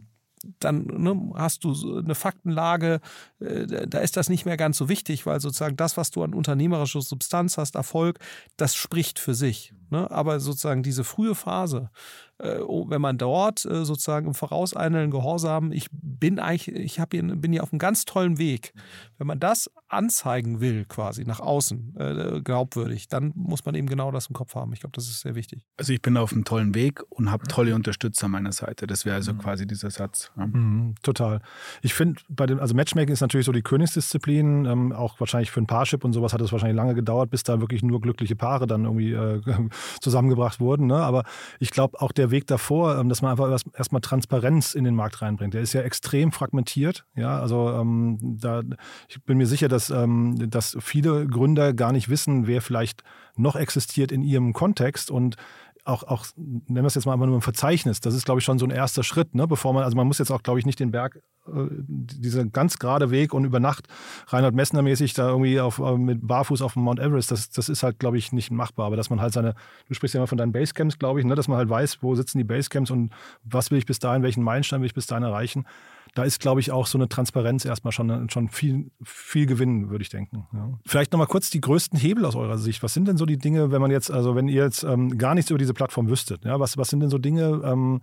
[0.61, 3.01] dann ne, hast du eine Faktenlage,
[3.41, 6.35] äh, da ist das nicht mehr ganz so wichtig, weil sozusagen das, was du an
[6.35, 8.18] unternehmerischer Substanz hast, Erfolg,
[8.57, 9.72] das spricht für sich.
[9.91, 10.11] Ne?
[10.11, 11.91] Aber sozusagen diese frühe Phase,
[12.39, 17.62] wenn man dort äh, sozusagen im vorauseilenden Gehorsam, ich bin eigentlich, ich hier, bin hier
[17.62, 18.72] auf einem ganz tollen Weg.
[19.18, 24.11] Wenn man das anzeigen will, quasi nach außen, äh, glaubwürdig, dann muss man eben genau
[24.11, 24.73] das im Kopf haben.
[24.73, 25.65] Ich glaube, das ist sehr wichtig.
[25.77, 28.86] Also ich bin auf einem tollen Weg und habe tolle Unterstützer an meiner Seite.
[28.86, 29.39] Das wäre also mhm.
[29.39, 30.32] quasi dieser Satz.
[30.36, 30.47] Ja.
[30.47, 31.40] Mhm, total.
[31.82, 34.65] Ich finde, bei dem, also Matchmaking ist natürlich so die Königsdisziplin.
[34.65, 37.61] Ähm, auch wahrscheinlich für ein Parship und sowas hat es wahrscheinlich lange gedauert, bis da
[37.61, 39.40] wirklich nur glückliche Paare dann irgendwie äh,
[40.01, 40.86] zusammengebracht wurden.
[40.86, 40.97] Ne?
[40.97, 41.24] Aber
[41.61, 45.22] ich glaube, auch der Weg davor, ähm, dass man einfach erstmal Transparenz in den Markt
[45.22, 47.05] reinbringt, der ist ja extrem fragmentiert.
[47.14, 48.62] Ja, also ähm, da,
[49.09, 53.02] ich bin mir sicher, dass, ähm, dass viele Gründer gar nicht wissen, wer vielleicht
[53.36, 55.36] noch existiert in ihrem Kontext und
[55.85, 58.01] auch, auch, nennen wir es jetzt mal einfach nur ein Verzeichnis.
[58.01, 59.47] Das ist, glaube ich, schon so ein erster Schritt, ne?
[59.47, 62.78] bevor man, also man muss jetzt auch, glaube ich, nicht den Berg, äh, dieser ganz
[62.78, 63.86] gerade Weg und über Nacht
[64.28, 67.69] Reinhard Messner mäßig da irgendwie auf, äh, mit Barfuß auf dem Mount Everest, das, das
[67.69, 68.86] ist halt, glaube ich, nicht machbar.
[68.86, 69.55] Aber dass man halt seine,
[69.86, 71.35] du sprichst ja immer von deinen Basecamps, glaube ich, ne?
[71.35, 73.12] dass man halt weiß, wo sitzen die Basecamps und
[73.43, 75.66] was will ich bis dahin, welchen Meilenstein will ich bis dahin erreichen
[76.15, 80.03] da ist, glaube ich, auch so eine Transparenz erstmal schon, schon viel, viel gewinnen, würde
[80.03, 80.47] ich denken.
[80.53, 80.78] Ja.
[80.86, 82.82] Vielleicht nochmal kurz die größten Hebel aus eurer Sicht.
[82.82, 85.35] Was sind denn so die Dinge, wenn man jetzt, also wenn ihr jetzt ähm, gar
[85.35, 88.01] nichts über diese Plattform wüsstet, ja, was, was sind denn so Dinge, ähm,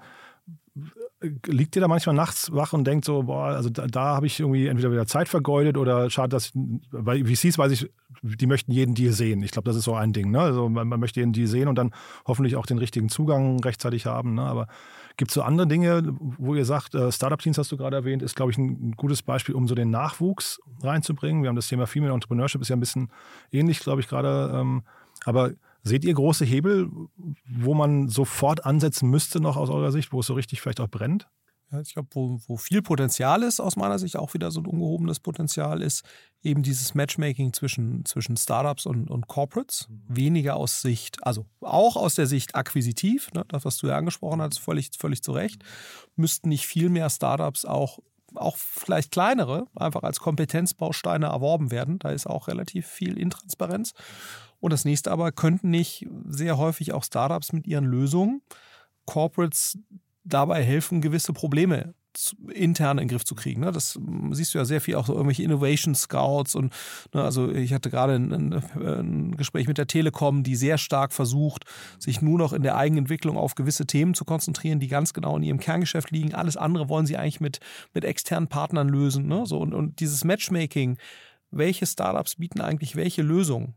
[1.46, 4.40] liegt ihr da manchmal nachts wach und denkt so, boah, also da, da habe ich
[4.40, 6.52] irgendwie entweder wieder Zeit vergeudet oder schade, dass,
[6.92, 7.92] weil VCs weiß ich,
[8.24, 9.44] die möchten jeden Deal sehen.
[9.44, 10.32] Ich glaube, das ist so ein Ding.
[10.32, 10.40] Ne?
[10.40, 11.92] Also man, man, möchte jeden Deal sehen und dann
[12.26, 14.36] hoffentlich auch den richtigen Zugang rechtzeitig haben.
[14.36, 14.44] Ne?
[14.44, 14.68] Aber
[15.18, 18.36] Gibt es so andere Dinge, wo ihr sagt, äh, Startup-Teams hast du gerade erwähnt, ist,
[18.36, 21.44] glaube ich, ein gutes Beispiel, um so den Nachwuchs reinzubringen.
[21.44, 23.12] Wir haben das Thema Female Entrepreneurship, ist ja ein bisschen
[23.52, 24.52] ähnlich, glaube ich, gerade.
[24.56, 24.84] Ähm,
[25.26, 25.52] aber
[25.84, 26.90] seht ihr große Hebel,
[27.46, 30.90] wo man sofort ansetzen müsste, noch aus eurer Sicht, wo es so richtig vielleicht auch
[30.90, 31.28] brennt?
[31.72, 34.65] Ja, ich glaube, wo, wo viel Potenzial ist, aus meiner Sicht auch wieder so ein
[34.65, 36.03] ungehobenes Potenzial ist,
[36.43, 39.88] eben dieses Matchmaking zwischen, zwischen Startups und, und Corporates.
[39.88, 40.03] Mhm.
[40.10, 44.41] Weniger aus Sicht, also auch aus der Sicht akquisitiv, ne, das, was du ja angesprochen
[44.41, 45.64] hast, völlig, völlig zu Recht,
[46.15, 47.99] müssten nicht viel mehr Startups auch
[48.35, 51.99] auch vielleicht kleinere, einfach als Kompetenzbausteine erworben werden.
[51.99, 53.91] Da ist auch relativ viel Intransparenz.
[54.61, 58.41] Und das nächste aber, könnten nicht sehr häufig auch Startups mit ihren Lösungen
[59.06, 59.77] Corporates
[60.23, 61.93] dabei helfen, gewisse Probleme
[62.53, 63.61] intern in den Griff zu kriegen.
[63.61, 63.72] Ne?
[63.72, 63.98] Das
[64.31, 66.73] siehst du ja sehr viel auch so irgendwelche Innovation Scouts und
[67.14, 71.64] ne, also ich hatte gerade ein, ein, Gespräch mit der Telekom, die sehr stark versucht,
[71.99, 75.43] sich nur noch in der Eigenentwicklung auf gewisse Themen zu konzentrieren, die ganz genau in
[75.43, 76.35] ihrem Kerngeschäft liegen.
[76.35, 77.60] Alles andere wollen sie eigentlich mit,
[77.93, 79.27] mit externen Partnern lösen.
[79.27, 79.45] Ne?
[79.49, 80.98] Und, und dieses Matchmaking,
[81.49, 83.76] welche Startups bieten eigentlich welche Lösungen?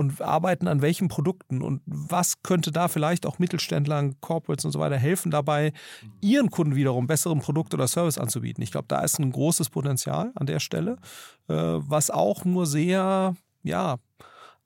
[0.00, 4.80] Und arbeiten an welchen Produkten und was könnte da vielleicht auch Mittelständlern, Corporates und so
[4.80, 5.74] weiter helfen dabei,
[6.22, 8.64] ihren Kunden wiederum besseren Produkt oder Service anzubieten.
[8.64, 10.96] Ich glaube, da ist ein großes Potenzial an der Stelle,
[11.48, 13.98] äh, was auch nur sehr, ja,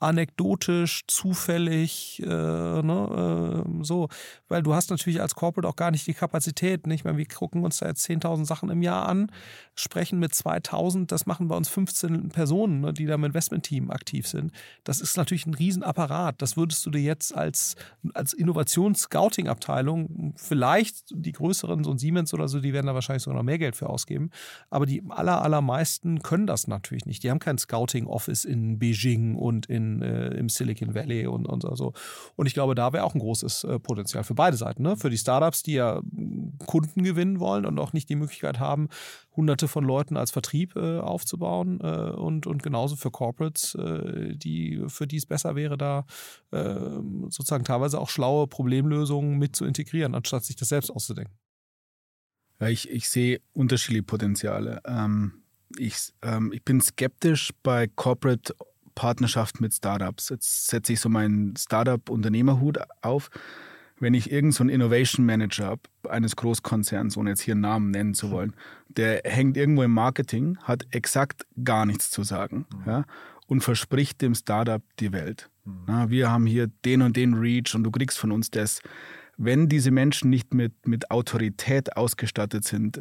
[0.00, 4.08] anekdotisch, zufällig, äh, ne, äh, so.
[4.48, 6.86] Weil du hast natürlich als Corporate auch gar nicht die Kapazität.
[6.86, 7.04] Nicht?
[7.04, 9.30] Meine, wir gucken uns da jetzt 10.000 Sachen im Jahr an,
[9.74, 14.26] sprechen mit 2.000, das machen bei uns 15 Personen, ne, die da im Investmentteam aktiv
[14.26, 14.52] sind.
[14.84, 16.40] Das ist natürlich ein Riesenapparat.
[16.42, 17.76] Das würdest du dir jetzt als,
[18.12, 23.38] als Innovations-Scouting-Abteilung vielleicht die größeren, so ein Siemens oder so, die werden da wahrscheinlich sogar
[23.38, 24.30] noch mehr Geld für ausgeben.
[24.70, 27.22] Aber die aller, allermeisten können das natürlich nicht.
[27.22, 31.92] Die haben kein Scouting-Office in Beijing und in äh, im Silicon Valley und, und so.
[32.36, 34.82] Und ich glaube, da wäre auch ein großes äh, Potenzial für beide Seiten.
[34.82, 34.96] Ne?
[34.96, 36.00] Für die Startups, die ja
[36.66, 38.88] Kunden gewinnen wollen und auch nicht die Möglichkeit haben,
[39.36, 44.84] hunderte von Leuten als Vertrieb äh, aufzubauen äh, und, und genauso für Corporates, äh, die,
[44.88, 46.06] für die es besser wäre, da
[46.50, 46.74] äh,
[47.28, 51.34] sozusagen teilweise auch schlaue Problemlösungen mit zu integrieren, anstatt sich das selbst auszudenken.
[52.60, 54.80] Ja, ich, ich sehe unterschiedliche Potenziale.
[54.86, 55.42] Ähm,
[55.76, 58.54] ich, ähm, ich bin skeptisch bei Corporate
[58.94, 60.28] Partnerschaft mit Startups.
[60.28, 63.30] Jetzt setze ich so meinen Startup-Unternehmerhut auf.
[64.00, 68.14] Wenn ich irgendeinen so Innovation Manager habe, eines Großkonzerns, ohne jetzt hier einen Namen nennen
[68.14, 68.54] zu wollen,
[68.88, 72.82] der hängt irgendwo im Marketing, hat exakt gar nichts zu sagen mhm.
[72.86, 73.04] ja,
[73.46, 75.48] und verspricht dem Startup die Welt.
[75.64, 75.82] Mhm.
[75.86, 78.80] Na, wir haben hier den und den Reach und du kriegst von uns das.
[79.36, 83.00] Wenn diese Menschen nicht mit, mit Autorität ausgestattet sind,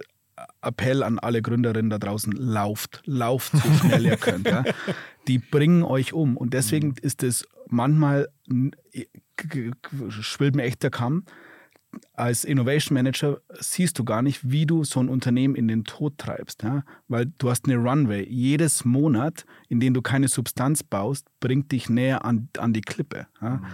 [0.62, 4.48] Appell an alle Gründerinnen da draußen, lauft, lauft so schnell ihr könnt.
[4.48, 4.64] Ja.
[5.28, 6.38] Die bringen euch um.
[6.38, 6.96] Und deswegen mhm.
[7.02, 8.28] ist es manchmal,
[10.10, 11.24] schwillt mir echt der Kamm,
[12.14, 16.18] als Innovation Manager siehst du gar nicht, wie du so ein Unternehmen in den Tod
[16.18, 16.64] treibst.
[16.64, 16.84] Ja?
[17.08, 18.26] Weil du hast eine Runway.
[18.28, 23.28] Jedes Monat, in dem du keine Substanz baust, bringt dich näher an, an die Klippe.
[23.42, 23.58] Ja?
[23.58, 23.66] Mhm.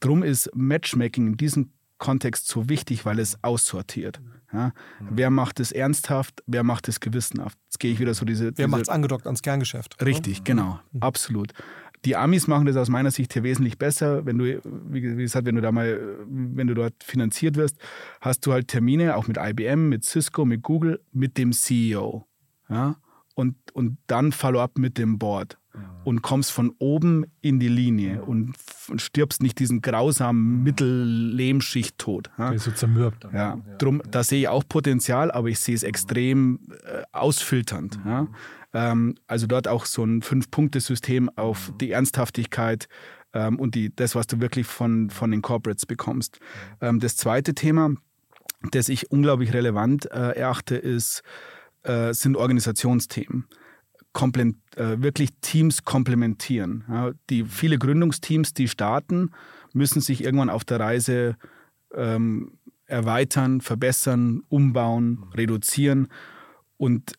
[0.00, 4.20] Drum ist Matchmaking in diesem Kontext so wichtig, weil es aussortiert.
[4.52, 4.72] Ja?
[5.00, 5.08] Mhm.
[5.10, 7.58] Wer macht es ernsthaft, wer macht es gewissenhaft?
[7.66, 8.56] Jetzt gehe ich wieder so diese.
[8.56, 10.04] Wer macht es angedockt ans Kerngeschäft?
[10.04, 10.44] Richtig, oder?
[10.44, 11.02] genau, mhm.
[11.02, 11.52] absolut.
[12.04, 14.24] Die Amis machen das aus meiner Sicht hier wesentlich besser.
[14.24, 15.98] Wenn du, wie gesagt, wenn du da mal,
[16.28, 17.78] wenn du dort finanziert wirst,
[18.20, 22.24] hast du halt Termine, auch mit IBM, mit Cisco, mit Google, mit dem CEO.
[22.68, 22.96] Ja?
[23.34, 25.58] Und, und dann Follow-up mit dem Board
[26.04, 28.54] und kommst von oben in die Linie und
[28.96, 32.30] stirbst nicht diesen grausamen Mittellehmschicht-Tod.
[32.38, 32.48] Ja?
[32.48, 33.24] Der ist so zermürbt.
[33.24, 33.34] Dann.
[33.34, 33.58] Ja.
[33.78, 38.04] Drum, da sehe ich auch Potenzial, aber ich sehe es extrem äh, ausfilternd.
[38.04, 38.10] Mhm.
[38.10, 38.28] Ja?
[38.72, 42.88] Ähm, also dort auch so ein Fünf-Punkte-System auf die Ernsthaftigkeit
[43.32, 46.38] ähm, und die, das, was du wirklich von, von den Corporates bekommst.
[46.80, 47.90] Ähm, das zweite Thema,
[48.70, 51.22] das ich unglaublich relevant äh, erachte, ist,
[51.82, 53.54] äh, sind Organisationsthemen äh,
[54.76, 56.84] wirklich Teams komplementieren.
[56.88, 59.30] Ja, die viele Gründungsteams, die starten,
[59.72, 61.36] müssen sich irgendwann auf der Reise
[61.94, 62.52] ähm,
[62.86, 66.08] erweitern, verbessern, umbauen, reduzieren.
[66.76, 67.14] Und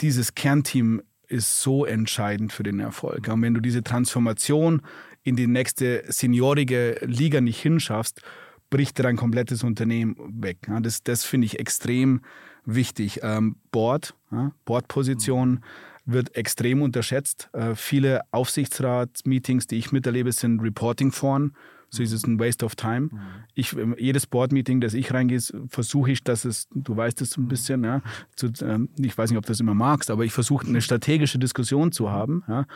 [0.00, 3.28] dieses Kernteam ist so entscheidend für den Erfolg.
[3.28, 4.82] Und wenn du diese Transformation
[5.22, 8.22] in die nächste seniorige Liga nicht hinschaffst,
[8.70, 10.58] bricht dein komplettes Unternehmen weg.
[10.66, 12.22] Ja, das das finde ich extrem
[12.64, 13.20] wichtig.
[13.22, 15.60] Ähm, Board, ja, Boardposition,
[16.04, 17.48] wird extrem unterschätzt.
[17.52, 21.54] Äh, viele Aufsichtsratsmeetings, die ich miterlebe, sind Reporting-Foren.
[21.90, 23.10] So ist es ein Waste of time.
[23.12, 23.20] Mhm.
[23.54, 27.48] Ich, ähm, jedes Board-Meeting, das ich reingehe, versuche ich, dass es, du weißt es ein
[27.48, 28.00] bisschen, ja,
[28.34, 31.38] zu, ähm, ich weiß nicht, ob du das immer magst, aber ich versuche eine strategische
[31.38, 32.66] Diskussion zu haben ja,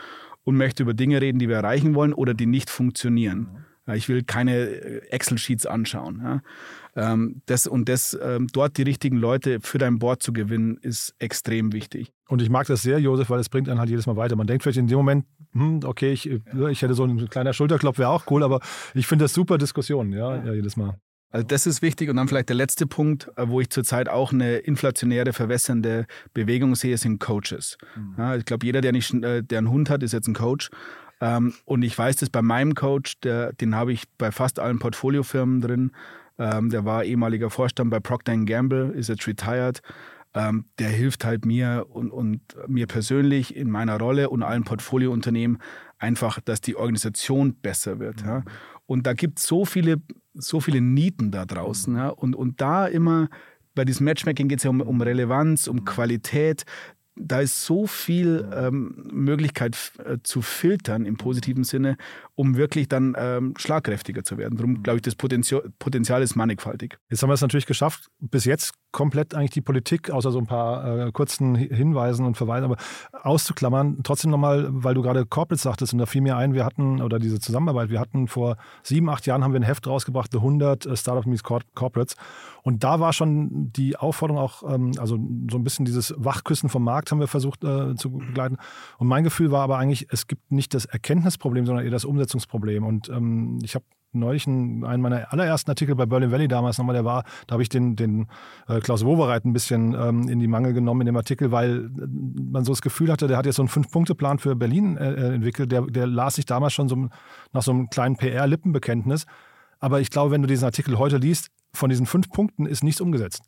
[0.44, 3.64] und möchte über Dinge reden, die wir erreichen wollen oder die nicht funktionieren.
[3.86, 3.94] Mhm.
[3.94, 6.42] Ich will keine äh, Excel-Sheets anschauen.
[6.94, 11.14] Ähm, das, und das, ähm, dort die richtigen Leute für dein Board zu gewinnen, ist
[11.18, 12.12] extrem wichtig.
[12.28, 14.34] Und ich mag das sehr, Josef, weil es bringt einen halt jedes Mal weiter.
[14.36, 16.68] Man denkt vielleicht in dem Moment, hm, okay, ich, ja.
[16.68, 18.60] ich hätte so ein kleiner Schulterklopf, wäre auch cool, aber
[18.94, 20.98] ich finde das super Diskussion, ja, ja, jedes Mal.
[21.30, 22.08] Also das ist wichtig.
[22.08, 26.74] Und dann vielleicht der letzte Punkt, äh, wo ich zurzeit auch eine inflationäre, verwässernde Bewegung
[26.74, 27.76] sehe, sind Coaches.
[27.94, 28.14] Mhm.
[28.16, 30.70] Ja, ich glaube, jeder, der, nicht, äh, der einen Hund hat, ist jetzt ein Coach.
[31.20, 34.78] Ähm, und ich weiß das bei meinem Coach, der, den habe ich bei fast allen
[34.78, 35.92] Portfoliofirmen drin.
[36.38, 39.80] Ähm, der war ehemaliger Vorstand bei Procter Gamble, ist jetzt retired.
[40.36, 45.58] Ähm, der hilft halt mir und, und mir persönlich in meiner Rolle und allen Portfoliounternehmen
[45.98, 48.20] einfach, dass die Organisation besser wird.
[48.20, 48.44] Ja.
[48.84, 49.96] Und da gibt es so viele,
[50.34, 51.96] so viele Nieten da draußen.
[51.96, 52.10] Ja.
[52.10, 53.28] Und, und da immer
[53.74, 56.64] bei diesem Matchmaking geht es ja um, um Relevanz, um Qualität
[57.16, 61.96] da ist so viel ähm, Möglichkeit äh, zu filtern im positiven Sinne,
[62.34, 64.56] um wirklich dann ähm, schlagkräftiger zu werden.
[64.56, 66.98] Darum glaube ich, das Potenzial, Potenzial ist mannigfaltig.
[67.08, 70.46] Jetzt haben wir es natürlich geschafft, bis jetzt komplett eigentlich die Politik, außer so ein
[70.46, 72.76] paar äh, kurzen Hinweisen und Verweisen, aber
[73.12, 73.98] auszuklammern.
[74.02, 77.18] Trotzdem nochmal, weil du gerade Corporate sagtest und da fiel mir ein, wir hatten, oder
[77.18, 80.86] diese Zusammenarbeit, wir hatten vor sieben, acht Jahren haben wir ein Heft rausgebracht, The 100
[80.86, 82.16] äh, Startup Meets Corporates.
[82.62, 85.18] Und da war schon die Aufforderung auch, ähm, also
[85.50, 88.56] so ein bisschen dieses Wachküssen vom Markt haben wir versucht äh, zu begleiten.
[88.96, 92.86] Und mein Gefühl war aber eigentlich, es gibt nicht das Erkenntnisproblem, sondern eher das Umsetzungsproblem.
[92.86, 97.04] Und ähm, ich habe neulich einen, meiner allerersten Artikel bei Berlin Valley damals nochmal, der
[97.04, 98.28] war, da habe ich den, den
[98.68, 102.06] äh, Klaus Wowereit ein bisschen ähm, in die Mangel genommen in dem Artikel, weil äh,
[102.50, 105.34] man so das Gefühl hatte, der hat jetzt so einen Fünf-Punkte-Plan für Berlin äh, äh,
[105.34, 105.70] entwickelt.
[105.70, 107.08] Der, der las sich damals schon so
[107.52, 109.26] nach so einem kleinen PR-Lippenbekenntnis.
[109.78, 113.00] Aber ich glaube, wenn du diesen Artikel heute liest, von diesen fünf Punkten ist nichts
[113.00, 113.42] umgesetzt.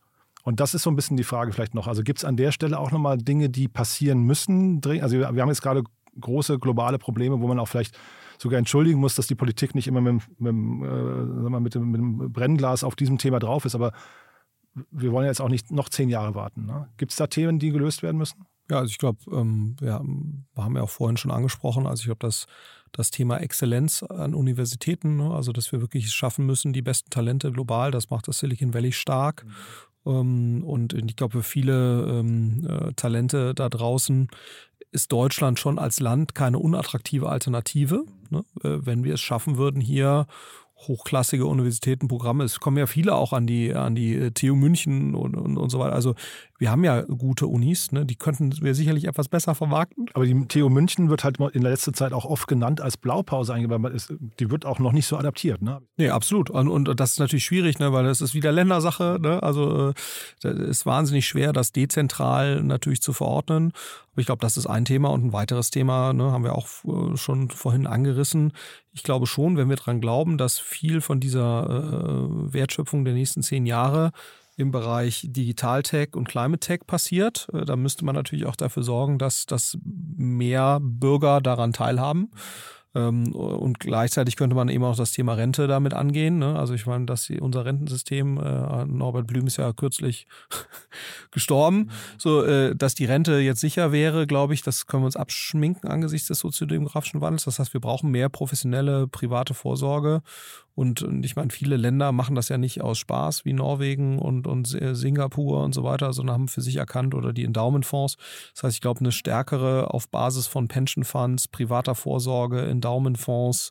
[0.44, 1.88] Und das ist so ein bisschen die Frage vielleicht noch.
[1.88, 4.80] Also gibt es an der Stelle auch nochmal Dinge, die passieren müssen?
[5.00, 5.82] Also wir haben jetzt gerade
[6.20, 7.98] große globale Probleme, wo man auch vielleicht
[8.38, 12.32] sogar entschuldigen muss, dass die Politik nicht immer mit, mit, äh, mit, dem, mit dem
[12.32, 13.74] Brennglas auf diesem Thema drauf ist.
[13.74, 13.92] Aber
[14.90, 16.66] wir wollen jetzt auch nicht noch zehn Jahre warten.
[16.66, 16.88] Ne?
[16.96, 18.46] Gibt es da Themen, die gelöst werden müssen?
[18.70, 22.06] Ja, also ich glaube, ähm, ja, wir haben ja auch vorhin schon angesprochen, also ich
[22.06, 22.46] glaube, dass
[22.92, 27.10] das Thema Exzellenz an Universitäten, ne, also dass wir wirklich es schaffen müssen, die besten
[27.10, 29.44] Talente global, das macht das Silicon Valley stark.
[29.44, 29.50] Mhm.
[30.06, 34.28] Ähm, und ich glaube, für viele ähm, äh, Talente da draußen
[34.90, 38.04] ist Deutschland schon als Land keine unattraktive Alternative.
[38.30, 38.44] Ne?
[38.62, 40.26] Äh, wenn wir es schaffen würden, hier
[40.86, 42.44] hochklassige Universitätenprogramme.
[42.44, 45.70] Es kommen ja viele auch an die, an die äh, TU München und, und, und
[45.70, 45.94] so weiter.
[45.94, 46.14] Also
[46.58, 48.06] wir haben ja gute Unis, ne?
[48.06, 50.06] die könnten wir sicherlich etwas besser vermarkten.
[50.14, 53.54] Aber die TU München wird halt in der letzten Zeit auch oft genannt als Blaupause
[53.54, 53.92] eingebaut.
[54.38, 55.62] Die wird auch noch nicht so adaptiert.
[55.62, 55.80] Ne?
[55.96, 56.48] Nee, absolut.
[56.48, 57.92] Und, und das ist natürlich schwierig, ne?
[57.92, 59.18] weil das ist wieder Ländersache.
[59.20, 59.42] Ne?
[59.42, 59.92] Also
[60.38, 63.72] es äh, ist wahnsinnig schwer, das dezentral natürlich zu verordnen.
[64.18, 67.16] Ich glaube, das ist ein Thema und ein weiteres Thema, ne, haben wir auch äh,
[67.16, 68.52] schon vorhin angerissen.
[68.92, 73.42] Ich glaube schon, wenn wir daran glauben, dass viel von dieser äh, Wertschöpfung der nächsten
[73.42, 74.12] zehn Jahre
[74.56, 77.48] im Bereich Digital-Tech und Climate-Tech passiert.
[77.52, 82.32] Äh, da müsste man natürlich auch dafür sorgen, dass, dass mehr Bürger daran teilhaben.
[82.94, 86.38] Ähm, und gleichzeitig könnte man eben auch das Thema Rente damit angehen.
[86.38, 86.58] Ne?
[86.58, 90.26] Also ich meine, dass unser Rentensystem, äh, Norbert Blüm ist ja kürzlich
[91.30, 91.90] gestorben, mhm.
[92.16, 95.88] so äh, dass die Rente jetzt sicher wäre, glaube ich, das können wir uns abschminken
[95.88, 97.44] angesichts des soziodemografischen Wandels.
[97.44, 100.22] Das heißt, wir brauchen mehr professionelle private Vorsorge
[100.78, 104.46] und, und ich meine, viele Länder machen das ja nicht aus Spaß, wie Norwegen und,
[104.46, 108.16] und Singapur und so weiter, sondern haben für sich erkannt oder die Endowment-Fonds.
[108.54, 113.70] Das heißt, ich glaube, eine stärkere auf Basis von Pension Funds, privater Vorsorge, Endowment-Fonds,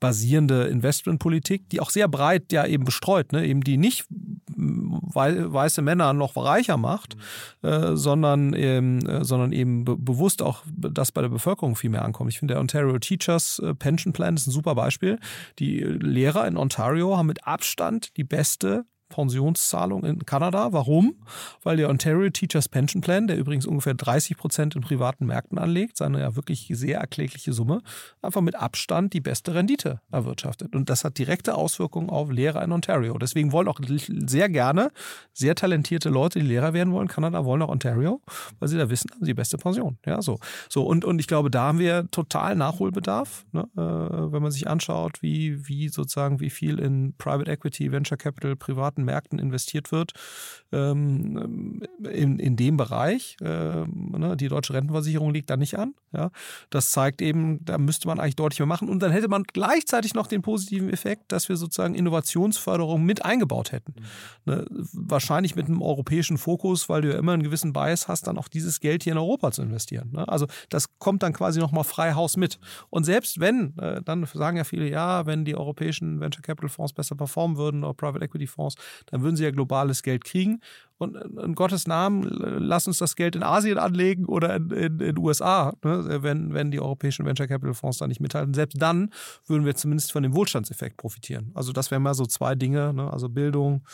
[0.00, 3.46] basierende Investmentpolitik, die auch sehr breit ja eben bestreut, ne?
[3.46, 4.04] eben die nicht
[5.02, 7.16] weiße Männer noch reicher macht,
[7.62, 7.68] mhm.
[7.68, 12.04] äh, sondern, ähm, äh, sondern eben be bewusst auch das bei der Bevölkerung viel mehr
[12.04, 12.30] ankommt.
[12.30, 15.18] Ich finde, der Ontario Teachers äh, Pension Plan ist ein super Beispiel.
[15.58, 20.72] Die Lehrer in Ontario haben mit Abstand die beste Pensionszahlung in Kanada.
[20.72, 21.14] Warum?
[21.62, 25.96] Weil der Ontario Teachers Pension Plan, der übrigens ungefähr 30 Prozent in privaten Märkten anlegt,
[25.96, 27.82] seine ja wirklich sehr erklägliche Summe,
[28.22, 30.74] einfach mit Abstand die beste Rendite erwirtschaftet.
[30.74, 33.16] Und das hat direkte Auswirkungen auf Lehrer in Ontario.
[33.18, 34.90] Deswegen wollen auch sehr gerne
[35.32, 38.20] sehr talentierte Leute, die Lehrer werden wollen, Kanada wollen auch Ontario,
[38.58, 39.98] weil sie da wissen, haben sie die beste Pension.
[40.06, 40.38] Ja, so.
[40.68, 43.68] So, und, und ich glaube, da haben wir total Nachholbedarf, ne?
[43.76, 48.56] äh, wenn man sich anschaut, wie, wie sozusagen, wie viel in Private Equity, Venture Capital,
[48.56, 50.12] privaten privaten Märkten investiert wird
[50.72, 53.36] ähm, in, in dem Bereich.
[53.40, 55.94] Äh, ne, die deutsche Rentenversicherung liegt da nicht an.
[56.12, 56.30] Ja.
[56.70, 58.88] Das zeigt eben, da müsste man eigentlich deutlich mehr machen.
[58.88, 63.72] Und dann hätte man gleichzeitig noch den positiven Effekt, dass wir sozusagen Innovationsförderung mit eingebaut
[63.72, 63.94] hätten.
[63.96, 64.52] Mhm.
[64.52, 68.38] Ne, wahrscheinlich mit einem europäischen Fokus, weil du ja immer einen gewissen Bias hast, dann
[68.38, 70.10] auch dieses Geld hier in Europa zu investieren.
[70.12, 70.26] Ne.
[70.28, 72.58] Also das kommt dann quasi nochmal frei Haus mit.
[72.90, 76.92] Und selbst wenn, äh, dann sagen ja viele, ja, wenn die europäischen Venture Capital Fonds
[76.92, 78.76] besser performen würden oder Private Equity Fonds,
[79.06, 80.61] dann würden sie ja globales Geld kriegen.
[80.98, 85.74] Und in Gottes Namen, lass uns das Geld in Asien anlegen oder in den USA,
[85.82, 86.22] ne?
[86.22, 88.54] wenn, wenn die europäischen Venture Capital Fonds da nicht mithalten.
[88.54, 89.10] Selbst dann
[89.46, 91.50] würden wir zumindest von dem Wohlstandseffekt profitieren.
[91.54, 93.12] Also das wären mal so zwei Dinge, ne?
[93.12, 93.84] also Bildung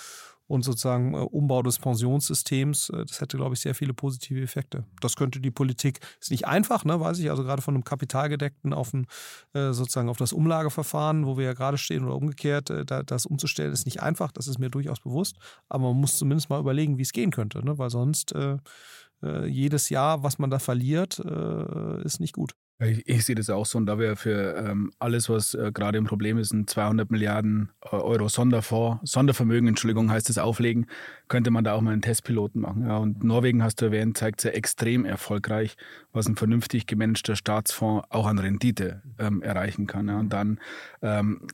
[0.49, 2.91] und sozusagen äh, Umbau des Pensionssystems.
[2.91, 4.85] Äh, das hätte, glaube ich, sehr viele positive Effekte.
[5.01, 8.73] Das könnte die Politik, ist nicht einfach, ne, weiß ich, also gerade von einem Kapitalgedeckten
[8.73, 9.07] auf ein,
[9.53, 12.73] äh, sozusagen auf das Umlageverfahren, wo wir ja gerade stehen oder umgekehrt,
[13.07, 15.37] das umzustellen, ist nicht einfach, das ist mir durchaus bewusst,
[15.69, 18.35] aber man muss zumindest mal überlegen, wie es gehen könnte, ne, weil sonst
[19.47, 22.55] jedes Jahr, was man da verliert, ist nicht gut.
[22.81, 25.99] Ich, ich, sehe das auch so und da wir für ähm, alles, was äh, gerade
[25.99, 30.87] ein Problem ist, ein 200 Milliarden äh, Euro Sonderfonds, Sondervermögen, Entschuldigung, heißt es auflegen,
[31.27, 32.87] könnte man da auch mal einen Testpiloten machen.
[32.87, 35.77] Ja, und Norwegen, hast du erwähnt, zeigt sehr extrem erfolgreich,
[36.13, 40.07] was ein vernünftig gemanagter Staatsfonds auch an Rendite ähm, erreichen kann.
[40.07, 40.21] Ja.
[40.21, 40.61] Und dann
[41.03, 41.49] ähm,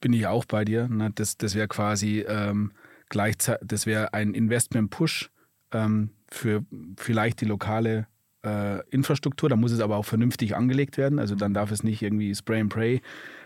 [0.00, 0.88] bin ich auch bei dir.
[0.88, 1.12] Ne?
[1.14, 2.72] Das, das wäre quasi ähm,
[3.10, 5.30] gleichzeitig, das wäre ein Investment-Push
[5.70, 6.64] ähm, für
[6.96, 8.08] vielleicht die lokale
[8.44, 11.18] äh, Infrastruktur, da muss es aber auch vernünftig angelegt werden.
[11.18, 13.00] Also dann darf es nicht irgendwie Spray and Pray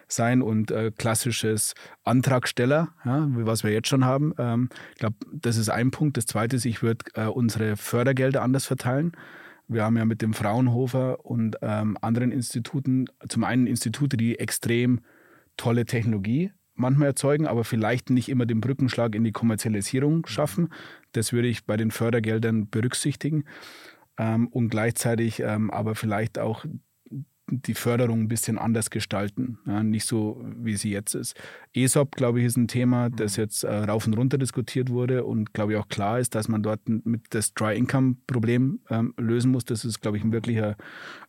[0.09, 4.35] sein und äh, klassisches Antragsteller, ja, was wir jetzt schon haben.
[4.39, 6.17] Ähm, ich glaube, das ist ein Punkt.
[6.17, 9.13] Das zweite ist, ich würde äh, unsere Fördergelder anders verteilen.
[9.69, 15.01] Wir haben ja mit dem Fraunhofer und ähm, anderen Instituten, zum einen Institute, die extrem
[15.59, 20.69] tolle Technologie manchmal erzeugen, aber vielleicht nicht immer den Brückenschlag in die Kommerzialisierung schaffen.
[21.13, 23.45] Das würde ich bei den Fördergeldern berücksichtigen
[24.19, 26.65] ähm, und gleichzeitig ähm, aber vielleicht auch
[27.51, 31.35] die Förderung ein bisschen anders gestalten, ja, nicht so, wie sie jetzt ist.
[31.73, 33.43] ESOP, glaube ich, ist ein Thema, das mhm.
[33.43, 36.63] jetzt äh, rauf und runter diskutiert wurde und, glaube ich, auch klar ist, dass man
[36.63, 39.65] dort mit das Dry-Income-Problem ähm, lösen muss.
[39.65, 40.77] Das ist, glaube ich, ein wirklicher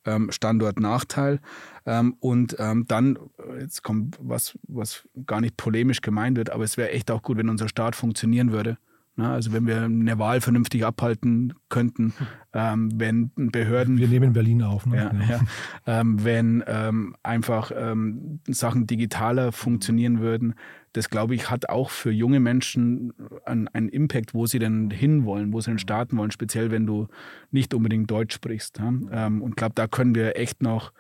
[0.05, 1.39] ähm, Standortnachteil.
[1.85, 3.17] Ähm, und ähm, dann,
[3.59, 7.37] jetzt kommt was, was gar nicht polemisch gemeint wird, aber es wäre echt auch gut,
[7.37, 8.77] wenn unser Staat funktionieren würde?
[9.21, 12.13] Also wenn wir eine Wahl vernünftig abhalten könnten,
[12.53, 13.97] ähm, wenn Behörden...
[13.97, 14.85] Wir nehmen Berlin auf.
[14.85, 14.97] Ne?
[14.97, 15.39] Ja, ja.
[15.85, 20.55] Ähm, wenn ähm, einfach ähm, Sachen digitaler funktionieren würden,
[20.93, 23.13] das glaube ich hat auch für junge Menschen
[23.45, 27.07] einen, einen, Impact, wo sie denn hinwollen, wo sie denn starten wollen, speziell wenn du
[27.51, 28.79] nicht unbedingt Deutsch sprichst.
[28.79, 28.93] Ja?
[29.11, 30.91] Ähm, und glaube, da können wir echt noch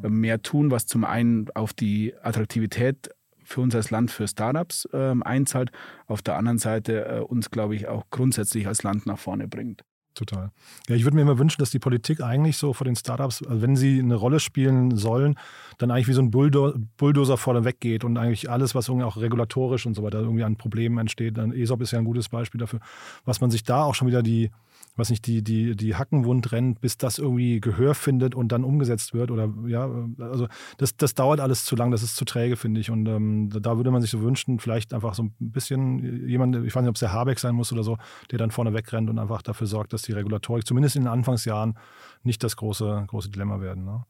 [0.00, 3.10] mehr tun, was zum einen auf die Attraktivität
[3.48, 5.70] für uns als Land für Startups äh, einzahlt,
[6.06, 9.82] auf der anderen Seite äh, uns, glaube ich, auch grundsätzlich als Land nach vorne bringt.
[10.14, 10.50] Total.
[10.88, 13.62] Ja, ich würde mir immer wünschen, dass die Politik eigentlich so vor den Startups, also
[13.62, 15.36] wenn sie eine Rolle spielen sollen,
[15.78, 19.16] dann eigentlich wie so ein Bulldo Bulldozer vorne weggeht und eigentlich alles, was irgendwie auch
[19.16, 21.38] regulatorisch und so weiter irgendwie an Problemen entsteht.
[21.38, 22.80] Dann ESOP ist ja ein gutes Beispiel dafür,
[23.24, 24.50] was man sich da auch schon wieder die,
[24.98, 29.14] was nicht, die, die, die Hackenwund rennt, bis das irgendwie Gehör findet und dann umgesetzt
[29.14, 29.30] wird.
[29.30, 29.88] Oder ja,
[30.18, 32.90] also das, das dauert alles zu lang, das ist zu träge, finde ich.
[32.90, 36.74] Und ähm, da würde man sich so wünschen, vielleicht einfach so ein bisschen jemand, ich
[36.74, 37.96] weiß nicht, ob es der Habeck sein muss oder so,
[38.30, 41.78] der dann vorne wegrennt und einfach dafür sorgt, dass die Regulatorik zumindest in den Anfangsjahren
[42.24, 43.84] nicht das große, große Dilemma werden.
[43.84, 44.04] Ne?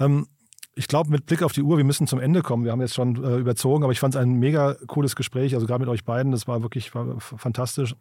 [0.00, 0.26] Ähm,
[0.78, 2.64] ich glaube, mit Blick auf die Uhr, wir müssen zum Ende kommen.
[2.64, 5.54] Wir haben jetzt schon äh, überzogen, aber ich fand es ein mega cooles Gespräch.
[5.54, 7.96] Also gerade mit euch beiden, das war wirklich war fantastisch.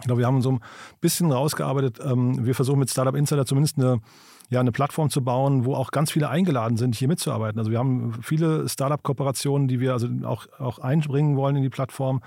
[0.00, 0.60] Ich glaube, wir haben so ein
[1.00, 1.98] bisschen rausgearbeitet.
[2.04, 4.00] Ähm, wir versuchen mit Startup Insider zumindest eine,
[4.48, 7.58] ja, eine Plattform zu bauen, wo auch ganz viele eingeladen sind, hier mitzuarbeiten.
[7.58, 12.20] Also wir haben viele Startup-Kooperationen, die wir also auch, auch einbringen wollen in die Plattform.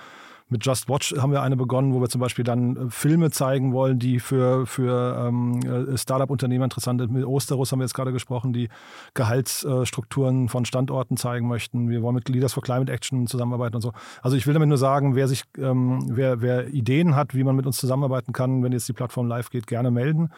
[0.52, 3.72] Mit Just Watch haben wir eine begonnen, wo wir zum Beispiel dann äh, Filme zeigen
[3.72, 7.14] wollen, die für, für ähm, äh, Startup-Unternehmer interessant sind.
[7.14, 8.68] Mit Osterus haben wir jetzt gerade gesprochen, die
[9.14, 11.90] Gehaltsstrukturen von Standorten zeigen möchten.
[11.90, 13.94] Wir wollen mit Leaders for Climate Action zusammenarbeiten und so.
[14.22, 17.56] Also ich will damit nur sagen, wer sich, ähm, wer, wer Ideen hat, wie man
[17.56, 20.32] mit uns zusammenarbeiten kann, wenn jetzt die Plattform live geht, gerne melden.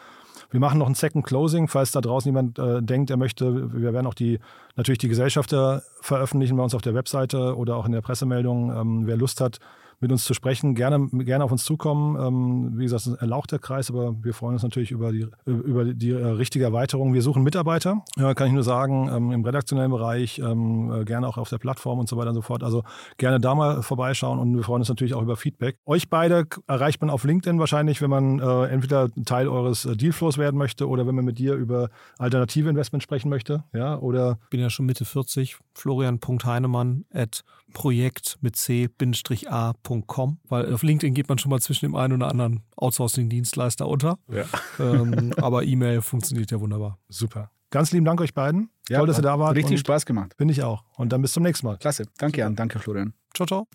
[0.52, 3.74] Wir machen noch ein Second Closing, falls da draußen jemand äh, denkt, er möchte.
[3.74, 4.40] Wir werden auch die
[4.76, 8.72] natürlich die Gesellschafter veröffentlichen bei uns auf der Webseite oder auch in der Pressemeldung.
[8.72, 9.60] Ähm, wer Lust hat,
[10.04, 10.76] mit uns zu sprechen.
[10.76, 12.18] Gerne, gerne auf uns zukommen.
[12.20, 15.26] Ähm, wie gesagt, es ist ein erlauchter Kreis, aber wir freuen uns natürlich über die,
[15.46, 17.14] über die äh, richtige Erweiterung.
[17.14, 21.38] Wir suchen Mitarbeiter, kann ich nur sagen, ähm, im redaktionellen Bereich, ähm, äh, gerne auch
[21.38, 22.64] auf der Plattform und so weiter und so fort.
[22.64, 22.84] Also
[23.18, 25.78] gerne da mal vorbeischauen und wir freuen uns natürlich auch über Feedback.
[25.86, 30.58] Euch beide erreicht man auf LinkedIn wahrscheinlich, wenn man äh, entweder Teil eures Dealflows werden
[30.58, 33.64] möchte oder wenn man mit dir über alternative Investment sprechen möchte.
[33.74, 40.84] Ja, oder ich bin ja schon Mitte 40, florian.heinemann at projekt mit c-a.com, weil auf
[40.84, 44.18] LinkedIn geht man schon mal zwischen dem einen oder anderen Outsourcing-Dienstleister unter.
[44.32, 44.46] Ja.
[44.80, 46.98] Ähm, aber E-Mail funktioniert ja wunderbar.
[47.10, 47.52] Super.
[47.70, 48.70] Ganz lieben Dank euch beiden.
[48.90, 49.56] Ja, Toll, dass ihr da wart.
[49.56, 50.38] Richtig Spaß gemacht.
[50.38, 50.84] Bin ich auch.
[50.96, 51.78] Und dann bis zum nächsten Mal.
[51.78, 52.06] Klasse.
[52.18, 52.56] Danke, Jan.
[52.56, 53.14] Danke, Florian.
[53.34, 53.68] Ciao, ciao.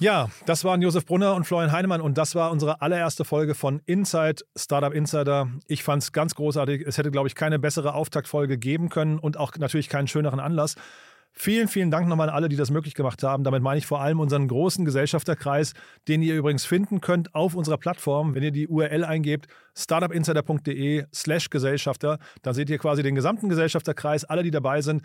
[0.00, 3.80] Ja, das waren Josef Brunner und Florian Heinemann und das war unsere allererste Folge von
[3.86, 5.48] Inside Startup Insider.
[5.66, 6.82] Ich fand es ganz großartig.
[6.86, 10.74] Es hätte, glaube ich, keine bessere Auftaktfolge geben können und auch natürlich keinen schöneren Anlass.
[11.36, 13.42] Vielen, vielen Dank nochmal an alle, die das möglich gemacht haben.
[13.42, 15.72] Damit meine ich vor allem unseren großen Gesellschafterkreis,
[16.06, 18.36] den ihr übrigens finden könnt auf unserer Plattform.
[18.36, 24.24] Wenn ihr die URL eingebt, startupinsider.de slash Gesellschafter, dann seht ihr quasi den gesamten Gesellschafterkreis,
[24.24, 25.02] alle, die dabei sind.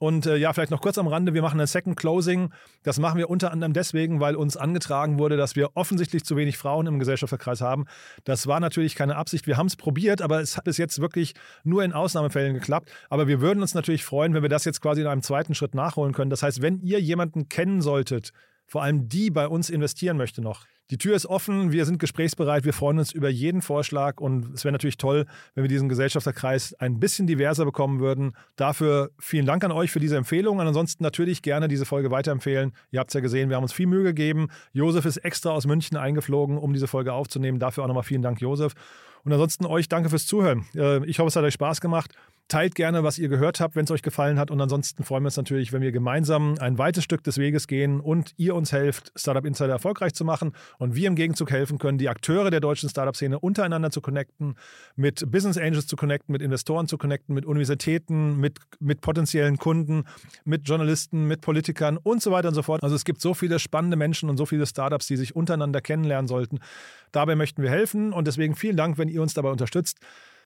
[0.00, 2.54] Und äh, ja, vielleicht noch kurz am Rande, wir machen ein Second Closing.
[2.82, 6.56] Das machen wir unter anderem deswegen, weil uns angetragen wurde, dass wir offensichtlich zu wenig
[6.56, 7.84] Frauen im Gesellschafterkreis haben.
[8.24, 9.46] Das war natürlich keine Absicht.
[9.46, 12.90] Wir haben es probiert, aber es hat bis jetzt wirklich nur in Ausnahmefällen geklappt.
[13.10, 15.74] Aber wir würden uns natürlich freuen, wenn wir das jetzt quasi in einem zweiten Schritt
[15.74, 16.30] nachholen können.
[16.30, 18.32] Das heißt, wenn ihr jemanden kennen solltet,
[18.66, 22.64] vor allem die bei uns investieren möchte noch, die Tür ist offen, wir sind gesprächsbereit,
[22.64, 26.74] wir freuen uns über jeden Vorschlag und es wäre natürlich toll, wenn wir diesen Gesellschafterkreis
[26.74, 28.32] ein bisschen diverser bekommen würden.
[28.56, 32.72] Dafür vielen Dank an euch für diese Empfehlung und ansonsten natürlich gerne diese Folge weiterempfehlen.
[32.90, 34.48] Ihr habt es ja gesehen, wir haben uns viel Mühe gegeben.
[34.72, 37.60] Josef ist extra aus München eingeflogen, um diese Folge aufzunehmen.
[37.60, 38.74] Dafür auch nochmal vielen Dank, Josef.
[39.22, 40.66] Und ansonsten euch danke fürs Zuhören.
[40.74, 42.14] Äh, ich hoffe, es hat euch Spaß gemacht.
[42.50, 44.50] Teilt gerne, was ihr gehört habt, wenn es euch gefallen hat.
[44.50, 48.00] Und ansonsten freuen wir uns natürlich, wenn wir gemeinsam ein weites Stück des Weges gehen
[48.00, 51.96] und ihr uns helft, Startup Insider erfolgreich zu machen und wir im Gegenzug helfen können,
[51.96, 54.56] die Akteure der deutschen Startup-Szene untereinander zu connecten,
[54.96, 60.02] mit Business Angels zu connecten, mit Investoren zu connecten, mit Universitäten, mit, mit potenziellen Kunden,
[60.44, 62.82] mit Journalisten, mit Politikern und so weiter und so fort.
[62.82, 66.26] Also es gibt so viele spannende Menschen und so viele Startups, die sich untereinander kennenlernen
[66.26, 66.58] sollten.
[67.12, 70.00] Dabei möchten wir helfen und deswegen vielen Dank, wenn ihr uns dabei unterstützt.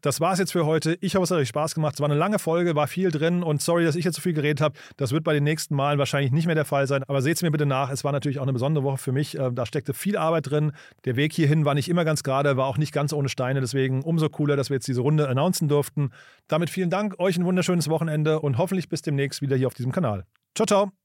[0.04, 0.98] Das war es jetzt für heute.
[1.00, 1.94] Ich hoffe, es hat euch Spaß gemacht.
[1.94, 4.34] Es war eine lange Folge, war viel drin und sorry, dass ich jetzt so viel
[4.34, 4.78] geredet habe.
[4.98, 7.02] Das wird bei den nächsten Malen wahrscheinlich nicht mehr der Fall sein.
[7.08, 7.88] Aber seht es mir bitte nach.
[7.88, 9.38] Es war natürlich auch eine besondere Woche für mich.
[9.38, 10.72] Äh, da steckte viel Arbeit drin.
[11.06, 13.62] Der Weg hierhin war nicht immer ganz gerade, war auch nicht ganz ohne Steine.
[13.62, 16.10] Deswegen umso cooler, dass wir jetzt diese Runde announcen durften.
[16.48, 19.90] Damit vielen Dank, euch ein wunderschönes Wochenende und hoffentlich bis demnächst wieder hier auf diesem
[19.90, 20.26] Kanal.
[20.54, 21.03] Ciao, ciao.